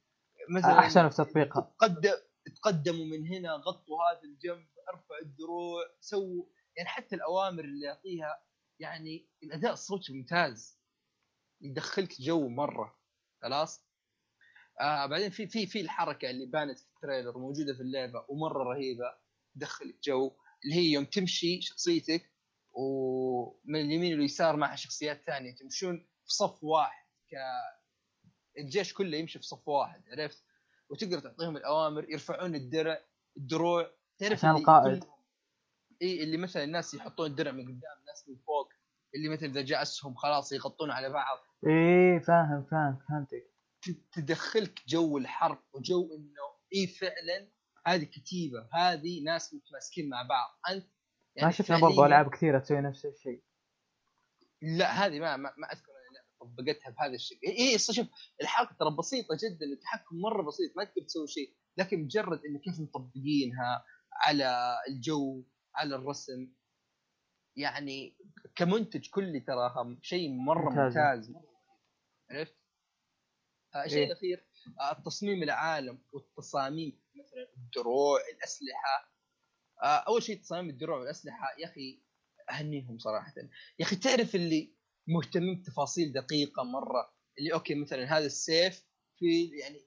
[0.51, 1.61] مثلا أحسن في تطبيقها.
[1.79, 2.13] تقدم
[2.55, 6.47] تقدموا من هنا غطوا هذا الجنب ارفعوا الدروع سووا
[6.77, 8.43] يعني حتى الأوامر اللي يعطيها
[8.79, 10.81] يعني الأداء الصوتي ممتاز.
[11.61, 12.99] يدخلك جو مرة
[13.43, 13.87] خلاص؟
[14.81, 18.63] آه بعدين في في في الحركة اللي بانت في ال trailer موجودة في اللعبة ومرة
[18.65, 19.15] رهيبة.
[19.55, 22.31] تدخلك جو اللي هي يوم تمشي شخصيتك
[22.73, 27.35] ومن اليمين واليسار معها شخصيات ثانية تمشون في صف واحد ك
[28.59, 30.45] الجيش كله يمشي في صف واحد عرفت؟
[30.91, 32.99] وتقدر تعطيهم الأوامر يرفعون الدرع
[33.37, 33.91] الدروع.
[34.19, 35.05] تعرف عشان القائد.
[36.03, 38.69] إي اللي مثلا الناس يحطون الدرع من قدام الناس من فوق.
[39.15, 41.39] اللي مثلا إذا جاء اسهم خلاص يغطون على بعض.
[41.67, 43.51] إيه فاهم فاهم فهمتك.
[44.13, 47.49] تدخلك جو الحرب وجو إنه إي فعلا
[47.87, 50.59] هذه كتيبة هذه ناس متماسكين مع بعض.
[50.71, 50.87] أنت
[51.37, 53.43] يعني ما شفنا برضو ألعاب كثيرة تسوي نفس الشيء.
[54.63, 55.93] لا هذه ما ما, ما أذكر
[56.41, 57.47] طبقتها بهذا الشكل.
[57.47, 58.07] اي شوف
[58.43, 62.81] الحركة ترى بسيطة جدا التحكم مرة بسيط ما تقدر تسوي شيء لكن مجرد انه كيف
[62.81, 65.45] مطبقينها على الجو
[65.75, 66.53] على الرسم
[67.57, 68.17] يعني
[68.55, 71.33] كمنتج كلي تراها شيء مرة ممتاز.
[72.31, 72.57] عرفت؟
[73.75, 74.47] آه الشيء إيه؟ الأخير
[74.81, 79.15] آه تصميم العالم والتصاميم مثلا الدروع الأسلحة.
[79.83, 82.03] آه أول شيء تصاميم الدروع والأسلحة يا أخي
[82.51, 83.35] أهنيهم صراحة.
[83.79, 84.75] يا أخي تعرف اللي
[85.11, 87.13] مهتمين بتفاصيل دقيقة مرة.
[87.39, 88.85] اللي أوكي مثلا هذا السيف
[89.19, 89.87] في يعني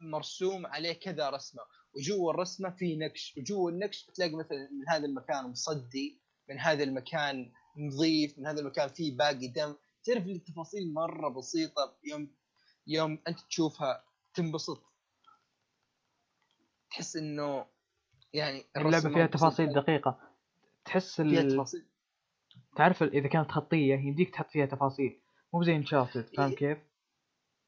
[0.00, 1.62] مرسوم عليه كذا رسمة
[1.96, 7.52] وجوا الرسمة في نقش وجوا النقش تلاقي مثلا من هذا المكان مصدي من هذا المكان
[7.76, 9.74] نظيف من هذا المكان فيه باقي دم.
[10.04, 12.34] تعرف التفاصيل مرة بسيطة يوم
[12.86, 14.82] يوم أنت تشوفها تنبسط.
[16.90, 17.66] تحس إنه
[18.32, 20.20] يعني اللعبة فيها تفاصيل دقيقة.
[20.84, 21.86] تحس فيها تفاصيل.
[22.76, 25.20] تعرف إذا كانت خطية يمديك تحط فيها تفاصيل.
[25.54, 26.56] مو زي Uncharted فاهم إيه.
[26.56, 26.78] كيف؟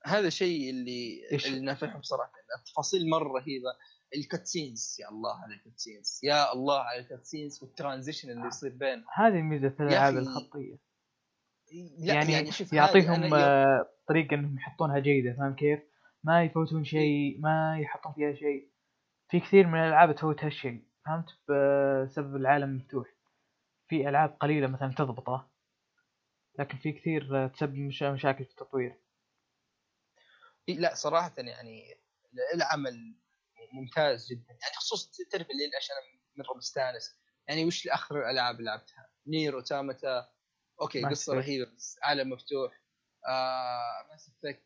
[0.06, 3.70] هذا الشيء اللي إيش؟ اللي نافعهم صراحة التفاصيل مرة رهيبه
[4.16, 8.47] ال cutscenes يا الله على ال cutscenes يا الله على ال cutscenes وال transition اللي
[8.47, 10.78] يصير بين هذه ميزة الألعاب الخطية.
[11.98, 15.80] يعني, يعني يعطيهم آه، طريقة إنهم يحطونها جيدة فاهم كيف؟
[16.24, 18.68] ما يفوتون شيء ما يحطون فيها شيء.
[19.30, 23.18] في كثير من الألعاب تفوت هالشيء فهمت؟ بسبب العالم المفتوح
[23.89, 25.51] في ألعاب قليلة مثلا تضبطه
[26.59, 29.01] لكن في كثير تسبب مشاكل في التطوير.
[30.69, 31.94] لا صراحة يعني
[32.55, 33.16] العمل
[33.73, 34.51] ممتاز جدا.
[34.51, 35.97] يعني خصوصا تعرف اللي عشان
[36.36, 40.28] مره مستانس يعني وش آخر الألعاب لعبتها؟ Nier Automata
[40.80, 42.82] okay قصة رهيبة بس عالم مفتوح.
[43.28, 44.64] آه Mass Effect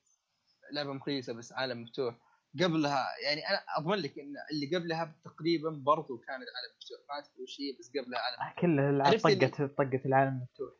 [0.72, 2.14] لعبة مخيسة بس عالم مفتوح.
[2.60, 7.60] قبلها يعني أنا أضمن لك إن اللي قبلها تقريبا برضو كانت عالم مفتوح ما وش
[7.60, 10.72] هي بس قبلها عالم مفتوح كلها الالعاب طقت طقت العالم المفتوح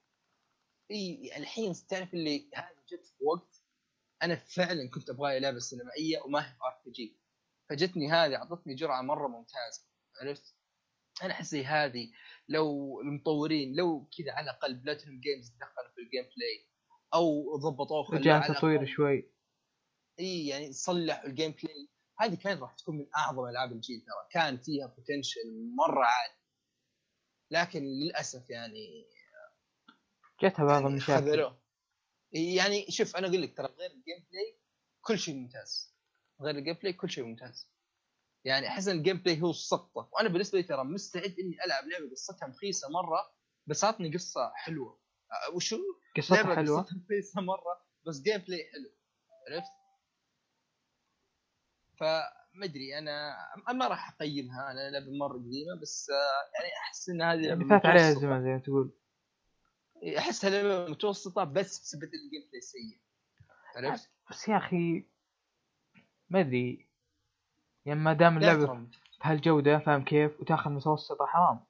[0.91, 3.63] إي الحين تعرف اللي هذه جت في وقت
[4.23, 7.19] أنا فعلا كنت أبغى لعبة سينمائية وما هي RPG.
[7.69, 9.87] فجتني هذه أعطتني جرعة مرة ممتازة
[10.23, 10.57] عرفت؟
[11.23, 12.11] أنا أحس هذه
[12.49, 16.69] لو المطورين لو كذا على الأقل Platinum Games دخلوا في ال gameplay
[17.15, 19.33] أو ضبطوه رجع على تطوير شوي.
[20.23, 21.89] إي يعني صلحوا ال gameplay
[22.21, 24.29] هذه كانت راح تكون من أعظم ألعاب الجيل ترى.
[24.31, 26.35] كان فيها potential مرة عالي.
[27.51, 29.07] لكن للأسف يعني
[30.43, 31.55] جتها بعض يعني المشاكل.
[32.33, 34.59] يعني شوف أنا أقول لك ترى غير ال gameplay
[35.01, 35.97] كل شيء ممتاز.
[36.43, 37.73] غير ال gameplay كل شيء ممتاز.
[38.45, 42.11] يعني أحس إن ال gameplay هو السقطه وأنا بالنسبة لي ترى مستعد إني ألعب لعبة
[42.11, 43.35] قصتها مخيسه مرة
[43.67, 45.01] بس عطني قصة حلوة.
[45.33, 45.79] أه، وشو؟
[46.17, 48.91] قصتها حلوة؟ قصتها مخيسه مرة بس gameplay حلو.
[49.49, 49.82] عرفت؟
[52.03, 53.37] فما أدري أنا
[53.73, 57.87] ما راح أقيمها أنا لعبة مرة قديمة بس آه، يعني أحس إن هذه لعبة فات
[57.87, 58.09] عليها.
[58.09, 58.93] الزمن زي ما تقول
[60.19, 63.01] احسها لعبة متوسطة بس بسبب ال gameplay سيء
[63.77, 65.05] عرفت؟ بس يا أخي
[66.31, 66.89] ما أدري
[67.85, 68.87] يعني ما دام اللعبة
[69.25, 71.65] بهالجودة فاهم كيف وتاخذ متوسطة حرام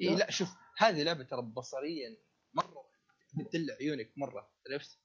[0.00, 0.48] إيه لا شوف
[0.78, 2.16] هذه لعبة ترى بصريا
[2.54, 2.84] مرة
[3.34, 4.98] بتدلع عيونك مرة عرفت؟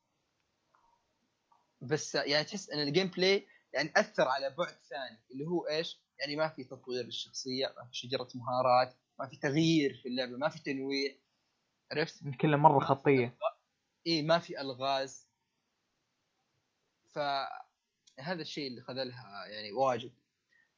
[1.81, 6.35] بس يعني تحس إن ال gameplay يعني أثر على بعد ثاني اللي هو إيش؟ يعني
[6.35, 10.63] ما في تطوير للشخصية، ما في شجرة مهارات، ما في تغيير في اللعبة، ما في
[10.63, 11.15] تنويع.
[11.91, 13.37] عرفت؟ كلها مرة خطية.
[14.07, 15.29] اي ما في ألغاز.
[17.13, 20.13] فهذا الشيء اللي خذلها يعني واجد.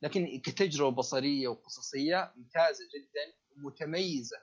[0.02, 4.38] لكن كتجربة بصرية وقصصية ممتازة جدا ومتميزة.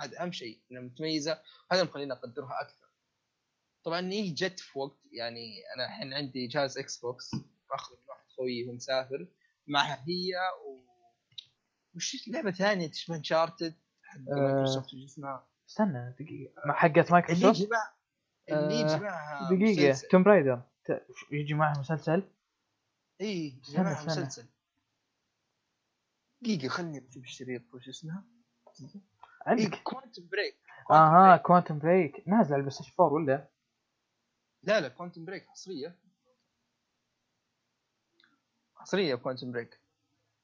[0.00, 2.88] هذا أهم شيء إنها متميزة وهذا اللي مخليني أقدرها أكثر.
[3.84, 7.30] طبعا هي جت في وقت يعني أنا الحين عندي جهاز Xbox
[7.70, 9.28] باخذ من واحد خويي وهو مسافر.
[9.66, 10.32] معها هي
[10.66, 10.88] و
[11.96, 14.34] وش لعبة ثانية تشبه Uncharted حق آه.
[14.40, 16.52] مايكروسوفت وش اسمها؟ استنى دقيقة.
[16.66, 17.92] مع حقت اللي مايكروسوفت؟ يجي مع
[18.48, 19.98] اللي يجي آه، معها دقيقة.
[20.10, 22.22] Tomb Raider ت- يجي معها مسلسل؟
[23.20, 23.90] إي استنى.
[24.06, 24.46] مسلسل.
[26.42, 27.74] دقيقة خلني بجيب الشريط.
[27.74, 28.24] وش اسمها؟
[29.46, 30.56] عندك Quantum Break
[30.90, 33.48] آها Quantum Break نازل على ال Play 4 ولا؟
[34.62, 35.98] لا لا Quantum Break حصرية.
[38.88, 39.80] حصرية Quantum Break.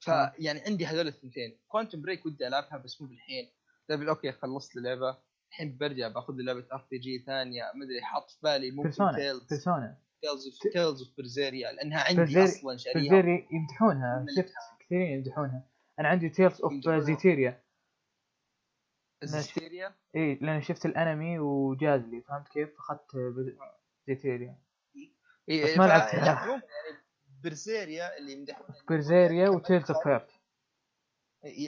[0.01, 1.59] فيعني عندي هذول الثنتين.
[1.69, 3.51] Quantum Break ودي العبها بس مو بالحين.
[3.91, 5.19] قبل okay خلصت اللعبة.
[5.51, 7.63] الحين برجع باخذ لي لعبة RPG ثانية.
[7.75, 12.17] ما أدري حاط في بالي ممكن Tales Persona Tales of Tales of Berseria لأنها عندي
[12.21, 14.27] Berseri- أصلا شاريها Berseria يمدحونها.
[14.37, 15.69] شفت؟ كثيرين يمدحونها.
[15.99, 16.73] أنا عندي Tales of.
[17.05, 17.65] Zestiria
[19.25, 22.21] Zestiria اي لأن شفت الأنمي وجاز لي.
[22.23, 23.01] فهمت كيف؟ فأخذت
[24.09, 24.59] Zestiria
[25.49, 26.27] إيه، بس ما ف- لعبتها.
[26.27, 26.63] يعني
[27.45, 30.31] Berseria اللي يمدحون Berseria و Tales of Hearts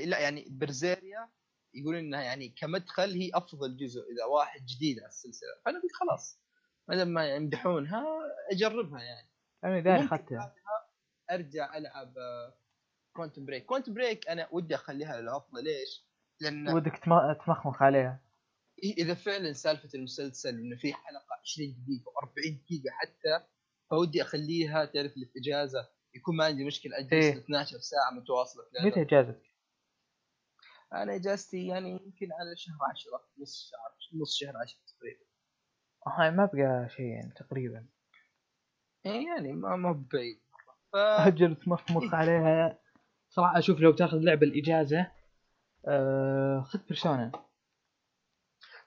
[0.04, 1.28] لا يعني Berseria
[1.74, 5.48] يقولون إنها يعني كمدخل هي أفضل جزء إذا واحد جديد على السلسلة.
[5.64, 6.40] فانا قلت خلاص
[6.88, 8.04] ما دام ما يمدحونها
[8.52, 9.28] أجربها يعني.
[9.64, 10.54] أنا ممكن اخذتها
[11.30, 12.14] أرجع ألعب
[13.16, 16.06] Quantum Break Quantum Break أنا ودي أخليها للعطله ليش؟
[16.40, 18.20] لأن ودك تم- تمخمخ عليها.
[18.82, 23.46] إذا فعلا سالفة المسلسل إنه في حلقة 20 دقيقة و40 دقيقة حتى
[23.90, 27.38] فودي أخليها تعرف اللي في إجازة يكون ما عندي مشكلة أجلس إيه.
[27.38, 28.86] 12 ساعة متواصلة في.
[28.86, 29.42] متى إجازتك؟
[30.92, 35.24] أنا إجازتي يعني يمكن على شهر 10 نص شهر نص شهر 10 تقريبا.
[36.06, 37.86] هاي ما بقى شيء يعني تقريبا.
[39.06, 40.40] إيه يعني ما ما بعيد.
[40.92, 42.78] ف أجل تمخمخ عليها.
[43.30, 45.12] صراحة أشوف لو تاخذ لعبة الإجازة
[45.88, 47.32] آه خذ Persona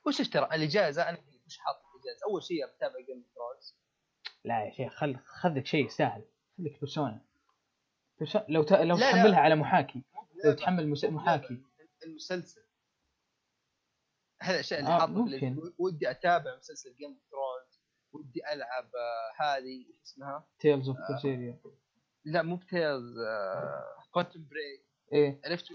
[0.08, 1.18] وش ترى؟ الإجازة أنا
[1.48, 3.80] وش حاط الاجازه أول شيء بتابع Game Thrones
[4.46, 6.24] لا يا شيخ خل خذك شيء يستاهل
[6.58, 7.26] خذك Persona.
[8.20, 8.74] Persona لو ت...
[8.74, 9.12] لو لا، لا.
[9.12, 10.04] تحملها على محاكي.
[10.46, 11.06] لو تحمل مس...
[11.06, 11.64] محاكي.
[12.06, 12.62] المسلسل.
[14.42, 15.26] هذا الاشياء اللي آه، حاطه.
[15.78, 17.82] ودي أتابع مسلسل Game Thrones
[18.12, 21.60] ودي ألعب آه، هذه اسمها؟ Tales of Berseria
[22.26, 23.16] لا مو ب Tales
[24.12, 25.42] Quantum Break إيه.
[25.46, 25.66] عرفت؟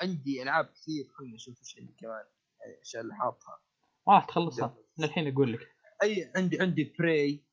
[0.00, 1.08] عندي ألعاب كثير.
[1.18, 2.24] خليني أشوف إيش عندي كمان.
[2.60, 3.60] يعني الأشياء اللي حاطها.
[4.08, 4.76] راح تخلصها.
[4.98, 5.60] من الحين أقول لك.
[6.02, 7.45] أي عندي عندي Prey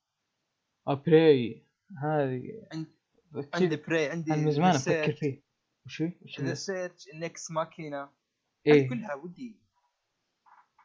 [0.88, 1.65] Prey
[2.03, 2.68] هذه.
[3.53, 5.43] عندي- Prey عندي أنا من زمان أفكر فيه.
[5.85, 8.10] وش؟ وش Deus Ex Mankind
[8.68, 8.89] إيه.
[8.89, 9.60] كلها ودي.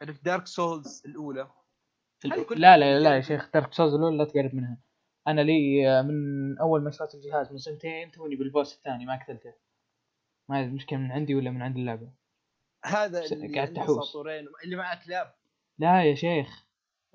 [0.03, 1.51] عرفت Dark Souls الأولى.
[2.57, 4.79] لا لا لا يا شيخ دارك سوز الأولى لا تقرب منها.
[5.29, 9.55] أنا لي آه، من أول ما اشتريت الجهاز من سنتين توني بالبوس الثاني ما قتلته.
[10.49, 12.13] ما أدري المشكلة من عندي ولا من عند اللعبة.
[12.85, 14.17] هذا اللي قاعد تحوس.
[14.65, 15.35] اللي معاه كلاب
[15.79, 16.67] لا يا شيخ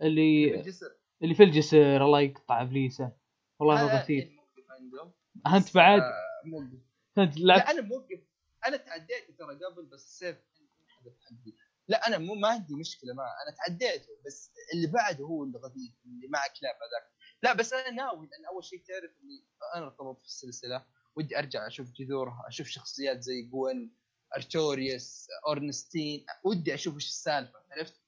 [0.01, 3.11] اللي بالجسر اللي في الجسر الله يقطع إبليسه.
[3.59, 5.11] والله هذا هو غثيث موقف عنده
[5.57, 6.13] أنت بعد؟ آه،
[6.45, 6.79] موقف.
[7.17, 8.19] أنت لا لعبت أنا موقف.
[8.67, 10.37] أنا تعديت ترى قبل بس السيف
[10.81, 11.53] انحذف حقي
[11.87, 13.31] لا أنا مو ما عندي مشكلة معه.
[13.47, 17.11] أنا تعديته بس اللي بعده هو اللي غثيث اللي مع كلاب هذاك.
[17.43, 19.45] لا بس أنا ناوي لأن أول شيء تعرف إني
[19.75, 20.85] أنا ارتبطت في السلسلة.
[21.15, 23.95] ودي أرجع أشوف جذورها أشوف شخصيات زي جوين
[24.35, 26.25] أرتوريوس أورنستين.
[26.43, 28.01] ودي أشوف إيش السالفة عرفت؟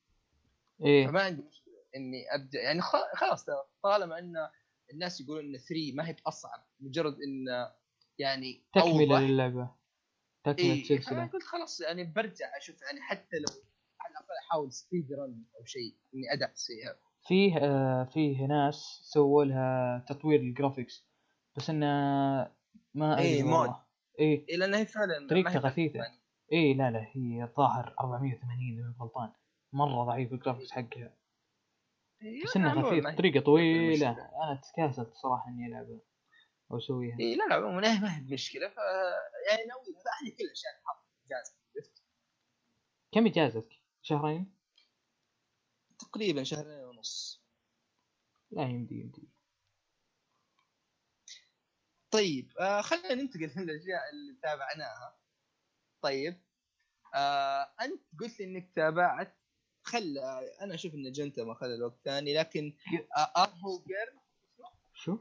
[0.86, 1.08] إيه.
[1.08, 1.65] فما عندي مشكلة.
[1.96, 2.62] إني أبدأ.
[2.62, 2.82] يعني
[3.16, 3.46] خلاص
[3.84, 4.34] طالما إن
[4.94, 7.46] الناس يقولون إن 3 ما هي بأصعب مجرد إن
[8.20, 9.20] يعني تكملة.
[9.20, 9.76] للعبة.
[10.44, 13.62] تكملة إيه سلسله قلت خلاص يعني برجع أشوف يعني حتى لو
[14.02, 16.96] على الأقل أحاول speed run أو شيء إني أدعس فيها.
[17.28, 21.07] فيه آه فيه ناس سووا لها تطوير ال graphics
[21.58, 21.86] بس إنه
[22.94, 23.68] ما أدري والله.
[23.68, 23.76] mod.
[24.20, 24.46] إيه.
[24.50, 26.00] إيه لأن هي فعلا ما طريقته هي غثيثة.
[26.00, 26.20] يعني
[26.52, 29.32] إيه لا لا هي الظاهر 480 إذا غلطان.
[29.74, 31.14] مرة ضعيف ال graphics حقها.
[32.22, 34.12] بس انها عموماً ما خفيف طريقة طويلة.
[34.12, 36.00] أنا تكاسلت صراحة إني العبها
[36.72, 38.78] أو أسويها إيه لا لا عموما ما هي بمشكله ف
[39.50, 39.82] يعني ناوي
[40.22, 42.04] هذه كل الأشياء اللي حاطها جاهزه عرفت؟
[43.12, 43.70] كم إجازتك؟
[44.02, 44.56] شهرين؟
[46.00, 47.46] تقريبا شهرين ونص
[48.52, 49.30] لا يمدي يمدي
[52.12, 55.20] طيب آه خلينا ننتقل للأشياء اللي تابعناها
[56.02, 56.42] طيب
[57.16, 59.38] آه أنت قلت لي إنك تابعت
[59.86, 60.18] خل
[60.62, 62.74] أنا أشوف إن جنتا ما خلى الوقت ثاني لكن
[63.18, 64.20] آه ارهو جيرل
[64.94, 65.18] شو؟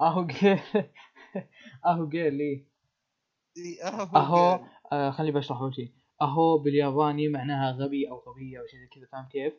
[0.00, 0.58] آهو جيل
[1.86, 2.10] آهو
[3.56, 4.66] إيه، ارهو آهو.
[4.92, 5.92] آه خليني بشرح أول شيء.
[6.22, 9.52] آهو بالياباني معناها غبي أو غبيه أو شيء زي كذا فاهم كيف؟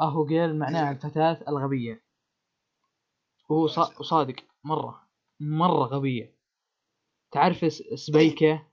[0.00, 2.02] آهو جيل معناها الفتاة الغبية.
[3.48, 5.08] وهو صا- صادق مرة
[5.40, 6.34] مرة غبية.
[7.32, 8.66] تعرف سبيكة؟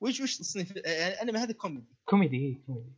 [0.00, 1.94] وش وش تصنيف؟ يعني أنا هذا كوميدي.
[2.04, 2.92] كوميدي هي كوميدي.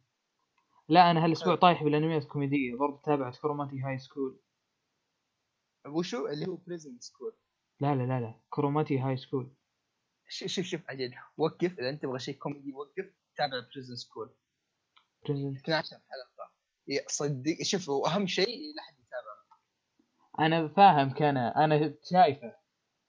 [0.88, 1.60] لا أنا هالأسبوع حلو.
[1.60, 4.40] طايح بالأنميات الكوميدية برضه تابعت Cromartie High School
[5.86, 7.36] وشو؟ اللي هو Prison School
[7.80, 9.54] لا لا لا لا Cromartie High School
[10.28, 11.14] شوف شوف شوف عجل.
[11.36, 14.30] وقف إذا أنت تبغى شيء كوميدي وقف تابع Prison School
[15.24, 16.52] 12 حلقة.
[17.08, 18.46] صدق شوف وأهم شيء
[18.76, 19.38] لا حد يتابع
[20.40, 22.56] أنا فاهم كان أنا شايفه.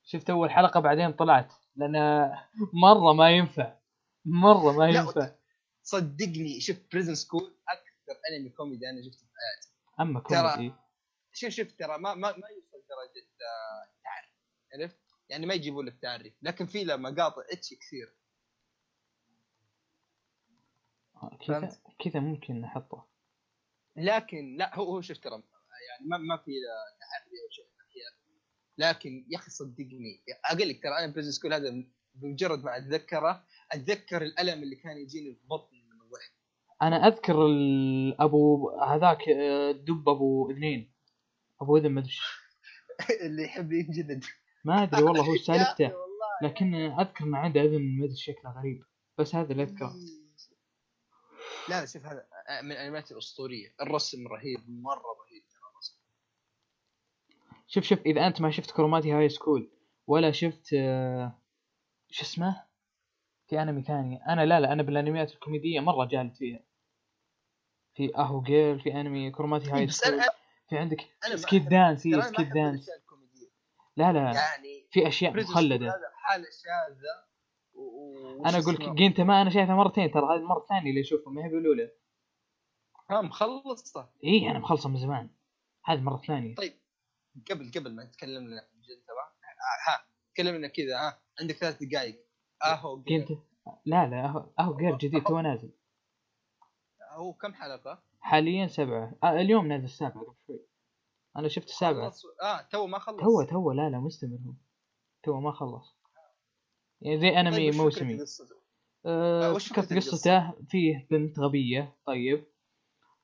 [0.03, 1.93] شفت أول حلقة بعدين طلعت لأن
[2.73, 3.77] مرة ما ينفع.
[4.26, 5.35] مرة ما لا، ينفع.
[5.90, 9.74] صدقني شوف Prison School أكثر انمي كوميدي أنا شفته في حياتي.
[9.99, 10.76] أما ترى- كوميدي
[11.34, 14.28] شوف شوف ترى ما ما, ما يوصل درجة آه، تعري
[14.84, 14.99] عرفت؟
[15.30, 18.16] يعني ما يجيبوا لك تعري لكن في له مقاطع ecchi كثير.
[21.48, 23.07] كذا فهمت؟ كذا ممكن احطه
[23.95, 26.52] لكن لا هو هو شوف ترى يعني ما ما في
[26.99, 27.70] تعري أو شيء.
[28.78, 31.84] لكن يا أخي صدقني أقول لك ترى أنا Prison School هذا
[32.16, 35.78] بمجرد ما أتذكره أتذكر الألم اللي كان يجيني في بطني.
[36.81, 37.35] أنا أذكر
[38.19, 40.91] أبو هذاك آه، الدب أبو اذنين
[41.61, 42.11] أبو إذن ما أدري.
[43.26, 44.26] اللي يحب ينجلد
[44.65, 45.91] ما أدري والله هو سالفته.
[46.43, 48.84] لكن أذكر انه عنده إذن ما أدري شكله غريب.
[49.18, 49.93] بس هذا اللي أذكره.
[51.69, 52.26] لا شوف هذا
[52.64, 53.73] من الانميات الأسطورية.
[53.81, 55.43] الرسم رهيب مرة رهيب.
[57.68, 59.69] شوف شوف إذا أنت ما شفت Cromartie High School
[60.07, 61.39] ولا شفت آه،
[62.10, 62.64] شو اسمه؟
[63.47, 64.26] في أنمي ثاني.
[64.26, 66.60] أنا لا لا أنا بالأنميات الكوميدية مرة جالد فيها.
[67.99, 70.23] في Aho Girl في أنمي Cromartie High School أنا
[70.69, 71.05] في عندك
[71.36, 72.90] Sket Dance ما Sket Dance.
[73.97, 75.85] لا لا يعني في أشياء مخلدة.
[75.85, 77.23] هذا حاله شاذه
[77.73, 77.81] و...
[77.81, 81.45] و- أنا أقول لك؟ Gintama أنا شايفها مرتين ترى هذه المره الثانية اللي اشوفها ما
[81.45, 81.91] هي بالأولى.
[83.09, 84.09] ها مخلصة.
[84.23, 85.30] إي أنا مخلصة من زمان.
[85.85, 86.73] هذه المره الثانية طيب
[87.51, 88.80] قبل قبل ما نتكلم لنا عن
[89.88, 92.19] ها تكلمنا كذا ها عندك ثلاث دقائق
[92.63, 93.38] أهو جينتا
[93.85, 95.71] لا لا Aho Aho Girl جديد تو نازل.
[97.20, 99.14] هو كم حلقة؟ حاليا سبعة.
[99.24, 100.60] آه اليوم نازل السابعه قبل شوي.
[101.38, 103.20] أنا شفت السابعه خلص آه تو ما خلص.
[103.22, 104.54] تو تو لا لا مستمر هو.
[105.24, 105.96] تو ما خلص.
[107.02, 108.22] يعني زي أنمي طيب وش فكرة موسمي.
[108.22, 108.56] قصته؟
[109.06, 112.46] آه وش فكرة؟ قصته فيه بنت غبية طيب.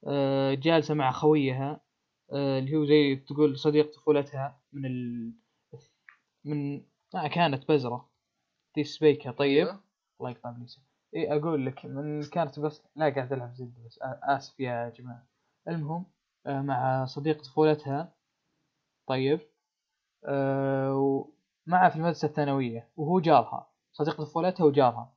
[0.07, 1.81] آه جالسة مع خويها
[2.33, 5.33] آه اللي هو زي تقول صديق طفولتها من ال
[6.45, 8.09] من ما كانت بزرة.
[8.75, 9.67] دي سبيكة طيب.
[9.67, 9.83] أيوه.
[10.19, 10.81] الله يقطع ابليسه
[11.15, 13.99] اي أقول لك من كانت بس لا قاعد ألعب زد بس.
[14.01, 15.27] آسف يا جماعة.
[15.67, 16.05] المهم
[16.45, 18.13] آه مع صديق طفولتها.
[19.07, 19.39] طيب.
[20.25, 20.95] آه
[21.67, 23.69] ومعها في المدرسة الثانوية وهو جارها.
[23.93, 25.13] صديق طفولتها وجارها.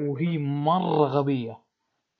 [0.00, 1.62] وهي مرة غبية.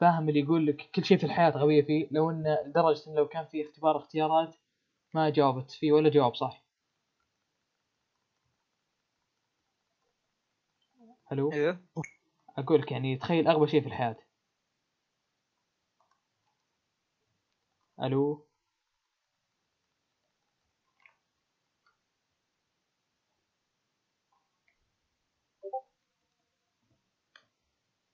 [0.00, 3.28] فاهم اللي يقول لك؟ كل شيء في الحياة غبية فيه لو إن لدرجة إن لو
[3.28, 4.56] كان في اختبار اختيارات
[5.14, 6.64] ما جاوبت فيه ولا جواب صح؟
[11.32, 11.80] ألو أيوه
[12.58, 14.16] أقول لك يعني تخيل أغبى شيء في الحياة.
[18.02, 18.46] ألو؟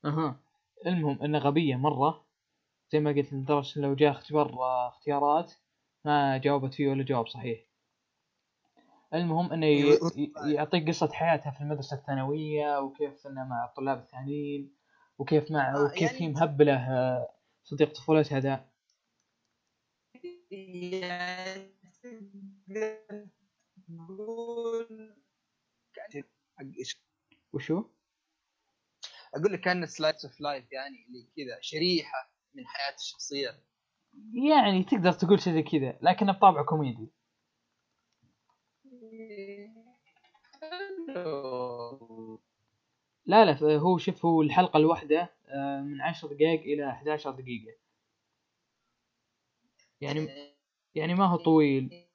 [0.05, 0.41] أها.
[0.87, 2.25] المهم انها غبية مرة.
[2.93, 4.53] زي ما قلت لدرجة لو جاء اختبار
[4.89, 5.53] اختيارات
[6.07, 7.61] ما جاوبت فيه ولا جواب صحيح.
[9.15, 14.77] المهم إنه ي- ي- يعطيك قصة حياتها في المدرسة الثانوية وكيف انها مع الطلاب الثانيين
[15.19, 18.69] وكيف مع آه، وكيف يعني- هي مهبلة آه، صديق طفولتها ذا.
[25.97, 26.13] يعني
[27.53, 27.85] وشو؟
[29.35, 33.65] أقول لك كان slice of life يعني اللي كذا شريحة من حياه الشخصيات
[34.51, 37.13] يعني تقدر تقول شيء زي كذا لكنه بطابع كوميدي.
[43.27, 47.77] لا لا هو شوف هو الحلقة الواحدة آه، من 10 دقائق إلى 11 دقيقة.
[50.01, 50.29] يعني
[50.95, 52.07] يعني ما هو طويل.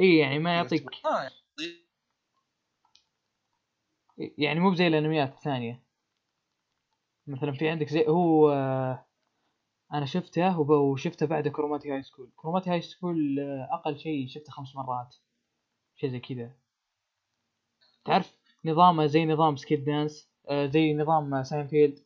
[0.00, 0.84] إي يعني ما يعطيك.
[4.18, 5.82] يعني مو زي الأنميات الثانية.
[7.26, 9.07] مثلا في عندك زي هو آه،
[9.92, 12.32] أنا شفته وشفته بعد Cromartie High School.
[12.36, 15.16] Cromartie High School آه، أقل شيء شفته خمس مرات.
[15.96, 16.52] شيء زي كذا.
[18.04, 22.04] تعرف نظامه زي نظام Sket Dance آه، زي نظام ساينفيلد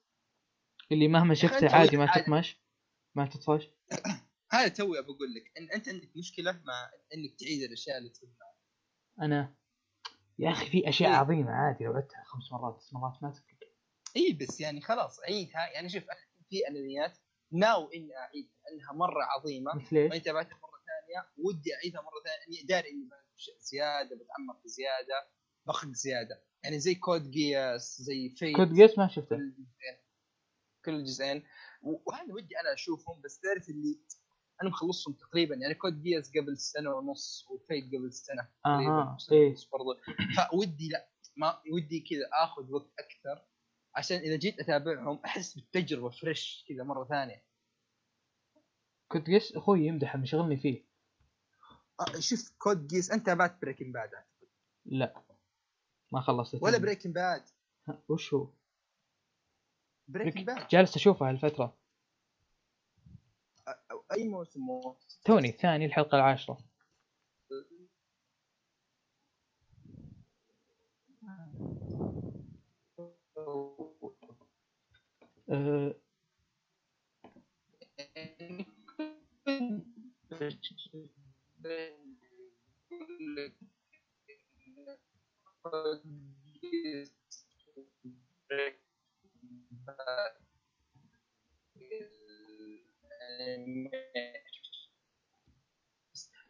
[0.93, 2.07] اللي مهما شفته عادي ما.
[2.07, 2.57] تطمش.
[3.15, 3.69] ما تطفش.
[4.53, 5.53] هذا توي بقول لك.
[5.59, 8.55] إن أنت عندك مشكلة مع إنك تعيد الأشياء اللي تحبها
[9.21, 9.55] أنا
[10.39, 11.17] يا أخي في أشياء إيه.
[11.17, 13.71] عظيمة عادي لو عدتها خمس مرات ست مرات ما تفرق.
[14.17, 15.73] اي بس يعني خلاص عيدها.
[15.75, 16.05] يعني شوف
[16.51, 17.19] في انميات
[17.53, 19.73] ناوي إني اعيدها لأنها مرة عظيمة.
[19.75, 21.33] إيش؟ وانت تابعتها مرة ثانية.
[21.37, 22.67] ودي أعيدها مرة ثانية.
[22.67, 23.09] داري إني
[23.59, 25.29] زيادة بتعمق زيادة
[25.67, 26.43] بخق زيادة.
[26.65, 29.37] يعني زي Code Geass زي في Code Geass ما شفته.
[29.37, 29.99] كل الجزئين
[30.85, 31.45] كل الجزئين
[31.83, 34.01] وهذا ودي أنا أشوفهم بس تعرف اللي
[34.63, 35.55] أنا مخلصهم تقريبا.
[35.55, 38.93] يعني Code Geass قبل سنة ونص وفيت قبل سنة تقريبا.
[38.93, 40.01] أها إيه برضه
[40.51, 43.52] فودي لا ما ودي كذا آخذ وقت أكثر.
[43.95, 47.43] عشان إذا جيت أتابعهم أحس بالتجربة fresh كذا مرة ثانية.
[49.09, 50.85] Code Geass أخوي يمدح مشغلني فيه.
[52.01, 54.11] آه، شوف Code Geass أنت تابعت Breaking Bad
[54.87, 55.23] لا.
[56.13, 56.63] ما خلصت.
[56.63, 57.45] ولا Breaking Bad
[58.09, 58.49] وش هو؟
[60.09, 61.77] Breaking Bad جالس أشوفها هالفترة.
[64.13, 66.59] أي موسم؟ موسم توني الثاني الحلقة العاشرة.
[75.51, 75.95] أه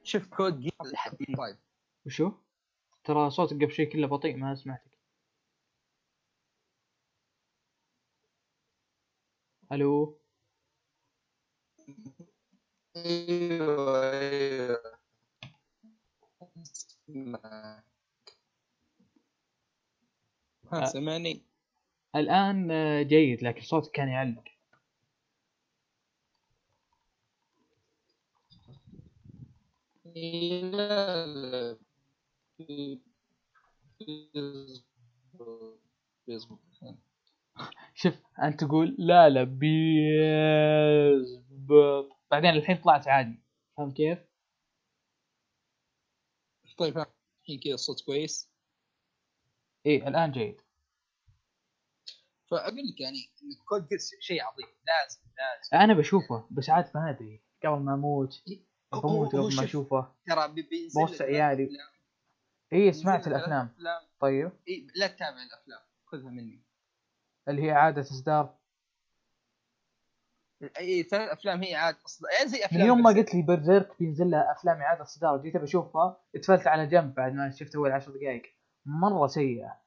[0.04, 0.72] شوف كود جيم.
[2.06, 2.32] وشو؟
[3.04, 4.91] ترى صوتك قبل شوي كله بطيء ما سمعتك.
[9.72, 10.18] ألو؟
[12.96, 14.92] أيوه أيوه
[20.72, 20.84] ها آه.
[20.84, 21.42] سمعني.
[22.16, 24.44] الآن آه، جيد لكن صوتك كان يعلق.
[36.26, 36.71] بيزبط
[37.94, 39.72] شوف أنت تقول لا لا بيزبط
[42.30, 43.42] بعدين الحين طلعت عادي.
[43.76, 44.18] فاهم كيف؟
[46.78, 48.52] طيب الحين كذا الصوت كويس؟
[49.86, 50.60] إيه الآن جيد.
[52.50, 53.18] فأقول لك يعني
[53.68, 54.66] كود جيرس شيء عظيم.
[54.66, 55.76] لازم لازم.
[55.84, 57.42] أنا بشوفه بس عاد ما أدري.
[57.64, 58.42] قبل ما أموت
[58.92, 60.14] بموت قبل ما شوف، أشوفه.
[60.26, 60.48] ترى
[60.94, 61.68] بوصي ثلاث عيالي.
[62.72, 63.66] إيه سمعت الأفلام.
[63.66, 64.52] افلام طيب.
[64.68, 65.80] إيه لا تتابع الأفلام.
[66.04, 66.62] خذها مني.
[67.48, 68.54] اللي هي اعاده اصدار
[70.78, 73.10] اي ثلاث أفلام هي عاد أصلا يعني زي من افلام يوم ما.
[73.10, 77.50] قلت لي برزيرك بينزل لها أفلام اعاده اصدار جيت بشوفها اتفلت على جنب بعد ما
[77.50, 78.42] شفت أول عشر دقائق
[78.86, 79.80] مرة سيئة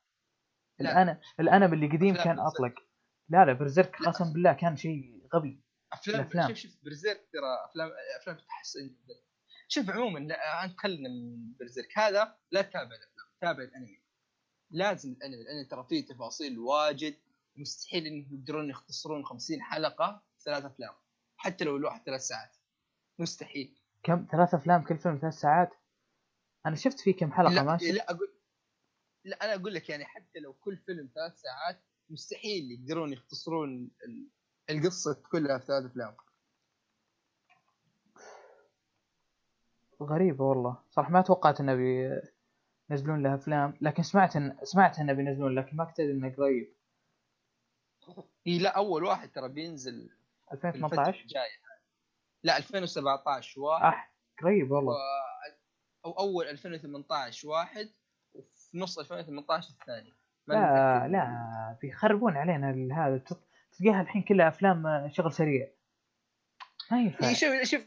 [0.80, 0.92] لا.
[0.92, 2.40] الان الانم اللي قديم كان.
[2.40, 2.74] أطلق
[3.30, 3.96] لا لا برزيرك.
[3.96, 5.62] قسم بالله كان شيء غبي
[5.94, 6.48] أفلام الأفلام.
[6.48, 7.92] شوف شوف برزيرك ترى أفلام
[8.22, 9.16] أفلام تحسن جدا
[9.68, 14.00] شوف عموما لا انت خلينا من برزيرك هذا لا تتابع الأفلام تابع الأنمي
[14.72, 17.16] لازم الأنمي الأنمي ترى فيه تفاصيل واجد
[17.58, 20.94] مستحيل إنهم يقدرون يختصرون 50 حلقة في ثلاث أفلام.
[21.38, 22.56] حتى لو الواحد ثلاث ساعات.
[23.20, 23.78] مستحيل.
[24.04, 25.70] كم؟ ثلاث أفلام كل فيلم ثلاث ساعات؟
[26.66, 27.92] أنا شفت فيه كم حلقة لا ماشي.
[27.92, 28.34] لا أقول
[29.24, 34.30] لا أنا أقول لك يعني حتى لو كل فيلم ثلاث ساعات مستحيل يقدرون يختصرون ال-
[34.70, 36.16] القصة كلها في ثلاث أفلام.
[40.02, 40.78] غريبة والله.
[40.92, 45.86] صراحة ما توقعت إنه بينزلون لها أفلام لكن سمعت إن سمعت إنه بينزلون لكن ما
[45.86, 46.74] كنت أدري إنه قريب.
[48.48, 50.10] إي لا أول واحد ترى بينزل
[50.50, 51.66] في الفترة 2018 الجاية.
[52.44, 53.84] لا 2017 واحد.
[53.86, 54.76] أح قريب و...
[54.76, 54.96] والله
[56.06, 57.94] أو أول 2018 واحد
[58.34, 60.14] وفي نص 2018 الثاني.
[60.48, 61.08] لا.
[61.08, 63.24] لا بيخربون علينا هذا.
[63.78, 65.72] تلقاها الحين كلها أفلام آه، شغل سريع.
[66.92, 67.34] ما ينفع.
[67.34, 67.82] شوف شوف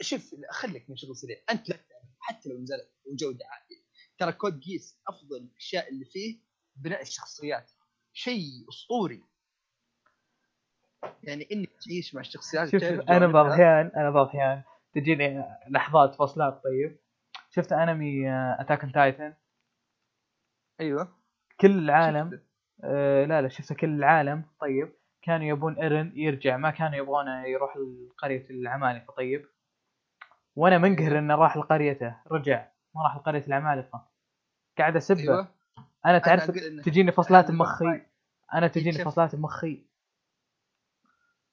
[0.00, 1.36] شوف خليك من شغل سريع.
[1.50, 1.76] أنت لا
[2.18, 3.82] حتى لو نزلت وجودة عاليه
[4.18, 6.40] ترى كود جيس أفضل الأشياء اللي فيه
[6.76, 7.70] بناء الشخصيات.
[8.12, 9.24] شيء أسطوري.
[11.22, 13.46] يعني إنك تعيش مع الشخصيات شوف أنا بعض.
[13.46, 14.62] الاحيان أنا بعض الاحيان
[14.94, 16.98] تجيني لحظات فصلات طيب.
[17.50, 18.30] شفت أنمي
[18.60, 19.34] Attack on Titan
[20.80, 21.08] أيوه.
[21.60, 22.40] كل العالم.
[22.84, 24.92] آه لا لا شفت كل العالم طيب.
[25.22, 29.44] كانوا يبون ايرن يرجع ما كانوا يبغونه يروح لقرية العمالقة طيب.
[30.56, 34.08] وأنا منقهر إنه راح لقريته رجع ما راح لقرية العمالقة.
[34.78, 35.20] قاعد أسبه.
[35.20, 35.48] أيوه.
[36.06, 38.00] أنا تعرف إنه تجيني فصلات المقطع
[38.54, 39.04] أنا تجيني.
[39.04, 39.86] فصلات بمخي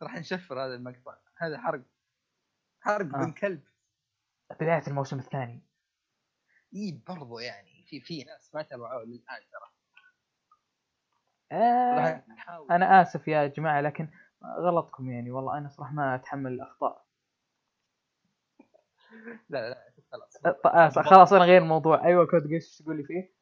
[0.01, 1.17] راح نشفر هذا المقطع.
[1.37, 1.81] هذا حرق.
[2.81, 3.19] حرق آه.
[3.25, 3.63] من كلب.
[4.59, 5.61] بداية الموسم الثاني.
[6.75, 9.71] إي برضو يعني في في ناس ما تابعوه للآن ترى.
[11.51, 12.23] آه
[12.71, 14.09] أنا آسف يا جماعة لكن
[14.43, 15.31] غلطكم يعني.
[15.31, 17.05] والله أنا صراحة ما أتحمل الأخطاء.
[19.49, 20.37] لا لا خلاص.
[20.37, 20.99] أ- آسف.
[21.01, 22.05] خلاص أنا غير الموضوع.
[22.05, 23.33] أيوه Code Geass تقول لي فيه؟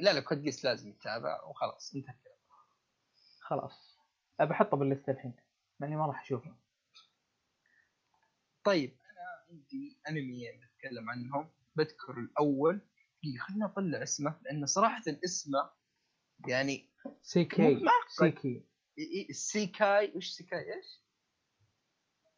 [0.00, 1.94] لا لا Code Geass لازم يتابع وخلاص.
[1.94, 2.14] انتهى.
[3.40, 3.98] خلاص.
[4.40, 5.34] ابى أحطه باللسته الحين.
[5.82, 6.54] مع اني ما راح اشوفه
[8.64, 8.98] طيب.
[9.10, 12.80] أنا عندي انميين بتكلم عنهم بذكر الأول.
[13.22, 15.70] دقيقة، خليني أطلع اسمه لأنه صراحة اسمه
[16.48, 16.90] يعني
[17.22, 17.80] سيكي.
[18.08, 18.64] سيكي.
[19.00, 20.12] إي- إي- سيكاي.
[20.16, 21.02] وش سيكاي؟ إيش؟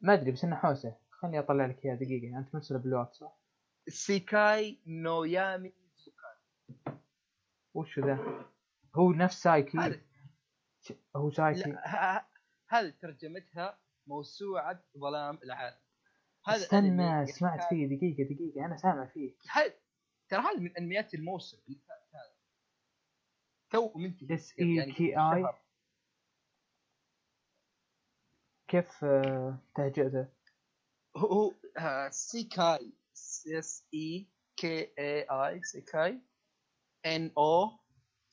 [0.01, 0.97] ما أدري بس إنه حوسه.
[1.11, 2.37] خليني أطلع لك إياه دقيقة.
[2.37, 3.37] أنت مرسله بالواتس صح؟
[3.87, 6.97] سيكاي نويامي زوكاي.
[7.73, 8.45] وش ذا؟
[8.95, 9.77] هو نفس سايكي.
[9.77, 10.01] هذا
[11.15, 11.69] هو سايكي.
[11.69, 12.25] لا
[12.69, 15.77] ه- هذه ترجمتها موسوعة ظلام العالم؟
[16.47, 19.35] هذا استنى يعني سمعت فيه دقيقة دقيقة أنا سامع فيه.
[19.51, 19.73] هذا
[20.29, 21.57] ترى هذا من أنميات الموسم.
[21.67, 22.35] هذا
[23.69, 25.13] تو منتهي إس إي كي آي.
[25.15, 25.61] شهر.
[28.67, 30.27] كيف آه، تهجئته؟
[31.17, 32.93] هو هو آه، سيكاي.
[33.13, 34.27] اس إي
[34.57, 36.21] K A I سيكاي.
[37.05, 37.69] N O.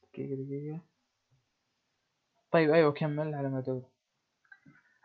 [0.02, 0.80] دقيقة دقيقة.
[2.50, 3.91] طيب أيوه كمل على ما ادور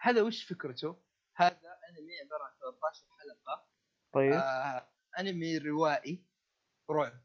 [0.08, 1.04] هذا وش فكرته؟
[1.36, 3.68] هذا أنمي عبارة عن 13 حلقة.
[4.14, 4.34] طيب.
[4.34, 4.90] آه
[5.20, 6.26] أنمي روائي
[6.92, 7.22] رعب.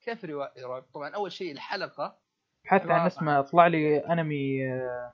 [0.00, 2.22] كيف روائي؟ رعب؟ طبعا أول شيء الحلقة.
[2.66, 5.12] حتى عبارة اسمه طلع لي أنمي آه،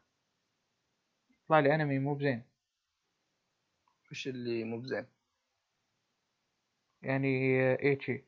[1.48, 2.50] طلع لي أنمي مو بزين.
[4.10, 5.06] وش اللي مو بزين؟
[7.02, 8.24] يعني إيتشي.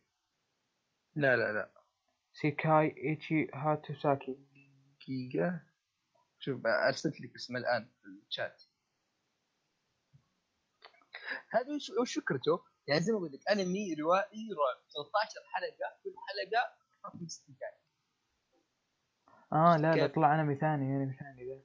[1.15, 1.70] لا لا لا.
[2.33, 4.39] سيكاي إيتشي هاتوساكي.
[5.01, 5.66] دقيقة.
[6.47, 8.62] شوف أرسلت لك اسمه الآن في الشات
[11.51, 11.68] هذا
[12.01, 16.14] وش فكرته؟ يعني زي ما قلت لك انمي روائي رعب 13 حلقة كل
[17.06, 17.86] رقم 60 دقائق
[19.52, 21.62] آه لا لا؟ طلع انمي ثاني انمي ثاني ذا.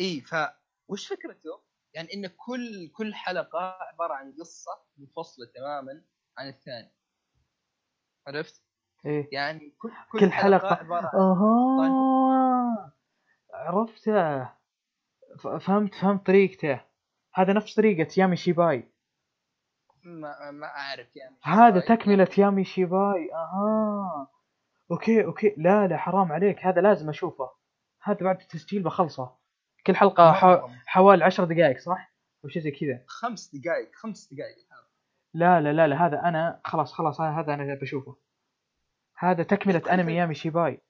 [0.00, 0.34] اي ف
[0.88, 1.62] وش فكرته؟
[1.94, 6.04] يعني إن كل كل حلقة عبارة عن قصة منفصلة تماما
[6.38, 6.94] عن الثاني.
[8.26, 8.62] عرفت؟
[9.06, 9.28] إيه.
[9.32, 12.19] يعني كل كل حلقة عبارة عن أها.
[13.54, 14.48] عرفته
[15.60, 16.80] فهمت فهمت طريقته.
[17.34, 18.92] هذا نفس طريقة يامي شيباي.
[20.04, 23.32] ما, ما أعرف يعني هذا تكملة يامي شيباي.
[23.34, 24.28] أها
[24.90, 25.54] okay okay.
[25.56, 26.66] لا لا حرام عليك.
[26.66, 27.50] هذا لازم أشوفه.
[28.02, 29.36] هذا بعد التسجيل بخلصه.
[29.86, 30.68] كل حلقة حو...
[30.86, 32.14] حوالي عشر دقائق صح؟
[32.44, 33.04] أو شيء زي كذا.
[33.06, 34.56] خمس دقائق خمس دقائق
[35.34, 38.16] لا لا لا لا هذا أنا خلاص خلاص هذا أنا بشوفه.
[39.18, 40.80] هذا تكملة أنمي يامي شيباي.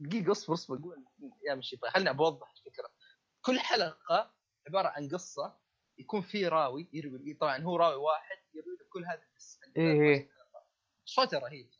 [0.00, 1.04] دقيقة اصبر اصبر قول.
[1.48, 2.90] يا مشي طيب خليني بوضح الفكرة.
[3.42, 4.34] كل حلقة
[4.68, 5.58] عبارة عن قصة
[5.98, 9.58] يكون في راوي يروي طبعا هو راوي واحد يروي لك كل هذه القصة.
[9.76, 10.30] إيه إيه.
[11.04, 11.70] صوته رهيب.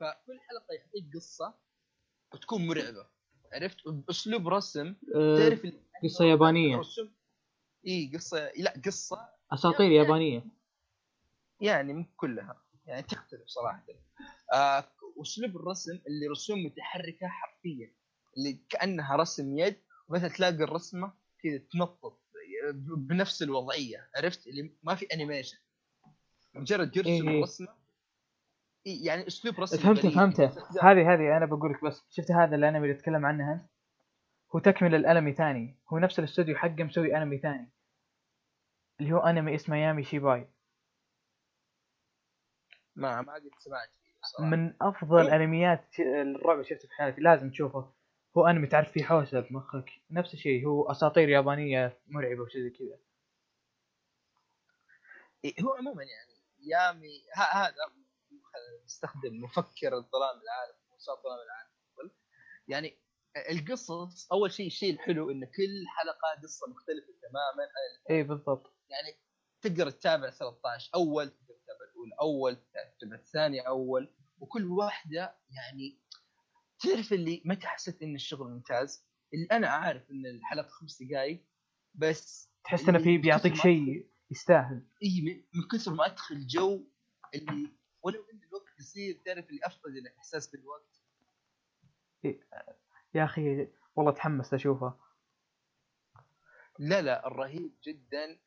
[0.00, 1.54] فكل حلقة يعطيك قصة
[2.34, 3.06] وتكون مرعبة.
[3.52, 4.94] عرفت؟ بأسلوب رسم.
[5.12, 6.76] تعرف ال- قصة يابانية.
[6.78, 7.10] رسم.
[7.86, 9.28] اي قصة لا قصة.
[9.52, 10.44] أساطير يابانية.
[11.60, 12.62] يعني مو كلها.
[12.86, 13.86] يعني تختلف صراحة.
[14.54, 14.80] آه
[15.22, 17.92] اسلوب الرسم اللي رسوم متحركة حرفيا
[18.36, 19.76] اللي كأنها رسم يد
[20.08, 22.20] مثلا تلاقي الرسمة كذا تنطط
[22.96, 25.58] بنفس الوضعية عرفت؟ اللي ما في انيميشن
[26.54, 27.38] مجرد يرسم إيه إيه.
[27.38, 27.68] الرسمة
[28.86, 30.10] إيه يعني أسلوب رسم فهمته.
[30.10, 30.48] فهمته.
[30.48, 33.62] استخدام- هذه هذه أنا بقول لك بس شفت هذا الانمي اللي تتكلم عنه انت
[34.54, 35.78] هو تكمل الانمي ثاني.
[35.92, 37.70] هو نفس الاستوديو حقه مسوي أنمي ثاني.
[39.00, 40.48] اللي هو أنمي اسمه يامي شيباي.
[42.96, 43.90] ما ما قد سمعت.
[44.22, 44.50] صراحة.
[44.50, 45.36] من أفضل إيه.
[45.36, 47.92] أنميات الرعب اللي شفته في حياتي لازم تشوفه.
[48.36, 49.90] هو أنمي تعرف فيه حوسة بمخك.
[50.10, 52.98] نفس الشيء هو أساطير يابانية مرعبة وشي زي كذا.
[55.44, 57.74] إيه هو عموما يعني يامي هذا
[58.84, 61.70] نستخدم مفكر الظلام العالم وساط ظلام العالم.
[62.68, 62.98] يعني
[63.50, 67.68] القصص أول شيء الشيء الحلو إن كل حلقة قصة مختلفة تماما.
[68.10, 68.72] إي بالضبط.
[68.88, 69.16] يعني
[69.62, 71.32] تقدر تتابع 13 أول
[73.00, 74.14] تقدر تتابع الاولى أول.
[74.40, 75.98] وكل واحدة يعني
[76.78, 79.04] تعرف اللي متى حسيت إن الشغل ممتاز.
[79.34, 81.44] اللي أنا عارف إن الحلقة خمس دقائق
[81.94, 84.86] بس تحس إنه في بيعطيك شيء يستاهل.
[85.02, 86.84] إي من- كثر ما أدخل جو
[87.34, 87.70] اللي
[88.02, 91.02] ولو إن الوقت قصير تعرف اللي افقد الإحساس بالوقت.
[93.14, 94.94] يا أخي والله تحمست أشوفه.
[96.78, 98.38] لا لا الرهيب جدا.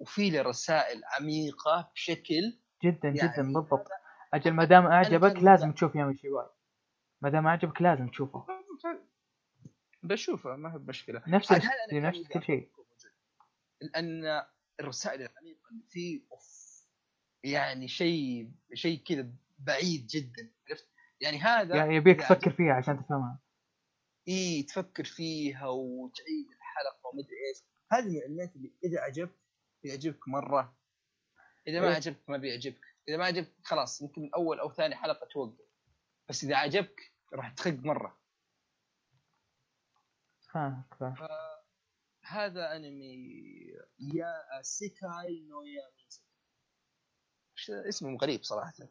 [0.00, 3.86] وفي له رسائل عميقة بشكل جدا يعني جدا بالضبط
[4.34, 6.46] أجل ما دام أعجبك لازم تشوف يامي شيواي
[7.22, 8.46] ما دام أعجبك لازم تشوفه.
[10.02, 12.70] بشوفه ما هي مشكله نفس عاد الش- هذا أنا نفس كل شيء.
[13.80, 14.42] لأن
[14.80, 16.72] الرسائل العميقة اللي فيه أوف
[17.44, 19.28] يعني شيء شيء كذا
[19.58, 20.88] بعيد جدا عرفت؟
[21.20, 23.38] يعني هذا يعني يبيك تفكر فيها عشان تفهمها.
[24.28, 27.58] إي تفكر فيها وتعيد الحلقة ومدري إيش.
[27.92, 29.38] هذه من الانميات اللي إذا عجبك
[29.82, 30.76] بيعجبك مرة.
[31.66, 31.94] إذا ما إيه.
[31.94, 32.80] عجبك ما بيعجبك.
[33.08, 35.66] إذا ما عجبك خلاص يمكن من أول أو ثاني حلقة توقف.
[36.28, 37.70] بس إذا عجبك راح تخق
[41.00, 41.16] فاهم
[42.24, 43.14] هذا أنمي
[44.14, 45.82] يا سيكاي نو يا
[47.58, 48.74] إيش اسمه غريب صراحة.
[48.80, 48.88] يا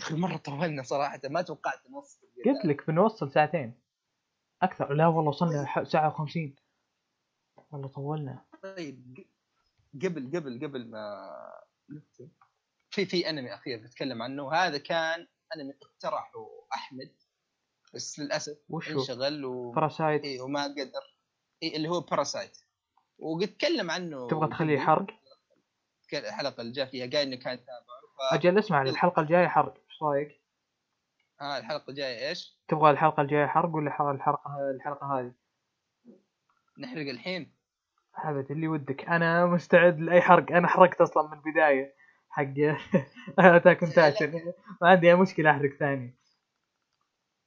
[0.00, 3.80] أخي مرة طولنا صراحة ما توقعت نوصل قلت لك بنوصل ساعتين.
[4.62, 4.94] أكثر.
[4.94, 6.59] لا والله وصلنا ساعة و50
[7.70, 9.26] والله طولنا؟ طيب
[9.94, 11.30] قبل قبل قبل ما
[12.90, 14.52] في في أنمي أخير بتكلم عنه.
[14.52, 15.26] هذا كان
[15.56, 17.14] أنمي اقترحه أحمد
[17.94, 19.72] بس للأسف وش هو؟ انشغل و...
[19.72, 21.16] Parasyte إيه وما قدر.
[21.62, 22.58] إيه اللي هو Parasyte
[23.18, 25.06] وقد تكلم عنه تبغى تخليه حرق؟
[26.12, 28.34] الحلقة اللي جاء فيها قال إنه كان تابعه ف...
[28.34, 29.74] أجل اسمع الحلقة الجاية حرق.
[29.74, 30.40] إيش رأيك؟
[31.40, 33.86] آه الحلقة الجاية إيش؟ تبغى الحلقة الجاية حرق ولا
[34.16, 35.32] الحلقة الحلقة هذه؟
[36.78, 37.59] نحرق الحين؟
[38.14, 39.04] ابد اللي ودك.
[39.04, 40.52] أنا مستعد لأي حرق.
[40.52, 41.94] أنا حرقت أصلا من البداية
[42.30, 42.44] حق
[43.38, 44.52] Attack on Titan.
[44.82, 46.16] ما عندي أي مشكلة أحرق ثاني.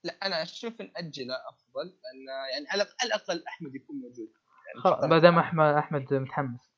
[0.04, 4.30] لا أنا أشوف ناجله أفضل لأن يعني على الاقل أحمد يكون موجود.
[4.68, 6.74] يعني خلاص ما دام احمد أحمد متحمس.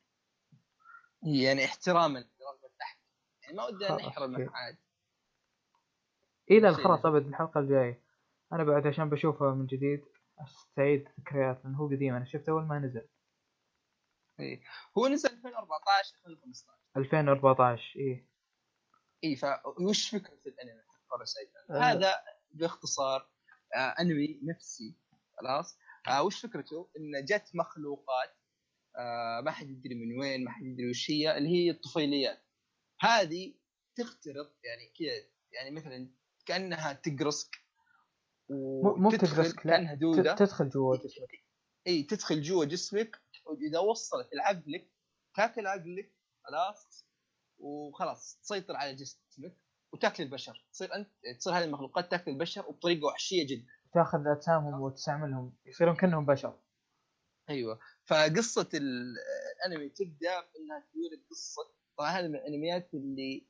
[1.22, 3.00] يعني احتراما لرغبه احمد
[3.42, 4.54] يعني ما ودنا خلاص، نحرمه okay.
[4.54, 4.76] عاد
[6.50, 7.06] اي لا خلاص.
[7.06, 8.02] ابد الحلقة الجاية.
[8.52, 10.04] أنا بعد عشان بشوفه من جديد
[10.40, 12.14] أستعيد ذكريات لأنه هو قديم.
[12.14, 13.08] أنا شفته أول ما نزل.
[14.40, 14.60] إيه.
[14.98, 18.26] هو نزل 2014 2015 2014 اي
[19.24, 21.78] اي فوش فكرة الأنمي؟ Parasyte آه.
[21.78, 22.14] هذا
[22.50, 23.30] باختصار
[23.74, 24.96] آه أنمي نفسي
[25.38, 25.78] خلاص.
[26.08, 28.36] آه وش فكرته؟ إن جت مخلوقات
[28.96, 32.42] آه ما حد يدري من وين ما حد يدري وش هي اللي هي الطفيليات.
[33.00, 33.54] هذه
[33.94, 36.10] تخترق يعني كذا يعني مثلا
[36.46, 37.56] كأنها تقرصك
[38.50, 41.46] مو وتدخل بتقرصك كأنها لا دوده تدخل جوا جسمك.
[41.86, 44.90] اي تدخل جوا جسمك واذا وصلت لعقلك
[45.36, 46.12] تاكل عقلك
[46.44, 47.06] خلاص
[47.58, 49.56] وخلاص تسيطر على جسمك
[49.92, 50.66] وتاكل البشر.
[50.72, 51.08] تصير أنت
[51.38, 53.66] تصير هذه المخلوقات تاكل البشر وبطريقه وحشية جدا.
[53.94, 56.60] تاخذ أجسامهم وتستعملهم يصيرون كأنهم بشر.
[57.50, 57.78] أيوه.
[58.06, 59.14] فقصة ال-
[59.66, 61.62] الانمي تبدأ انها تورد قصه
[61.98, 63.46] طبعا هذه من الأنميات اللي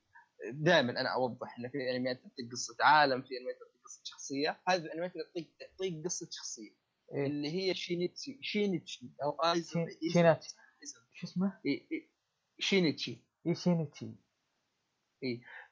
[0.53, 4.61] دائما أنا أوضح ان في أنميات تعطيك قصة عالم في أنميات تعطيك قصة شخصية.
[4.69, 6.71] هذه الأنميات اللي تعطيك تعطيك قصة شخصية.
[7.13, 10.55] اللي هي شينيتشي شينيتشي أو آيزو شي- شيناتشي.
[11.13, 12.09] شو اسمه؟ إيه، إيه،
[12.59, 13.19] شينيتشي.
[13.47, 14.11] إي شينيتشي.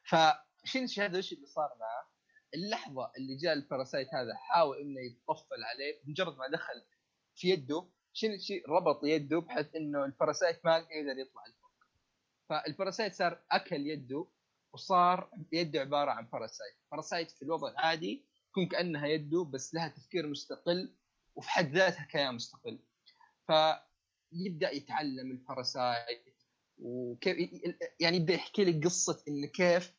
[0.03, 2.11] فشينيتشي هذا وش اللي صار معه؟
[2.53, 6.83] اللحظة اللي جاء ال parasite هذا حاول إنه يتطفل عليه مجرد ما دخل
[7.35, 11.71] في يده شينيتشي ربط يده بحيث إنه ال parasite ما يقدر يطلع لفوق.
[12.49, 14.27] فال parasite صار أكل يده
[14.73, 16.75] وصار يده عبارة عن parasite.
[16.91, 20.95] parasite في الوضع العادي تكون كأنها يده بس لها تفكير مستقل.
[21.35, 22.79] وفي حد ذاتها كيان مستقل.
[23.47, 26.35] فيبدأ يتعلم ال parasite
[26.77, 27.37] وكيف
[27.99, 29.93] يعني يبدأ يحكي لك قصة انه كيف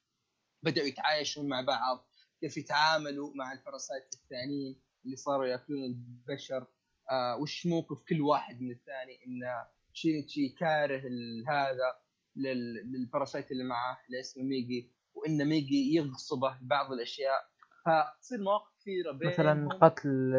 [0.62, 2.08] بدأوا يتعايشون مع بعض
[2.40, 6.66] كيف يتعاملوا مع ال parasite الثانيين اللي صاروا يأكلون البشر
[7.10, 11.02] آه وش موقف كل واحد من الثاني انه شينيتشي كاره
[11.48, 11.98] هذا
[12.36, 17.48] لل- للباراسايت اللي معه اللي اسمه ميجي وان ميجي يغصبه بعض الأشياء.
[17.86, 19.32] فتصير مواقف كثيرة بينهم.
[19.32, 20.32] مثلا قتل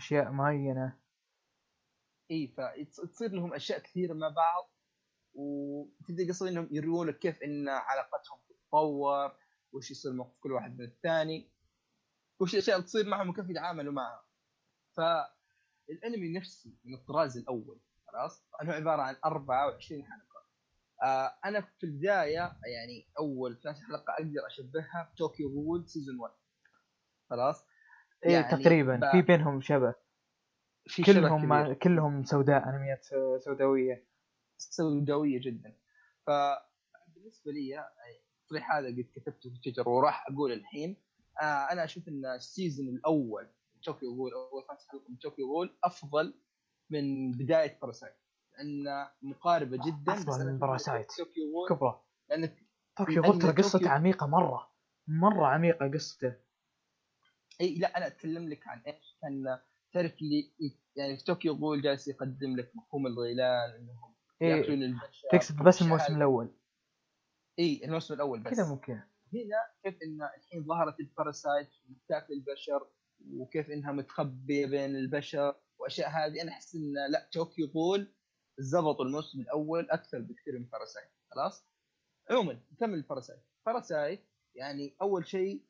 [0.00, 0.98] أشياء معينة.
[2.30, 4.70] اي فتصير لهم أشياء كثيرة مع بعض
[5.34, 9.36] وتبدأ قصه إنهم يروون لك كيف إن علاقتهم تتطور
[9.72, 11.50] وش يصير موقف كل واحد من الثاني
[12.40, 14.24] وش الأشياء اللي تصير معهم وكيف يتعاملوا معها.
[14.96, 20.46] فالانمي نفسه من الطراز الأول خلاص؟ هو عبارة عن 24 حلقة.
[21.02, 26.34] آه أنا في البداية يعني أول 12 حلقه أقدر أشبهها ب Tokyo Ghoul season 1
[27.30, 27.66] خلاص؟
[28.24, 28.96] إيه يعني تقريبا.
[28.96, 29.94] ب- في بينهم شبه.
[30.86, 31.48] في كلهم.
[31.48, 34.04] ما كلهم سوداء انميات سو- سوداوية.
[34.58, 35.76] سوداوية جدا.
[36.26, 37.86] فبالنسبه لي يعني
[38.42, 40.96] التصريح هذا قد كتبته في تويتر وراح أقول الحين
[41.42, 43.48] آه أنا أشوف إن ال season الأول
[43.82, 46.34] Tokyo Ghoul أول خمس حلقه من Tokyo Ghoul أفضل
[46.90, 48.14] من بداية Parasyte
[48.58, 51.10] لأن مقاربة جدا أنا من Parasyte.
[51.18, 52.56] Tokyo Ghoul كبرى لأن
[52.96, 54.70] Tokyo لأن Ghoul ترى قصته عميقة مرة.
[55.08, 56.34] مرة عميقة قصته.
[57.60, 59.58] إي لا أنا أتكلم لك عن إيش؟ كان
[59.92, 60.52] تعرف لي
[60.96, 66.16] يعني في Tokyo Ghoul جالس يقدم لك مفهوم الغيلان إنهم ياكلون البشر تقصد بس الموسم.
[66.16, 66.54] الأول.
[67.58, 68.50] إي الموسم الأول بس.
[68.50, 68.92] كذا ممكن
[69.34, 71.68] هنا كيف إن الحين ظهرت ال parasite
[72.08, 72.90] تاكل البشر
[73.32, 78.14] وكيف إنها متخبية بين البشر وأشياء هذه أنا أحس إن لا Tokyo Ghoul
[78.58, 81.66] زبطوا الموسم الأول أكثر بكثير من Parasyte خلاص؟
[82.30, 83.40] عموما نكمل Parasyte.
[83.66, 85.64] Parasyte يعني أول شيء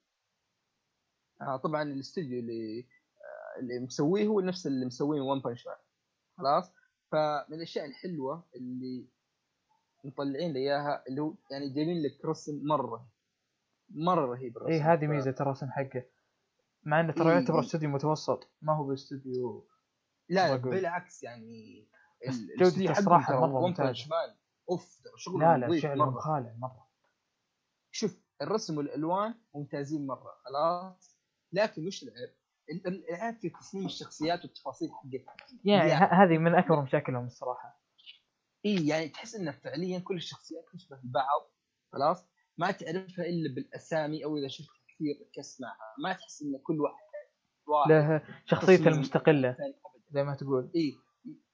[1.64, 5.76] طبعا الاستوديو اللي آه اللي مسويه هو نفس اللي مسويه One Punch Man
[6.38, 6.72] خلاص؟
[7.12, 9.08] فمن الأشياء الحلوة اللي
[10.04, 13.08] مطلعين لي إياها اللي هو يعني جايبين لك رسم مرة.
[13.88, 14.72] مرة رهيب الرسم.
[14.72, 16.04] إيه هذه ميزة الرسم حقه.
[16.82, 17.38] مع إنه ترى إيه.
[17.38, 19.68] يعتبر استوديو متوسط ما هو باستوديو
[20.28, 20.70] لا مرة.
[20.70, 21.88] بالعكس يعني
[22.28, 24.36] حقهم الصراحة مرة مان
[24.70, 26.20] أوف شغل لا لا مرة.
[26.20, 26.86] خالع مرة.
[27.90, 30.32] شوف الرسم والألوان ممتازين مرة.
[30.44, 31.09] خلاص؟
[31.52, 32.34] لكن وش العيب؟
[32.70, 35.34] ال- ال- العيب في تصميم الشخصيات والتفاصيل حقتها.
[35.64, 37.80] يعني يعني- هذه من أكبر مشاكلهم الصراحة.
[38.66, 41.52] إي يعني تحس إن فعليا كل الشخصيات تشبه بعض
[41.92, 42.28] خلاص؟
[42.58, 46.94] ما تعرفها إلا بالأسامي أو إذا شفتها كثير تسمعها ما تحس إن كل واحد
[47.66, 49.56] واحد له شخصيته المستقلة.
[50.10, 50.70] زي ما تقول.
[50.76, 50.94] إي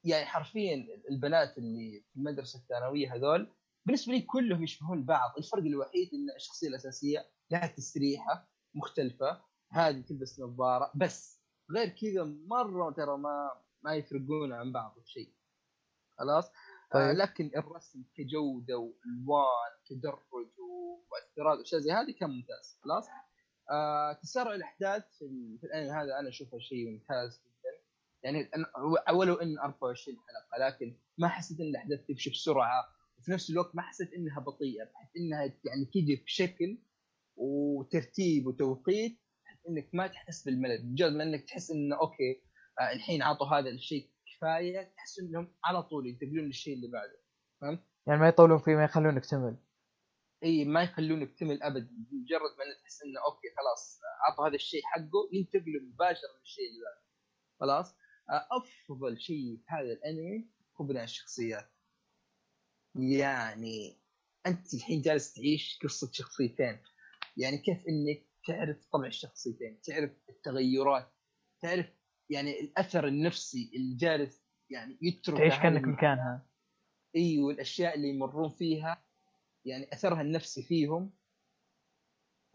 [0.04, 3.54] يعني حرفيا البنات اللي في المدرسة الثانوية هذول
[3.86, 5.30] بالنسبة لي كلهم يشبهون بعض.
[5.38, 9.42] الفرق الوحيد إن الشخصية الأساسية لها تسريحه مختلفة.
[9.76, 11.42] هذه تلبس نظارة بس
[11.76, 13.50] غير كذا مرة ترى ما
[13.82, 15.32] ما يفرقون عن بعض في شيء
[16.18, 16.48] خلاص
[16.92, 17.02] طيب.
[17.02, 17.16] آه طيب.
[17.16, 20.22] لكن الرسم كجودة وألوان كدرج
[20.58, 23.06] ومؤثرات وأشياء زي هذه كان ممتاز خلاص
[23.70, 27.82] آه تسارع الأحداث في, ال- في الانمي هذا أنا أشوفه شيء ممتاز جدا
[28.22, 28.50] يعني
[29.14, 32.84] ولو أن 24 حلقة لكن ما حسيت إن الأحداث تمشي بسرعة
[33.18, 36.78] وفي نفس الوقت ما حسيت إنها بطيئة بحيث إنها يعني تيجي بشكل
[37.36, 39.18] وترتيب وتوقيت
[39.68, 42.42] إنك ما تحس بالملل مجرد ما إنك تحس إنه okay
[42.80, 47.20] آه الحين عطوا هذا الشيء كفاية تحس إنهم على طول ينتقلون للشيء اللي بعده.
[47.60, 49.56] فهمت؟ يعني ما يطولون فيه ما يخلونك تمل.
[50.44, 54.82] إي ما يخلونك تمل ابدا مجرد ما إنك تحس إنه أوكي خلاص عطوا هذا الشيء
[54.84, 57.06] حقه ينتقلوا مباشرة للشيء اللي بعده.
[57.60, 57.96] خلاص؟
[58.30, 61.70] آه، أفضل شيء في هذا الأنمي هو بناء الشخصيات.
[62.94, 64.00] يعني
[64.46, 66.82] انت الحين جالس تعيش قصة شخصيتين.
[67.36, 71.12] يعني كيف إنك تعرف طبع الشخصيتين تعرف التغيرات
[71.62, 71.86] تعرف
[72.30, 76.48] يعني الأثر النفسي اللي جالس يعني يترك تعيش كأنك مكانها.
[77.16, 79.04] أيوه الاشياء اللي يمرون فيها
[79.64, 81.12] يعني أثرها النفسي فيهم.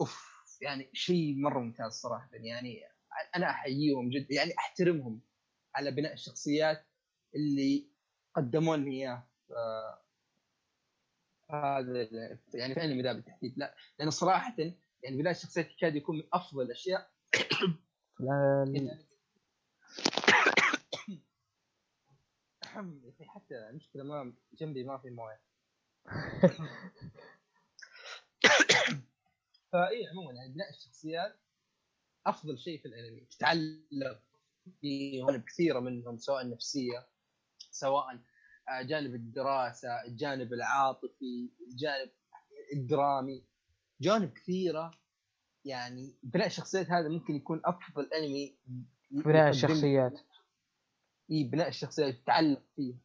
[0.01, 0.31] أوف
[0.61, 2.29] يعني شيء مرة ممتاز صراحة.
[2.33, 2.81] يعني
[3.35, 5.21] أنا أحييهم جدا يعني أحترمهم
[5.75, 6.85] على بناء الشخصيات
[7.35, 7.91] اللي
[8.35, 9.27] قدموا لي إياه.
[11.49, 12.09] هذا
[12.53, 14.55] يعني انمي ذا بالتحديد لا لأنه صراحة
[15.03, 17.11] يعني بناء الشخصيات يكاد يكون من أفضل الأشياء.
[23.09, 25.41] أخي حتى المشكلة ما جنبي ما في مويه.
[29.71, 31.39] فإي عموما يعني بناء الشخصيات
[32.25, 33.21] أفضل شيء في الأنمي.
[33.21, 34.21] تتعلق
[34.81, 37.07] في جوانب كثيرة منهم سواء النفسية
[37.71, 38.19] سواء
[38.69, 42.11] آه، جانب الدراسة الجانب العاطفي الجانب
[42.73, 43.50] الدرامي.
[44.01, 44.91] جوانب كثيرة.
[45.65, 48.57] يعني بناء الشخصيات هذا ممكن يكون أفضل أنمي
[49.11, 50.19] بناء الشخصيات.
[51.31, 52.97] إي بناء الشخصيات تتعلق فيها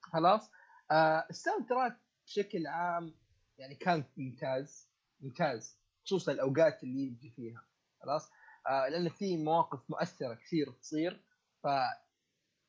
[0.00, 0.50] خلاص؟
[0.90, 3.14] آه ال soundtrack بشكل عام
[3.58, 4.88] يعني كان ممتاز.
[5.20, 5.78] ممتاز.
[6.04, 7.64] خصوصا الأوقات اللي يجي فيها.
[8.02, 8.30] خلاص؟
[8.66, 11.24] آه لأن في مواقف مؤثرة كثير تصير.
[11.62, 11.66] ف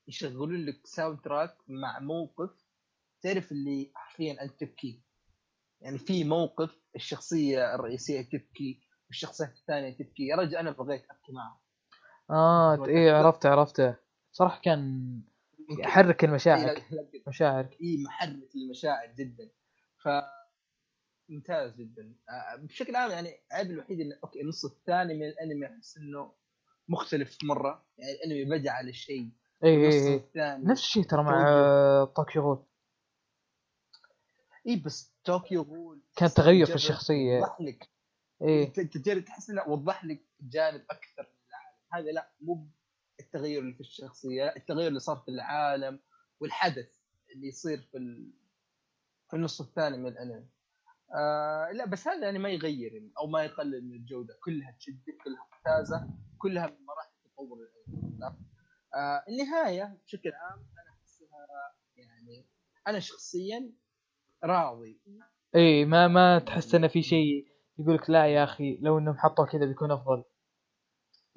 [0.08, 2.66] يشغلون لك soundtrack مع موقف.
[3.22, 5.02] تعرف اللي حرفيا انت تبكي
[5.82, 10.28] يعني في موقف الشخصية الرئيسية تبكي والشخصيات الثانية تبكي.
[10.28, 11.60] يا رجل أنا بغيت أبكي معها
[12.30, 13.96] آه إيه عرفته عرفته.
[14.32, 15.12] صراحة كان
[15.80, 16.70] يحرك المشاعر.
[16.70, 16.84] إيه،
[17.28, 17.78] مشاعر.
[17.82, 19.50] اي محرك للمشاعر جدا.
[20.04, 20.10] ف
[21.30, 22.16] ممتاز جدا.
[22.30, 26.34] آه، بشكل عام يعني العيب الوحيد انه okay النص الثاني من الأنمي أحس إنه
[26.90, 27.86] مختلف مرة.
[27.98, 29.32] يعني الأنمي بدأ على شيء.
[29.64, 32.66] اي اي اي الثاني نفس الشيء ترى مع طوكيو غول
[34.68, 37.38] اي بس طوكيو غول كان تغير في الشخصية.
[37.38, 37.90] يوضح لك.
[38.42, 41.78] اي انت أنت جالس تحس إنه وضح لك جانب أكثر من العالم.
[41.94, 42.70] هذا لا مو
[43.20, 46.00] التغير اللي في الشخصية لا التغير اللي صار في العالم
[46.40, 47.00] والحدث
[47.36, 48.34] اللي يصير في ال...
[49.30, 50.50] في النص الثاني من الأنمي.
[51.16, 54.38] آه لا بس هذا يعني ما يغير يعني أو ما يقلل من الجودة.
[54.44, 58.46] كلها تشدك كلها ممتازة كلها من مراحل تطور الأنمي.
[58.96, 61.48] آه النهاية بشكل عام أنا أحسها
[61.96, 62.48] يعني
[62.88, 63.72] أنا شخصيا
[64.44, 65.02] راضي.
[65.56, 67.48] إي ما ما تحس إنه في شيء
[67.80, 70.24] يقول لك لا يا أخي لو إنهم حطوا كذا بيكون أفضل.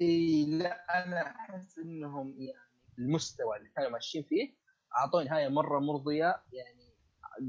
[0.01, 4.53] إي لا أنا أحس إنهم يعني المستوى اللي كانوا ماشيين فيه
[4.97, 6.93] أعطوني نهاية مرة مرضية يعني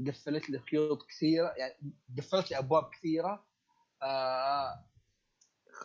[0.07, 3.45] قفلت لي خيوط كثيرة يعني قفلت لي أبواب كثيرة.
[4.03, 4.85] آه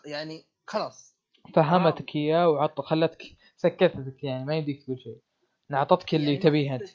[0.07, 1.17] يعني خلاص.
[1.55, 3.23] فهمتك إياه وعط خلتك
[3.57, 5.21] سكتتك يعني ما يمديك تقول شيء.
[5.73, 6.89] اعطتك اللي يعني تبيه أنت.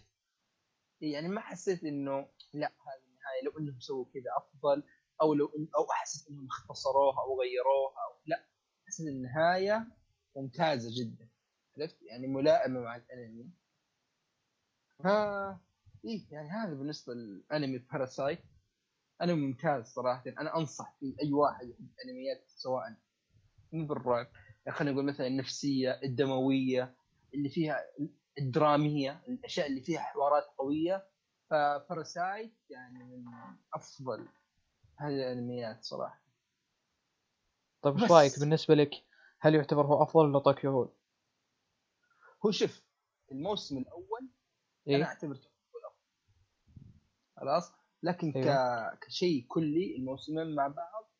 [1.02, 2.28] يعني ما حسيت إنه
[2.60, 3.44] لا هذه النهاية.
[3.46, 4.84] لو إنهم سووا كذا أفضل
[5.22, 8.46] أو لو إن أو أحس إنهم اختصروها أو غيروها أو لا.
[8.88, 9.88] حسيت النهاية
[10.36, 11.30] ممتازة جدا.
[11.78, 13.50] عرفت؟ يعني ملائمة مع الأنمي.
[15.06, 15.62] ها
[16.06, 18.40] إيه يعني هذا بالنسبة للانمي باراسايت
[19.22, 20.24] أنمي ممتاز صراحة.
[20.28, 22.96] أنا أنصح فيه أي واحد يحب انميات سواء
[23.74, 24.28] مو بالرعب
[24.66, 26.96] يعني خلينا نقول مثلا النفسية الدموية
[27.34, 27.78] اللي فيها
[28.40, 31.08] الدرامية الأشياء اللي فيها حوارات قوية.
[31.50, 33.26] فباراسايت يعني من
[33.74, 34.28] أفضل
[34.98, 36.22] هذه الانميات صراحة.
[37.82, 38.12] طيب إيش.
[38.12, 38.92] رأيك بالنسبة لك؟
[39.40, 40.90] هل يعتبر هو أفضل ولا طوكيو غول؟
[42.46, 42.82] هو شوف
[43.32, 44.30] الموسم الأول
[44.88, 46.06] أنا إيه؟ أعتبر توكيو الافضل
[47.38, 47.72] خلاص؟
[48.04, 48.36] لكن ك...
[48.36, 48.96] أيوة.
[48.96, 51.12] كشيء كلي الموسمين مع بعض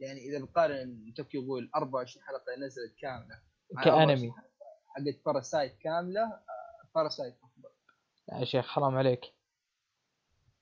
[0.00, 3.40] يعني إذا بقارن توكيو غول 24 حلقة نزلت كاملة
[3.84, 4.12] كأنمي.
[4.12, 4.32] 24
[4.88, 7.70] حقت باراسايت كاملة آه، باراسايت أفضل.
[8.32, 9.37] يا شيخ حرام عليك.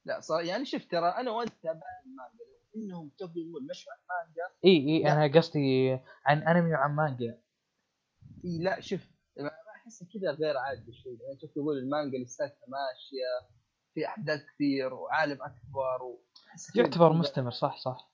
[0.06, 2.44] لا صار يعني شفت ترى أنا وانت تابعنا المانجا.
[2.74, 3.10] لو انهم
[3.70, 5.12] مشوا على المانجا إي إي.
[5.12, 7.38] أنا قصدي عن أنمي وعن مانجا.
[8.44, 9.00] إي لا شوف
[9.76, 11.18] احس كذا غير عادي شوي.
[11.22, 13.56] يعني توكيو غول المانجا لساتها ماشية
[13.94, 16.16] في أحداث كثير وعالم أكبر
[16.74, 18.10] كذا يعتبر مستمر صح صح.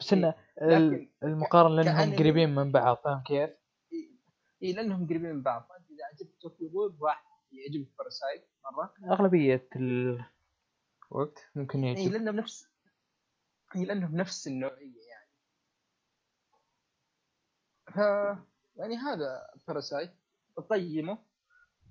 [0.00, 0.12] بس.
[0.12, 3.50] انه ال- المقارنة لأنهم قريبين من بعض فاهم كيف؟
[4.62, 5.62] إي لأنهم قريبين من بعض.
[5.68, 9.12] فانت إذا عجبك توكيو راح يعجبك باراسايت مرة.
[9.12, 9.68] أغلبية
[11.12, 12.68] الوقت ممكن اي يعجب لانهم نفس
[13.76, 15.30] اي لانهم نفس النوعية يعني.
[17.86, 17.96] ف
[18.76, 20.12] يعني هذا باراسايت
[20.56, 21.18] بقيمه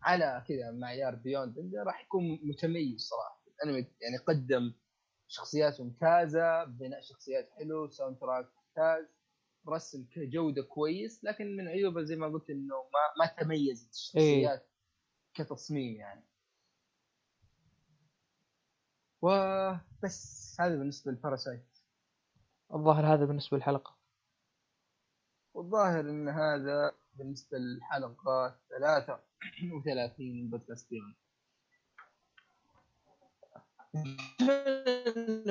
[0.02, 3.42] على كذا معيار Beyond راح يكون متميز صراحة.
[3.48, 4.74] الأنمي يعني قدم
[5.28, 9.06] شخصيات ممتازة بناء شخصيات حلو soundtrack ممتاز
[9.70, 14.70] رسم كجوده كويس لكن من عيوبه زي ما قلت إنه ما ما تميزت الشخصيات
[15.34, 16.31] كتصميم يعني.
[19.22, 21.78] وبس هذا بالنسبة لباراسايت
[22.74, 23.98] الظاهر هذا بالنسبة للحلقة.
[25.54, 31.16] والظاهر إن هذا بالنسبة للحلقة 33 من بودكاست Beyond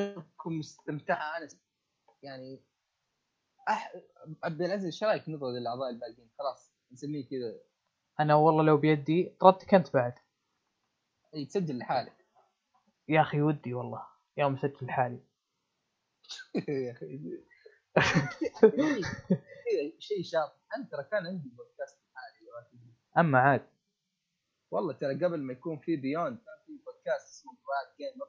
[0.05, 1.48] انكم مستمتعة أنا
[2.22, 2.60] يعني
[3.68, 3.92] أح...
[4.44, 7.60] عبد العزيز إيش رأيك نضرب الاعضاء الباقيين؟ خلاص نسميه كذا.
[8.20, 10.14] أنا والله لو بيدي طردتك أنت بعد.
[11.34, 12.19] إي تسجل لحالك.
[13.11, 14.07] يا أخي ودي والله
[14.37, 15.20] يوم مسجل لحالي
[16.69, 17.20] يا أخي.
[19.99, 20.55] شيء شاطر.
[20.77, 22.95] أنا ترى كان عندي بودكاست لحالي لو أتدري.
[23.19, 23.66] أما عاد.
[24.70, 28.28] والله ترى قبل ما يكون في Beyond كان في بودكاست اسمه قراءة gamer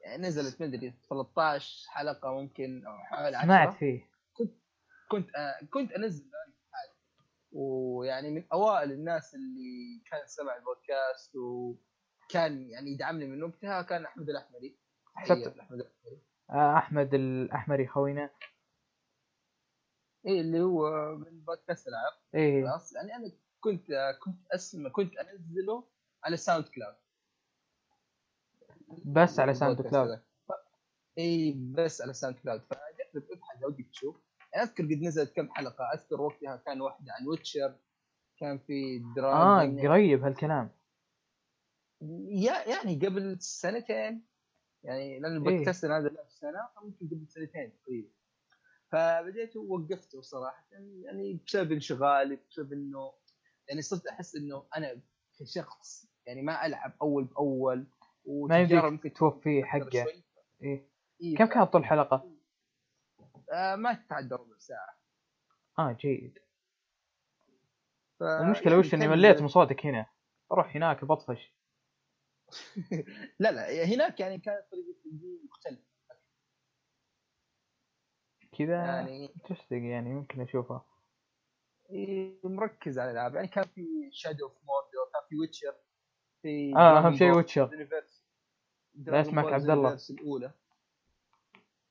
[0.00, 4.08] يعني نزلت مدري 13 حلقة ممكن أو حوالي 10 سمعت فيه.
[5.10, 6.30] كنت آه كنت أنزل
[7.52, 11.36] ويعني من أوائل الناس اللي كان سمع البودكاست
[12.32, 14.78] وكان يعني يدعمني من وقتها كان أحمد الأحمري.
[15.16, 15.34] تحية.
[15.34, 16.22] لأحمد الأحمري.
[16.50, 18.30] آه، أحمد الأحمري خوينا.
[20.26, 22.66] اي اللي هو من بودكاست العاب إيه.
[22.66, 23.86] خلاص يعني أنا كنت
[24.22, 25.88] كنت أسمع كنت أنزله
[26.24, 26.96] على SoundCloud.
[29.04, 30.22] بس على ساوند البودكاست كلاود.
[31.18, 32.60] اي بس على SoundCloud.
[32.60, 34.16] فجرب أبحث لو ودك تشوف
[34.52, 35.84] يعني أذكر قد نزلت كم حلقة.
[35.94, 37.74] أذكر وقتها كان واحدة عن Witcher
[38.38, 40.70] كان في آه Dragon قريب هالكلام.
[42.28, 44.24] يعني قبل سنتين
[44.82, 48.08] يعني لأن البودكاست هذا له سنه فممكن قبل سنتين تقريبا.
[48.92, 53.12] فبديت ووقفته صراحة يعني بسبب انشغالي بسبب إنه
[53.68, 55.00] يعني صرت أحس إنه أنا
[55.40, 57.86] كشخص يعني ما ألعب أول بأول
[58.26, 60.06] ما ممكن توفي حقه.
[60.62, 60.92] إيه.
[61.20, 62.32] إيه، كم كانت طول الحلقة؟
[63.52, 64.96] آه ما تتعدى ربع ساعة.
[65.78, 66.38] آه جيد.
[68.18, 68.22] ف...
[68.22, 70.06] المشكلة يعني وش إني مليت من صوتك هنا؟
[70.52, 71.52] أروح هناك بطفش
[73.38, 75.82] لا لا هناك يعني كانت طريقة التقديم مختلفة.
[78.58, 80.86] كذا يعني تشتق يعني ممكن أشوفها.
[81.90, 83.34] إيه، مركز على الألعاب.
[83.34, 85.74] يعني كان في شادو اوف موردر كان في ويتشر
[86.42, 87.66] في آه أهم شيء ويتشر
[88.94, 89.98] لا Ball عبد الله.
[90.10, 90.52] الأولى.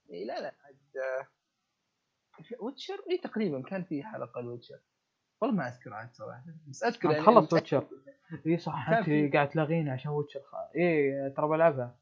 [0.10, 1.28] إيه لا لا عاد آه،
[2.60, 4.80] ويتشر اي تقريبا كان في حلقة الويتشر
[5.42, 7.88] والله ما اذكر عاد صراحة بس أذكر يعني خلصت ويتشر.
[8.48, 10.42] اي صح أنت قاعد تلاغيني عشان ويتشر.
[10.76, 11.96] اي ترى بلعبها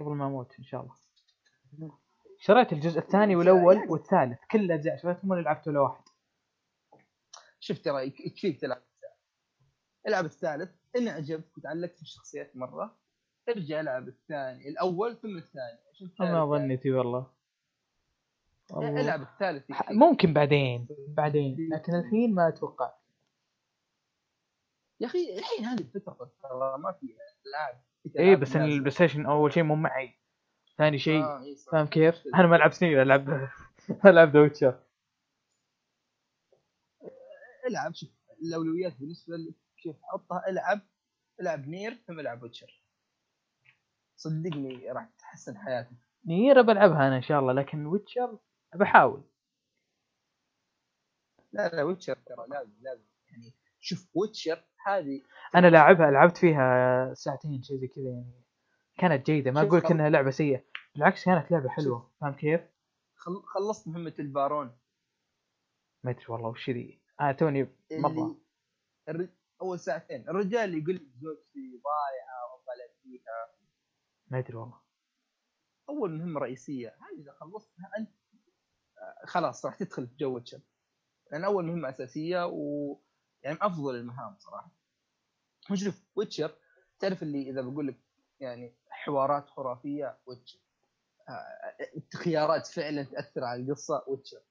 [0.00, 0.94] قبل ما أموت إن شاء الله
[2.38, 6.04] شريت الجزء الثاني والأول يعني- والثالث كل الأجزاء شريتهم ولا لعبت ولا واحد
[7.60, 8.82] شفت ترى يك- يكفيك تلعب
[10.08, 12.96] ألعب الثالث ان عجبك وتعلقت بالشخصيات مرة
[13.48, 15.78] أرجع ألعب الثاني الأول ثم الثاني
[16.20, 16.44] ما.
[16.46, 17.35] ظنيتي والله.
[18.72, 19.64] العب الثالث.
[19.90, 22.92] ممكن بعدين بعدين لكن الحين ما أتوقع
[25.00, 27.16] يا أخي الحين هذه الفترة ترى ما في
[27.46, 27.82] ألعاب
[28.18, 28.56] اي بس.
[28.56, 30.14] البلاي ستيشن أول شيء مو معي
[30.78, 31.72] ثاني شيء آه، إي صح.
[31.72, 33.28] فاهم كيف؟ أنا ما ألعب سنين ألعب
[34.06, 34.80] ألعب The Witcher
[37.66, 38.10] العب شوف
[38.42, 40.80] الأولويات بالنسبة لك شوف حطها ألعب
[41.40, 42.82] ألعب Nier ثم ألعب Witcher
[44.16, 48.38] صدقني راح تحسن حياتك Nier بلعبها أنا إن شاء الله لكن Witcher
[48.76, 49.22] بحاول.
[51.52, 53.04] لا لا Witcher ترى لازم لازم.
[53.28, 55.22] يعني شوف ويتشر هذه
[55.54, 58.42] أنا لاعبها لعبت فيها ساعتين شيء زي كذا يعني.
[58.98, 60.64] كانت جيدة ما أقول إنها لعبة سيئة.
[60.94, 62.12] بالعكس كانت لعبة حلوة.
[62.20, 62.60] فاهم كيف؟
[63.14, 63.42] خل...
[63.42, 64.78] خلصت مهمة البارون.
[66.04, 67.02] ما أدري والله وش ذي.
[67.20, 68.40] أنا توني مرة.
[69.08, 69.28] اللي.
[69.62, 70.28] أول ساعتين.
[70.28, 73.56] الرجال يقول زوجتي ضايعه وطلع فيها.
[74.28, 74.80] ما أدري والله.
[75.88, 76.88] أول مهمة رئيسية.
[76.88, 78.10] هذه إذا خلصتها أنت
[79.24, 80.60] خلاص راح تدخل في جو Witcher
[81.32, 82.96] لأن أول مهمة أساسية و
[83.42, 84.70] يعني أفضل المهام صراحة.
[85.70, 86.56] وشوف Witcher
[87.00, 87.96] تعرف اللي إذا بقول لك
[88.40, 90.58] يعني حوارات خرافية Witcher.
[91.28, 91.76] آه،
[92.14, 94.42] خيارات فعلا تأثر على القصة Witcher.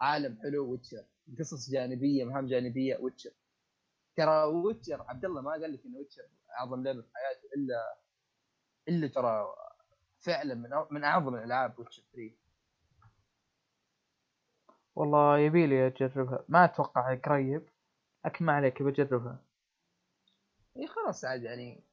[0.00, 1.04] عالم حلو Witcher.
[1.38, 3.32] قصص جانبية مهام جانبية ويتشر.
[4.16, 6.28] ترى Witcher عبد الله ما قال لك انه Witcher
[6.60, 7.98] أعظم لعبة في حياته الا
[8.88, 9.46] إلا ترى
[10.20, 12.45] فعلا من من أعظم الألعاب Witcher 3
[14.96, 16.44] والله يبي لي أجربها.
[16.48, 17.68] ما أتوقع قريب
[18.24, 19.38] لكن ما عليك بجربها
[20.76, 21.84] إي خلاص عاد يعني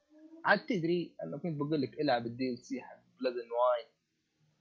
[0.46, 3.94] عاد تدري أنا كنت بقول لك إلعب ال DLC حق Blood and Wine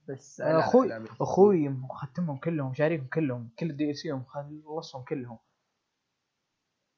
[0.07, 5.37] بس أخوي أخوي مختمهم كلهم شاريهم كلهم كل ال DLC مخلصهم كلهم.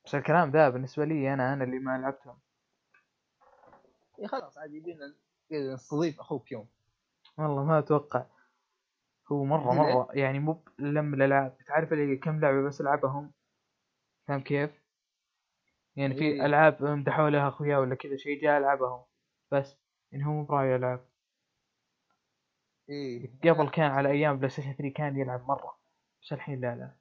[0.05, 2.38] بس الكلام ذا بالنسبة لي أنا أنا اللي ما لعبتهم.
[4.19, 5.15] إي خلاص عاد يبينا
[5.51, 6.67] نستضيف أخوك يوم.
[7.38, 8.26] والله ما أتوقع.
[9.31, 13.31] هو مرة ليه؟ مرة يعني مو لم الالعاب تعرف اللي كم لعبه بس العبهم
[14.27, 14.72] فاهم كيف؟
[15.95, 16.45] يعني في إيه.
[16.45, 19.03] ألعاب مدحوا لها أخويا ولا كذا شيء جاء العبهم
[19.52, 19.77] بس
[20.11, 21.10] يعني هو مو براعي العاب
[22.89, 25.77] اي قبل كان على أيام PlayStation 3 كان يلعب مرة
[26.22, 26.95] بس الحين لا لا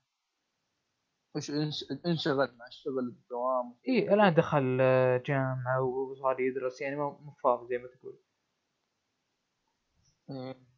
[1.34, 7.10] وش انش- انشغل مع الشغل الدوام اي الآن دخل آه، جامعة وصار يدرس يعني مو
[7.10, 8.18] مو فاضي زي ما تقول
[10.30, 10.73] إيه.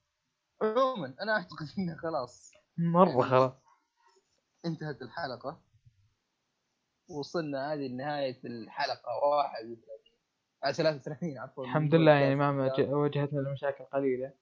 [0.63, 2.53] عموما أنا أعتقد إنه خلاص.
[2.79, 3.53] مرة خلاص.
[4.67, 5.63] انتهت الحلقة.
[7.09, 9.09] وصلنا هذه لنهاية الحلقة.
[9.25, 9.87] 31
[10.65, 11.65] آه 33 عفوا.
[11.65, 14.33] الحمد لله يعني ما واجهتنا المشاكل قليلة.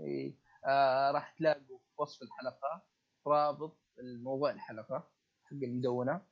[0.00, 0.34] إيه.
[0.66, 2.82] آه راح تلاقوا في وصف الحلقة
[3.26, 5.10] رابط الموضوع الحلقة
[5.44, 6.22] حق المدونة.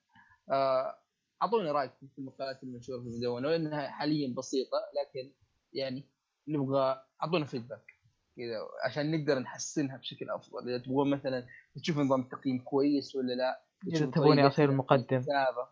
[0.51, 0.98] آه،
[1.43, 5.32] اعطونا رأيكم في المقالات المنشورة في المدونة لأنها حاليا بسيطة لكن
[5.73, 6.09] يعني
[6.48, 7.95] نبغى أعطونا فيدباك
[8.37, 10.69] كذا عشان نقدر نحسنها بشكل أفضل.
[10.69, 11.47] إذا تبغون مثلا
[11.83, 15.69] تشوف نظام التقييم كويس ولا لا إذا طريقة اصير مقدم الكتابة.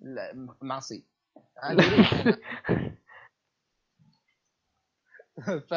[0.00, 1.06] لا معصي.
[5.70, 5.74] ف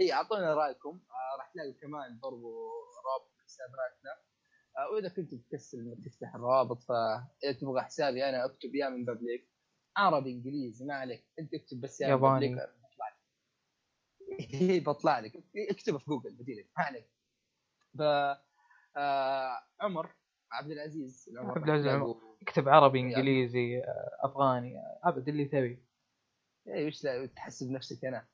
[0.00, 1.00] إي أعطونا رأيكم.
[1.10, 2.68] آه راح تلاقوا كمان برضو
[3.06, 4.10] رابط حساباتنا.
[4.78, 9.50] آه وإذا كنت بتكسل إنك تفتح الروابط فإذا تبغى حسابي أنا أكتب يا من بابليك.
[9.96, 11.24] عربي إنجليزي ما عليك.
[11.38, 12.56] أنت اكتب بس يا ياباني.
[14.38, 15.32] بابليك بطلع لك.
[15.70, 17.10] اكتبه في جوجل بديلك ما عليك
[17.98, 18.02] ف
[18.96, 20.14] آه عمر
[20.52, 21.28] عبد العزيز.
[21.32, 22.36] العمر عبد العزيز عمر.
[22.42, 25.84] اكتب عربي انجليزي آه، افغاني آه، ابد اللي تبي.
[26.66, 27.00] إيه وش
[27.36, 28.26] تحسب نفسك أنا.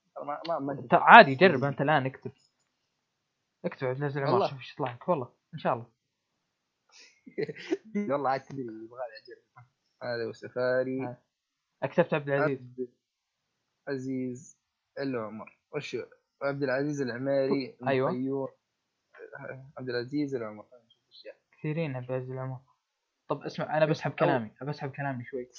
[0.47, 2.33] ما ما عادي جرب أنت الآن اكتب.
[3.65, 4.49] اكتب عبد العزيز عمر والله.
[4.49, 5.09] شوف إيش يطلع لك.
[5.09, 5.87] والله إن شاء الله.
[8.13, 9.67] والله عاد تدري يبغى لي أجرب.
[10.03, 11.07] هذا هو سفاري.
[11.07, 11.23] آه.
[11.87, 12.61] كتبت عبد العزيز.
[13.89, 14.59] عزيز
[14.99, 15.60] العمر.
[15.75, 15.97] وش
[16.43, 18.11] عبد العزيز العميري أيوة.
[18.11, 18.55] المخيور
[19.79, 20.67] عبد العزيز العمر
[21.59, 22.61] كثيرين عبد العزيز العمر
[23.29, 25.51] طب اسمع أنا بسحب كلامي بسحب كلامي شوي.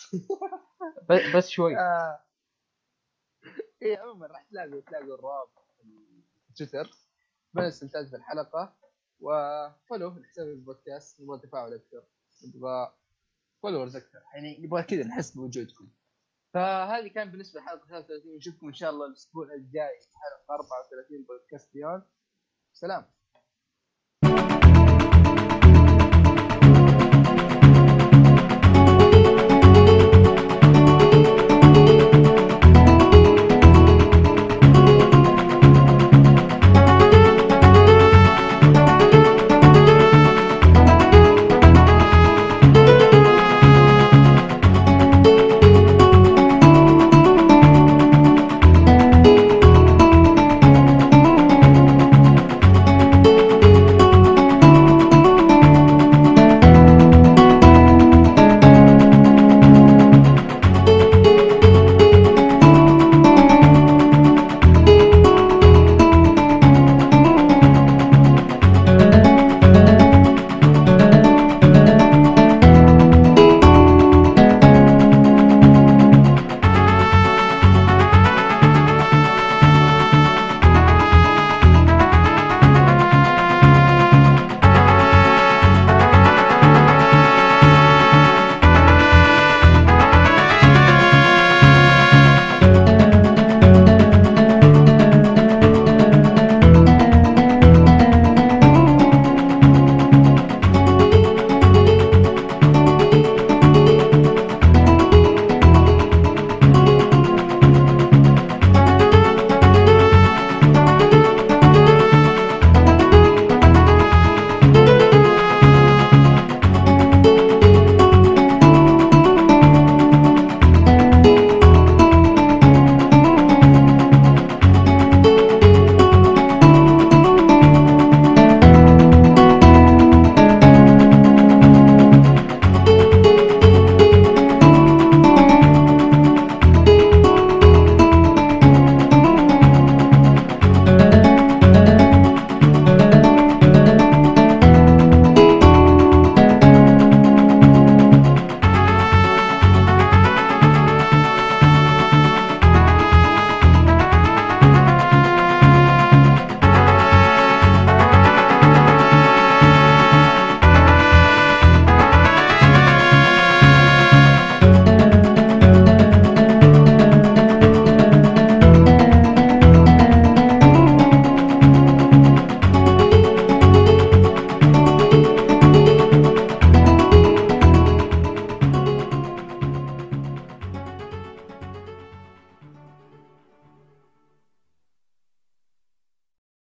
[1.35, 1.77] بس شوي.
[1.79, 2.23] آه.
[3.81, 5.67] إيه عموما راح تلاقوا تلاقوا الرابط
[6.47, 6.91] في تويتر.
[7.53, 8.75] بنستمتع في الحلقة
[9.19, 12.03] و follow لحساب البودكاست نبغى تفاعل أكثر.
[12.47, 12.95] نبغى
[13.61, 14.21] followers أكثر.
[14.33, 15.89] يعني نبغى كذا نحس بوجودكم.
[16.53, 22.03] فهذه كان بالنسبة لحلقة 33 نشوفكم إن شاء الله الأسبوع الجاي حلقة 34 بودكاست Beyond
[22.73, 23.20] سلام.